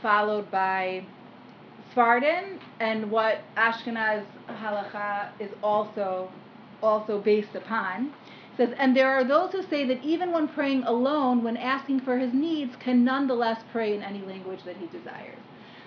followed 0.00 0.50
by 0.50 1.04
Sfardim 1.92 2.58
and 2.78 3.10
what 3.10 3.42
Ashkenaz 3.56 4.24
halacha 4.48 5.30
is 5.40 5.50
also 5.62 6.30
also 6.82 7.20
based 7.20 7.54
upon 7.54 8.12
says, 8.60 8.74
and 8.78 8.94
there 8.94 9.10
are 9.10 9.24
those 9.24 9.52
who 9.52 9.62
say 9.62 9.86
that 9.86 10.02
even 10.02 10.32
when 10.32 10.46
praying 10.48 10.82
alone, 10.84 11.42
when 11.42 11.56
asking 11.56 12.00
for 12.00 12.18
his 12.18 12.32
needs, 12.34 12.76
can 12.76 13.04
nonetheless 13.04 13.62
pray 13.72 13.94
in 13.94 14.02
any 14.02 14.20
language 14.20 14.60
that 14.64 14.76
he 14.76 14.86
desires. 14.86 15.38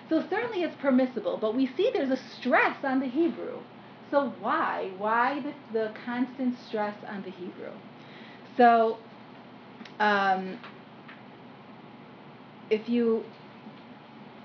So 0.08 0.24
certainly 0.28 0.62
it's 0.62 0.74
permissible, 0.80 1.38
but 1.40 1.54
we 1.54 1.66
see 1.76 1.90
there's 1.92 2.10
a 2.10 2.16
stress 2.16 2.76
on 2.82 3.00
the 3.00 3.06
Hebrew. 3.06 3.60
So 4.14 4.32
why? 4.38 4.92
Why 4.96 5.40
the, 5.40 5.52
the 5.76 5.92
constant 6.06 6.54
stress 6.68 6.94
on 7.08 7.22
the 7.22 7.30
Hebrew? 7.30 7.72
So 8.56 8.98
um, 9.98 10.56
if 12.70 12.88
you 12.88 13.24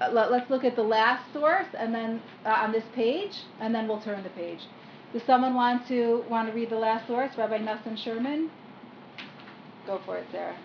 uh, 0.01 0.09
let, 0.11 0.31
us 0.31 0.49
look 0.49 0.63
at 0.63 0.75
the 0.75 0.81
last 0.81 1.21
source 1.31 1.67
and 1.77 1.93
then 1.93 2.19
uh, 2.47 2.49
on 2.49 2.71
this 2.71 2.83
page, 2.95 3.43
and 3.61 3.75
then 3.75 3.87
we'll 3.87 4.01
turn 4.01 4.23
the 4.23 4.29
page. 4.29 4.61
Does 5.13 5.21
someone 5.27 5.53
want 5.53 5.87
to 5.89 6.23
want 6.27 6.47
to 6.49 6.55
read 6.55 6.71
the 6.71 6.75
last 6.75 7.05
source, 7.05 7.37
Rabbi 7.37 7.59
Nosson 7.59 7.95
Scherman? 7.95 8.49
Go 9.85 10.01
for 10.03 10.17
it, 10.17 10.25
Sarah. 10.31 10.55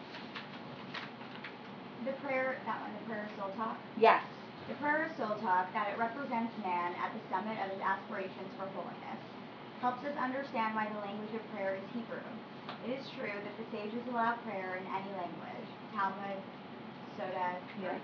The 2.06 2.12
prayer, 2.12 2.56
that 2.64 2.80
one, 2.80 2.90
the 2.98 3.06
prayer 3.06 3.28
soul 3.36 3.50
talk. 3.54 3.76
Yes. 3.98 4.22
The 4.68 4.74
prayer 4.80 5.04
is 5.04 5.12
soul 5.20 5.36
talk, 5.44 5.68
that 5.76 5.92
it 5.92 5.96
represents 6.00 6.52
man 6.64 6.96
at 6.96 7.12
the 7.12 7.20
summit 7.28 7.56
of 7.60 7.68
his 7.68 7.82
aspirations 7.84 8.48
for 8.56 8.64
holiness, 8.72 9.20
helps 9.84 10.00
us 10.08 10.16
understand 10.16 10.72
why 10.72 10.88
the 10.88 11.00
language 11.04 11.36
of 11.36 11.44
prayer 11.52 11.76
is 11.76 11.84
Hebrew. 11.92 12.24
It 12.88 12.96
is 12.96 13.04
true 13.12 13.28
that 13.28 13.54
the 13.60 13.66
sages 13.68 14.00
allow 14.08 14.40
prayer 14.48 14.80
in 14.80 14.84
any 14.88 15.12
language, 15.20 15.68
Talmud, 15.92 16.40
Sotah, 17.20 17.60
yeah. 17.78 17.94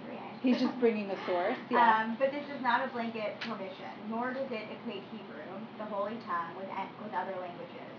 He's 0.42 0.61
just 0.61 0.78
bringing 0.78 1.11
a 1.11 1.18
source, 1.26 1.56
yeah. 1.70 2.04
Um, 2.04 2.16
but 2.20 2.30
this 2.30 2.44
is 2.52 2.61
not 2.62 2.84
a 2.84 2.92
blanket 2.92 3.40
permission, 3.40 3.90
nor 4.08 4.32
does 4.36 4.46
it 4.52 4.68
equate 4.68 5.02
Hebrew 5.11 5.40
the 5.80 5.88
Holy 5.88 6.20
Tongue 6.28 6.52
with, 6.61 6.68
with 6.68 7.12
other 7.16 7.32
languages. 7.40 7.92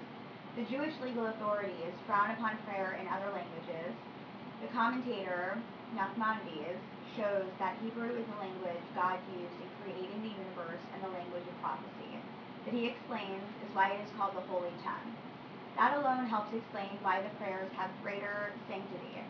The 0.55 0.69
Jewish 0.69 0.93
legal 1.01 1.27
authorities 1.33 1.97
frown 2.05 2.29
upon 2.31 2.61
prayer 2.69 2.99
in 3.01 3.09
other 3.09 3.33
languages. 3.33 3.89
The 4.61 4.69
commentator, 4.69 5.57
Nachmanides, 5.97 6.77
shows 7.17 7.49
that 7.59 7.75
Hebrew 7.83 8.13
is 8.15 8.25
the 8.27 8.39
language 8.39 8.83
God 8.95 9.19
used 9.35 9.57
in 9.59 9.69
creating 9.83 10.19
the 10.23 10.31
universe 10.31 10.83
and 10.95 10.99
the 11.03 11.11
language 11.11 11.43
of 11.43 11.55
prophecy. 11.59 12.11
That 12.63 12.73
he 12.77 12.87
explains 12.87 13.43
is 13.65 13.71
why 13.73 13.97
it 13.97 14.05
is 14.05 14.11
called 14.15 14.37
the 14.37 14.45
Holy 14.47 14.71
Tongue. 14.85 15.09
That 15.75 15.97
alone 15.97 16.27
helps 16.27 16.53
explain 16.53 16.93
why 17.01 17.23
the 17.23 17.31
prayers 17.41 17.71
have 17.75 17.89
greater 18.03 18.53
sanctity 18.69 19.23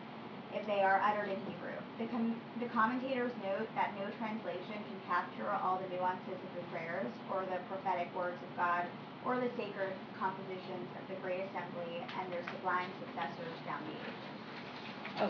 if 0.52 0.66
they 0.68 0.84
are 0.84 1.00
uttered 1.00 1.32
in 1.32 1.40
Hebrew. 1.48 1.76
The, 1.96 2.06
com- 2.12 2.40
the 2.60 2.68
commentators 2.68 3.32
note 3.40 3.68
that 3.74 3.96
no 3.96 4.04
translation 4.20 4.84
can 4.84 4.98
capture 5.08 5.48
all 5.64 5.80
the 5.80 5.88
nuances 5.88 6.36
of 6.36 6.52
the 6.52 6.64
prayers, 6.68 7.08
or 7.32 7.48
the 7.48 7.56
prophetic 7.72 8.12
words 8.12 8.36
of 8.36 8.52
God, 8.56 8.84
or 9.24 9.40
the 9.40 9.48
sacred 9.56 9.96
compositions 10.20 10.88
of 11.00 11.04
the 11.08 11.16
Great 11.24 11.40
Assembly 11.48 12.04
and 12.04 12.28
their 12.28 12.44
sublime 12.52 12.90
successors 13.00 13.56
down 13.64 13.80
the 13.88 13.96
ages. 13.96 14.32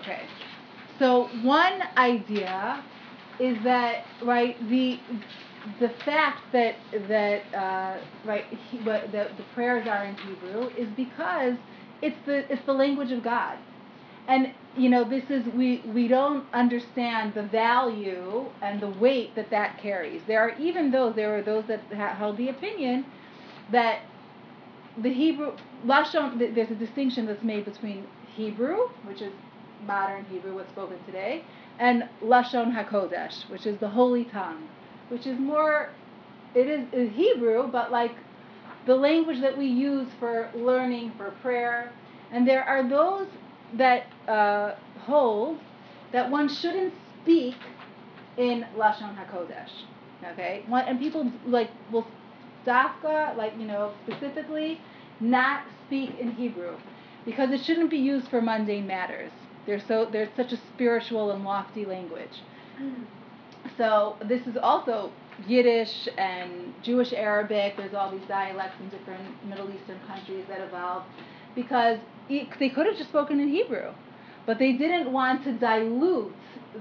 Okay. 0.02 0.22
So 0.98 1.28
one 1.42 1.80
idea 1.96 2.84
is 3.38 3.62
that 3.64 4.04
right 4.22 4.56
the 4.68 5.00
the 5.80 5.90
fact 6.04 6.52
that 6.52 6.76
that 7.08 7.54
uh, 7.54 7.98
right 8.24 8.46
he, 8.52 8.78
what, 8.80 9.12
the, 9.12 9.30
the 9.36 9.44
prayers 9.54 9.86
are 9.88 10.04
in 10.04 10.16
Hebrew 10.16 10.70
is 10.76 10.88
because 10.96 11.56
it's 12.02 12.18
the 12.26 12.50
it's 12.52 12.64
the 12.66 12.74
language 12.74 13.12
of 13.12 13.22
God, 13.24 13.58
and 14.28 14.54
you 14.76 14.90
know 14.90 15.04
this 15.04 15.24
is 15.30 15.46
we 15.46 15.82
we 15.86 16.08
don't 16.08 16.46
understand 16.54 17.34
the 17.34 17.44
value 17.44 18.46
and 18.62 18.80
the 18.80 18.90
weight 18.90 19.34
that 19.36 19.50
that 19.50 19.78
carries. 19.78 20.22
There 20.26 20.40
are 20.40 20.56
even 20.58 20.90
those 20.90 21.16
there 21.16 21.36
are 21.36 21.42
those 21.42 21.66
that 21.68 21.82
held 21.92 22.38
the 22.38 22.48
opinion 22.50 23.06
that 23.70 24.00
the 24.96 25.12
hebrew 25.12 25.56
lashon 25.86 26.38
there's 26.54 26.70
a 26.70 26.74
distinction 26.74 27.26
that's 27.26 27.42
made 27.42 27.64
between 27.64 28.06
hebrew 28.36 28.76
which 29.04 29.22
is 29.22 29.32
modern 29.86 30.24
hebrew 30.26 30.54
what's 30.54 30.70
spoken 30.70 30.96
today 31.06 31.44
and 31.78 32.04
lashon 32.22 32.72
hakodesh 32.74 33.48
which 33.50 33.66
is 33.66 33.78
the 33.80 33.88
holy 33.88 34.24
tongue 34.24 34.68
which 35.08 35.26
is 35.26 35.38
more 35.38 35.90
it 36.54 36.66
is 36.68 37.12
hebrew 37.14 37.66
but 37.68 37.90
like 37.92 38.12
the 38.86 38.94
language 38.94 39.40
that 39.40 39.56
we 39.56 39.66
use 39.66 40.08
for 40.18 40.50
learning 40.54 41.12
for 41.16 41.30
prayer 41.42 41.92
and 42.32 42.48
there 42.48 42.64
are 42.64 42.88
those 42.88 43.28
that 43.76 44.06
uh, 44.28 44.72
hold 45.00 45.58
that 46.12 46.30
one 46.30 46.48
shouldn't 46.48 46.94
speak 47.22 47.54
in 48.36 48.66
lashon 48.76 49.16
hakodesh. 49.16 49.70
Okay, 50.24 50.64
one, 50.68 50.84
and 50.86 50.98
people 51.00 51.30
like 51.46 51.70
will 51.90 52.06
dafka 52.66 53.36
like 53.36 53.52
you 53.58 53.66
know 53.66 53.92
specifically 54.06 54.80
not 55.20 55.64
speak 55.86 56.10
in 56.20 56.32
Hebrew 56.32 56.76
because 57.24 57.50
it 57.50 57.64
shouldn't 57.64 57.90
be 57.90 57.98
used 57.98 58.28
for 58.28 58.40
mundane 58.40 58.86
matters. 58.86 59.32
They're 59.66 59.80
so 59.86 60.08
there's 60.10 60.30
such 60.36 60.52
a 60.52 60.56
spiritual 60.74 61.30
and 61.30 61.44
lofty 61.44 61.84
language. 61.84 62.42
So 63.76 64.16
this 64.24 64.46
is 64.46 64.56
also 64.56 65.12
Yiddish 65.46 66.08
and 66.18 66.74
Jewish 66.82 67.12
Arabic. 67.12 67.76
There's 67.76 67.94
all 67.94 68.10
these 68.10 68.26
dialects 68.28 68.76
in 68.80 68.88
different 68.88 69.44
Middle 69.46 69.70
Eastern 69.70 69.98
countries 70.06 70.44
that 70.48 70.60
evolved 70.60 71.06
because 71.54 71.98
they 72.28 72.68
could 72.68 72.86
have 72.86 72.96
just 72.96 73.10
spoken 73.10 73.40
in 73.40 73.48
Hebrew, 73.48 73.92
but 74.46 74.58
they 74.58 74.72
didn't 74.72 75.12
want 75.12 75.44
to 75.44 75.52
dilute 75.52 76.32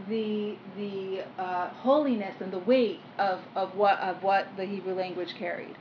the 0.10 0.56
the 0.78 1.24
uh, 1.42 1.70
holiness 1.70 2.36
and 2.40 2.52
the 2.52 2.60
weight 2.60 3.00
of, 3.20 3.42
of 3.56 3.76
what 3.76 4.00
of 4.00 4.24
what 4.24 4.48
the 4.58 4.66
Hebrew 4.66 4.94
language 4.94 5.36
carried. 5.36 5.78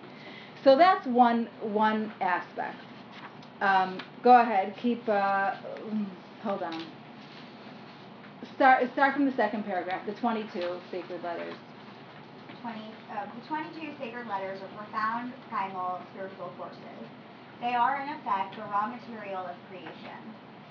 So 0.64 0.76
that's 0.76 1.06
one 1.06 1.48
one 1.60 2.12
aspect. 2.20 2.78
Um, 3.60 4.00
go 4.22 4.40
ahead, 4.40 4.74
keep. 4.76 5.08
Uh, 5.08 5.54
hold 6.42 6.62
on. 6.62 6.84
Start 8.56 8.90
start 8.92 9.14
from 9.14 9.26
the 9.26 9.36
second 9.36 9.64
paragraph, 9.64 10.06
the 10.06 10.14
twenty-two 10.14 10.80
sacred 10.90 11.22
letters. 11.22 11.54
20, 12.62 12.76
uh, 13.08 13.24
the 13.24 13.40
22 13.48 13.96
sacred 13.96 14.28
letters 14.28 14.60
are 14.60 14.68
profound, 14.76 15.32
primal, 15.48 15.96
spiritual 16.12 16.52
forces. 16.60 17.00
They 17.60 17.72
are, 17.72 17.96
in 18.04 18.08
effect, 18.20 18.56
the 18.56 18.68
raw 18.68 18.84
material 18.84 19.48
of 19.48 19.56
creation. 19.72 20.20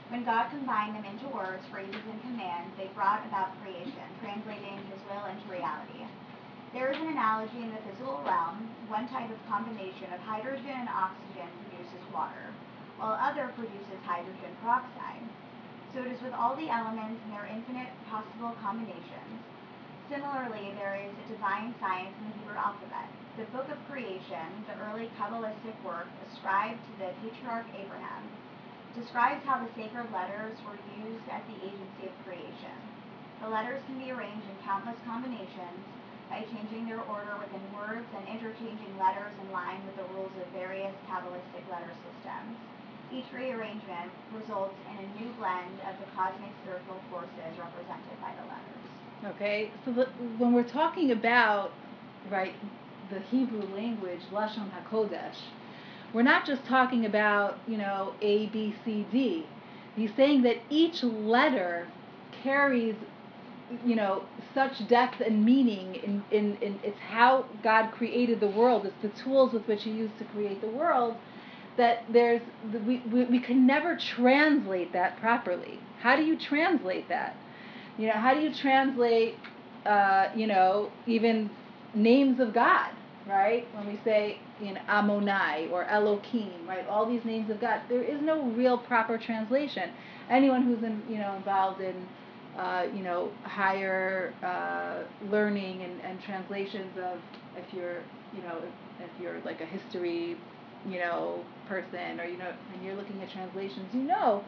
When 0.10 0.26
God 0.26 0.50
combined 0.50 0.94
them 0.94 1.06
into 1.06 1.30
words, 1.34 1.66
phrases, 1.70 2.02
and 2.06 2.22
commands, 2.22 2.74
they 2.78 2.94
brought 2.94 3.26
about 3.26 3.58
creation, 3.62 4.06
translating 4.22 4.78
his 4.90 5.02
will 5.10 5.26
into 5.30 5.46
reality. 5.50 6.06
There 6.74 6.94
is 6.94 6.98
an 7.02 7.10
analogy 7.10 7.62
in 7.62 7.74
the 7.74 7.82
physical 7.90 8.22
realm. 8.26 8.70
One 8.90 9.10
type 9.10 9.30
of 9.30 9.42
combination 9.50 10.14
of 10.14 10.22
hydrogen 10.22 10.86
and 10.86 10.90
oxygen 10.90 11.50
produces 11.66 12.02
water, 12.14 12.54
while 13.02 13.18
other 13.18 13.50
produces 13.58 13.98
hydrogen 14.06 14.54
peroxide. 14.62 15.26
So 15.94 16.06
it 16.06 16.14
is 16.14 16.22
with 16.22 16.38
all 16.38 16.54
the 16.54 16.70
elements 16.70 17.18
and 17.26 17.34
their 17.34 17.50
infinite 17.50 17.90
possible 18.06 18.54
combinations. 18.62 19.42
Similarly, 20.06 20.74
there 20.78 21.02
is 21.02 21.10
a 21.18 21.34
divine 21.34 21.74
science 21.82 22.14
in 22.22 22.30
the 22.30 22.36
Hebrew 22.38 22.58
alphabet. 22.58 23.10
The 23.38 23.50
Book 23.50 23.70
of 23.74 23.82
Creation, 23.90 24.66
the 24.70 24.78
early 24.86 25.10
Kabbalistic 25.18 25.74
work 25.82 26.06
ascribed 26.30 26.78
to 26.78 26.94
the 27.02 27.10
patriarch 27.22 27.66
Abraham, 27.74 28.22
describes 28.94 29.42
how 29.46 29.66
the 29.66 29.70
sacred 29.74 30.10
letters 30.14 30.58
were 30.62 30.78
used 30.94 31.26
as 31.30 31.42
the 31.50 31.58
agency 31.62 32.06
of 32.06 32.14
creation. 32.22 32.78
The 33.42 33.50
letters 33.50 33.82
can 33.90 33.98
be 33.98 34.14
arranged 34.14 34.46
in 34.46 34.58
countless 34.66 34.98
combinations 35.06 35.82
by 36.30 36.46
changing 36.54 36.86
their 36.86 37.02
order 37.10 37.34
within 37.42 37.66
words 37.74 38.06
and 38.14 38.30
interchanging 38.30 38.94
letters 39.02 39.34
in 39.42 39.50
line 39.50 39.82
with 39.90 39.98
the 39.98 40.10
rules 40.14 40.34
of 40.38 40.46
various 40.54 40.94
Kabbalistic 41.10 41.66
letter 41.70 41.94
systems. 42.06 42.58
Each 43.12 43.26
rearrangement 43.34 44.12
results 44.34 44.76
in 44.90 44.98
a 44.98 45.20
new 45.20 45.32
blend 45.40 45.80
of 45.88 45.98
the 46.00 46.06
cosmic 46.16 46.52
spiritual 46.62 47.02
forces 47.10 47.58
represented 47.58 48.22
by 48.22 48.34
the 48.40 48.48
letters. 48.48 49.36
Okay, 49.36 49.72
so 49.84 49.92
the, 49.92 50.06
when 50.38 50.54
we're 50.54 50.64
talking 50.64 51.12
about 51.12 51.72
right 52.30 52.54
the 53.10 53.20
Hebrew 53.20 53.64
language 53.76 54.22
lashon 54.32 54.70
hakodesh, 54.72 55.38
we're 56.14 56.22
not 56.22 56.46
just 56.46 56.64
talking 56.66 57.06
about 57.06 57.58
you 57.68 57.78
know 57.78 58.14
A 58.22 58.46
B 58.48 58.76
C 58.86 59.06
D. 59.12 59.46
He's 59.96 60.12
saying 60.16 60.44
that 60.44 60.58
each 60.70 61.02
letter 61.04 61.88
carries 62.44 62.96
you 63.84 63.96
know 63.96 64.24
such 64.54 64.88
depth 64.88 65.20
and 65.20 65.44
meaning 65.44 65.96
in, 65.96 66.24
in, 66.32 66.58
in 66.58 66.80
it's 66.84 67.00
how 67.00 67.46
God 67.64 67.92
created 67.92 68.40
the 68.40 68.48
world. 68.48 68.86
It's 68.86 69.02
the 69.02 69.24
tools 69.24 69.52
with 69.52 69.68
which 69.68 69.84
He 69.84 69.92
used 69.92 70.18
to 70.20 70.26
create 70.26 70.62
the 70.62 70.70
world. 70.70 71.16
That 71.80 72.04
there's 72.12 72.42
we, 72.86 73.02
we, 73.12 73.24
we 73.36 73.40
can 73.40 73.66
never 73.66 73.98
translate 74.16 74.92
that 74.92 75.12
properly. 75.22 75.80
How 76.02 76.14
do 76.20 76.24
you 76.24 76.38
translate 76.38 77.08
that? 77.08 77.38
You 77.98 78.08
know, 78.08 78.18
how 78.26 78.34
do 78.34 78.42
you 78.42 78.54
translate, 78.54 79.36
uh, 79.86 80.26
you 80.36 80.48
know, 80.54 80.92
even 81.08 81.50
names 81.94 82.40
of 82.42 82.54
God, 82.54 82.92
right? 83.28 83.64
When 83.76 83.88
we 83.88 83.98
say, 84.04 84.40
you 84.62 84.74
know, 84.74 84.82
Adonai 84.90 85.70
or 85.72 85.86
Elohim, 85.86 86.68
right? 86.68 86.86
All 86.88 87.06
these 87.10 87.24
names 87.24 87.50
of 87.50 87.62
God. 87.62 87.82
There 87.88 88.04
is 88.04 88.22
no 88.22 88.44
real 88.62 88.78
proper 88.78 89.18
translation. 89.18 89.92
Anyone 90.30 90.64
who's 90.64 90.84
in, 90.84 91.02
you 91.10 91.18
know, 91.18 91.34
involved 91.36 91.82
in, 91.82 91.96
uh, 92.58 92.88
you 92.94 93.04
know, 93.04 93.32
higher 93.44 94.34
uh, 94.44 95.04
learning 95.32 95.82
and, 95.82 96.02
and 96.02 96.22
translations 96.22 96.92
of, 96.98 97.20
if 97.56 97.74
you're, 97.74 98.02
you 98.36 98.42
know, 98.44 98.58
if 99.00 99.12
you're 99.22 99.40
like 99.46 99.62
a 99.62 99.66
history, 99.66 100.38
you 100.88 101.00
know, 101.00 101.46
person 101.68 102.20
or, 102.20 102.26
you 102.26 102.38
know, 102.38 102.54
and 102.74 102.84
you're 102.84 102.96
looking 102.96 103.22
at 103.22 103.30
translations, 103.32 103.94
you 103.94 104.04
know 104.04 104.44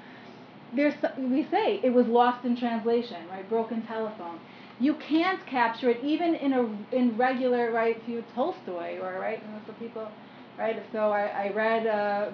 there's 0.73 0.95
we 1.17 1.47
say 1.51 1.79
it 1.83 1.91
was 1.93 2.07
lost 2.07 2.45
in 2.45 2.57
translation, 2.57 3.27
right? 3.29 3.47
Broken 3.49 3.81
telephone. 3.85 4.39
You 4.79 4.95
can't 4.95 5.45
capture 5.45 5.89
it 5.89 6.03
even 6.03 6.35
in 6.35 6.53
a 6.53 6.95
in 6.95 7.17
regular 7.17 7.71
right. 7.71 7.97
If 7.97 8.07
you 8.07 8.23
Tolstoy 8.35 8.99
or 8.99 9.19
right, 9.19 9.41
you 9.43 9.49
know, 9.51 9.61
so 9.67 9.73
people, 9.73 10.07
right? 10.57 10.81
So 10.91 11.11
I 11.11 11.27
I 11.27 11.49
read. 11.53 11.87
Uh, 11.87 12.31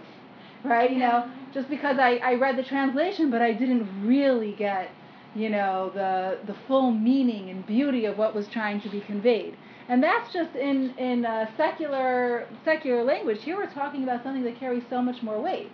right 0.64 0.92
you 0.92 0.98
know 1.00 1.30
just 1.54 1.70
because 1.70 1.98
I, 2.00 2.18
I 2.18 2.34
read 2.36 2.58
the 2.58 2.64
translation 2.64 3.30
but 3.32 3.42
i 3.42 3.54
didn't 3.54 3.88
really 4.06 4.54
get 4.54 4.90
you 5.36 5.50
know 5.50 5.92
the 5.94 6.40
the 6.48 6.56
full 6.68 6.92
meaning 6.92 7.50
and 7.50 7.66
beauty 7.66 8.06
of 8.06 8.18
what 8.18 8.36
was 8.36 8.48
trying 8.48 8.82
to 8.82 8.90
be 8.90 9.02
conveyed 9.02 9.56
and 9.90 10.04
that's 10.04 10.32
just 10.34 10.56
in 10.56 10.92
in 10.98 11.26
uh, 11.26 11.46
secular 11.58 12.48
secular 12.66 13.04
language 13.04 13.44
here 13.44 13.56
we're 13.56 13.72
talking 13.74 14.04
about 14.04 14.24
something 14.24 14.44
that 14.44 14.60
carries 14.60 14.84
so 14.90 15.02
much 15.02 15.22
more 15.22 15.42
weight 15.42 15.72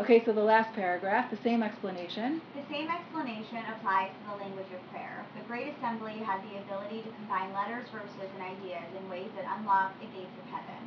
Okay, 0.00 0.24
so 0.24 0.32
the 0.32 0.40
last 0.40 0.72
paragraph, 0.72 1.28
the 1.28 1.36
same 1.44 1.62
explanation. 1.62 2.40
The 2.56 2.64
same 2.72 2.88
explanation 2.88 3.60
applies 3.76 4.08
to 4.08 4.20
the 4.32 4.36
language 4.40 4.72
of 4.72 4.80
prayer. 4.88 5.20
The 5.36 5.44
Great 5.44 5.68
Assembly 5.76 6.16
had 6.24 6.40
the 6.48 6.64
ability 6.64 7.04
to 7.04 7.12
combine 7.20 7.52
letters, 7.52 7.84
verses, 7.92 8.24
and 8.32 8.40
ideas 8.40 8.88
in 8.96 9.04
ways 9.12 9.28
that 9.36 9.44
unlock 9.44 9.92
the 10.00 10.08
gates 10.16 10.32
of 10.40 10.48
heaven. 10.48 10.80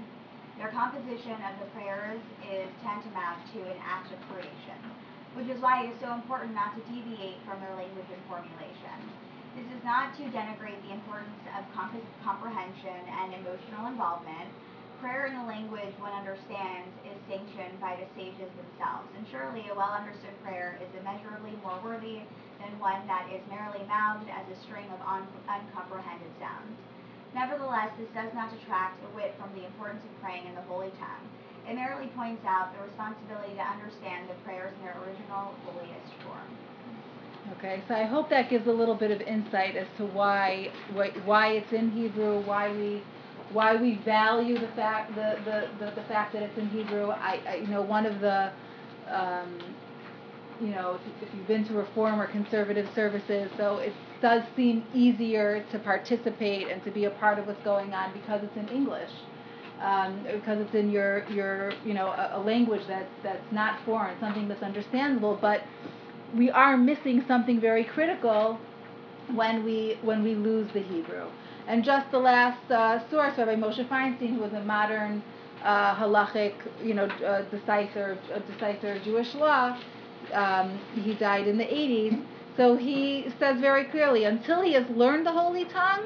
Their 0.57 0.73
composition 0.73 1.37
of 1.37 1.53
the 1.61 1.69
prayers 1.77 2.17
is 2.49 2.65
tantamount 2.81 3.45
to 3.53 3.61
an 3.69 3.77
act 3.85 4.09
of 4.09 4.17
creation, 4.25 4.81
which 5.37 5.53
is 5.53 5.61
why 5.61 5.85
it 5.85 5.93
is 5.93 6.01
so 6.01 6.09
important 6.09 6.57
not 6.57 6.73
to 6.73 6.81
deviate 6.89 7.37
from 7.45 7.61
their 7.61 7.77
language 7.77 8.09
and 8.09 8.25
formulation. 8.25 8.97
This 9.55 9.71
is 9.71 9.87
not 9.87 10.11
to 10.19 10.27
denigrate 10.35 10.83
the 10.83 10.91
importance 10.91 11.39
of 11.55 11.63
comp- 11.71 11.95
comprehension 12.27 12.99
and 13.07 13.31
emotional 13.39 13.87
involvement, 13.87 14.51
prayer 14.99 15.31
in 15.31 15.33
the 15.39 15.47
language 15.47 15.95
one 16.03 16.11
understands 16.11 16.91
is 17.07 17.15
sanctioned 17.23 17.79
by 17.79 17.95
the 17.95 18.03
sages 18.19 18.51
themselves, 18.59 19.07
and 19.15 19.23
surely 19.31 19.63
a 19.71 19.75
well 19.75 19.95
understood 19.95 20.35
prayer 20.43 20.75
is 20.83 20.91
immeasurably 20.99 21.55
more 21.63 21.79
worthy 21.79 22.19
than 22.59 22.75
one 22.83 22.99
that 23.07 23.31
is 23.31 23.39
merely 23.47 23.79
mouthed 23.87 24.27
as 24.27 24.43
a 24.51 24.59
string 24.67 24.91
of 24.91 24.99
un- 25.07 25.31
uncomprehended 25.47 26.35
sounds. 26.35 26.75
Nevertheless, 27.31 27.95
this 27.95 28.11
does 28.11 28.35
not 28.35 28.51
detract 28.51 28.99
a 29.07 29.09
whit 29.15 29.39
from 29.39 29.55
the 29.55 29.63
importance 29.63 30.03
of 30.03 30.11
praying 30.19 30.51
in 30.51 30.55
the 30.59 30.67
holy 30.67 30.91
tongue. 30.99 31.23
It 31.63 31.79
merely 31.79 32.11
points 32.11 32.43
out 32.43 32.75
the 32.75 32.83
responsibility 32.83 33.55
to 33.55 33.63
understand 33.63 34.27
the 34.27 34.35
prayers 34.43 34.75
in 34.75 34.83
their 34.83 34.99
original, 34.99 35.55
holiest 35.63 36.11
form. 36.27 36.74
Okay, 37.53 37.83
so 37.87 37.95
I 37.95 38.05
hope 38.05 38.29
that 38.31 38.49
gives 38.49 38.67
a 38.67 38.71
little 38.71 38.95
bit 38.95 39.11
of 39.11 39.21
insight 39.21 39.75
as 39.75 39.87
to 39.97 40.05
why 40.05 40.69
why 41.25 41.49
it's 41.53 41.73
in 41.73 41.91
Hebrew, 41.91 42.39
why 42.41 42.71
we 42.71 43.03
why 43.49 43.75
we 43.75 43.95
value 44.05 44.59
the 44.59 44.69
fact 44.69 45.15
the, 45.15 45.37
the, 45.45 45.69
the, 45.85 45.91
the 46.01 46.03
fact 46.07 46.33
that 46.33 46.43
it's 46.43 46.57
in 46.57 46.69
Hebrew. 46.69 47.09
I, 47.11 47.41
I 47.47 47.55
you 47.57 47.67
know 47.67 47.83
one 47.83 48.05
of 48.07 48.21
the 48.21 48.51
um, 49.07 49.75
you 50.59 50.69
know 50.69 50.99
if, 51.21 51.29
if 51.29 51.35
you've 51.35 51.47
been 51.47 51.65
to 51.67 51.73
reform 51.73 52.19
or 52.21 52.27
conservative 52.27 52.89
services, 52.95 53.51
so 53.57 53.77
it 53.79 53.93
does 54.21 54.43
seem 54.55 54.85
easier 54.93 55.65
to 55.71 55.79
participate 55.79 56.69
and 56.69 56.83
to 56.85 56.91
be 56.91 57.05
a 57.05 57.11
part 57.11 57.39
of 57.39 57.47
what's 57.47 57.63
going 57.63 57.93
on 57.93 58.13
because 58.13 58.41
it's 58.43 58.57
in 58.57 58.69
English. 58.69 59.11
Um, 59.81 60.23
because 60.23 60.61
it's 60.61 60.75
in 60.75 60.89
your 60.91 61.25
your 61.29 61.73
you 61.85 61.93
know 61.93 62.07
a, 62.07 62.31
a 62.35 62.41
language 62.41 62.83
that's 62.87 63.11
that's 63.23 63.51
not 63.51 63.79
foreign, 63.85 64.19
something 64.19 64.47
that's 64.47 64.63
understandable, 64.63 65.37
but 65.41 65.61
we 66.35 66.51
are 66.51 66.75
missing 66.77 67.23
something 67.27 67.59
very 67.59 67.83
critical 67.83 68.59
when 69.33 69.63
we 69.63 69.97
when 70.01 70.23
we 70.23 70.35
lose 70.35 70.67
the 70.73 70.81
Hebrew. 70.81 71.27
And 71.67 71.83
just 71.83 72.11
the 72.11 72.19
last 72.19 72.69
uh, 72.69 73.09
source, 73.09 73.37
Rabbi 73.37 73.55
Moshe 73.55 73.87
Feinstein, 73.87 74.35
who 74.35 74.41
was 74.41 74.53
a 74.53 74.61
modern 74.61 75.23
uh, 75.63 75.95
halachic, 75.95 76.53
you 76.83 76.93
know, 76.93 77.05
uh, 77.05 77.41
decipher, 77.49 78.17
uh, 78.33 78.39
decipher 78.51 78.99
Jewish 78.99 79.33
law, 79.33 79.75
um, 80.31 80.79
he 80.93 81.15
died 81.15 81.47
in 81.47 81.57
the 81.57 81.63
80s. 81.63 82.23
So 82.55 82.77
he 82.77 83.33
says 83.39 83.59
very 83.59 83.85
clearly, 83.85 84.25
until 84.25 84.61
he 84.61 84.73
has 84.73 84.87
learned 84.89 85.25
the 85.25 85.31
holy 85.31 85.65
tongue, 85.65 86.05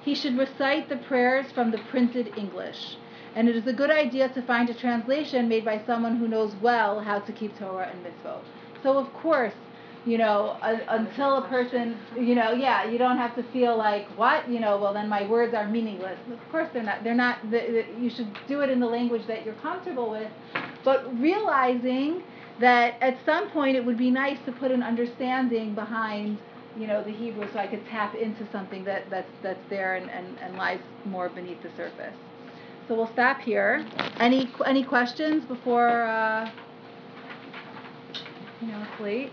he 0.00 0.14
should 0.14 0.38
recite 0.38 0.88
the 0.88 0.96
prayers 0.96 1.50
from 1.52 1.72
the 1.72 1.78
printed 1.90 2.32
English. 2.36 2.96
And 3.34 3.48
it 3.48 3.56
is 3.56 3.66
a 3.66 3.72
good 3.72 3.90
idea 3.90 4.28
to 4.28 4.42
find 4.42 4.70
a 4.70 4.74
translation 4.74 5.48
made 5.48 5.64
by 5.64 5.82
someone 5.86 6.16
who 6.16 6.28
knows 6.28 6.54
well 6.62 7.00
how 7.00 7.18
to 7.18 7.32
keep 7.32 7.58
Torah 7.58 7.90
and 7.92 8.04
mitzvot. 8.04 8.42
So 8.82 8.96
of 8.96 9.12
course, 9.12 9.52
you 10.06 10.16
know, 10.18 10.56
uh, 10.62 10.78
until 10.88 11.38
a 11.38 11.48
person, 11.48 11.96
you 12.16 12.34
know, 12.34 12.52
yeah, 12.52 12.88
you 12.90 12.98
don't 12.98 13.18
have 13.18 13.34
to 13.36 13.42
feel 13.52 13.76
like 13.76 14.06
what, 14.18 14.48
you 14.48 14.58
know, 14.60 14.78
well 14.78 14.94
then 14.94 15.08
my 15.08 15.26
words 15.28 15.54
are 15.54 15.68
meaningless. 15.68 16.18
Of 16.32 16.50
course 16.50 16.68
they're 16.72 16.82
not. 16.82 17.04
They're 17.04 17.14
not. 17.14 17.38
The, 17.50 17.58
the, 17.58 17.84
you 18.00 18.08
should 18.10 18.28
do 18.48 18.60
it 18.60 18.70
in 18.70 18.80
the 18.80 18.86
language 18.86 19.26
that 19.26 19.44
you're 19.44 19.54
comfortable 19.56 20.10
with, 20.10 20.30
but 20.84 21.18
realizing 21.20 22.22
that 22.60 22.94
at 23.00 23.18
some 23.24 23.50
point 23.50 23.76
it 23.76 23.84
would 23.84 23.98
be 23.98 24.10
nice 24.10 24.38
to 24.46 24.52
put 24.52 24.70
an 24.70 24.82
understanding 24.82 25.74
behind, 25.74 26.38
you 26.78 26.86
know, 26.86 27.02
the 27.02 27.12
Hebrew, 27.12 27.46
so 27.52 27.58
I 27.58 27.66
could 27.66 27.86
tap 27.86 28.14
into 28.14 28.50
something 28.50 28.84
that 28.84 29.10
that's 29.10 29.30
that's 29.42 29.64
there 29.68 29.96
and, 29.96 30.10
and, 30.10 30.38
and 30.40 30.56
lies 30.56 30.80
more 31.04 31.28
beneath 31.28 31.62
the 31.62 31.70
surface. 31.76 32.14
So 32.88 32.94
we'll 32.94 33.12
stop 33.12 33.40
here. 33.40 33.86
Any 34.18 34.50
any 34.66 34.82
questions 34.82 35.44
before? 35.44 36.02
Uh, 36.02 36.50
You 38.60 38.68
know, 38.68 38.82
it's 38.92 39.00
late. 39.00 39.32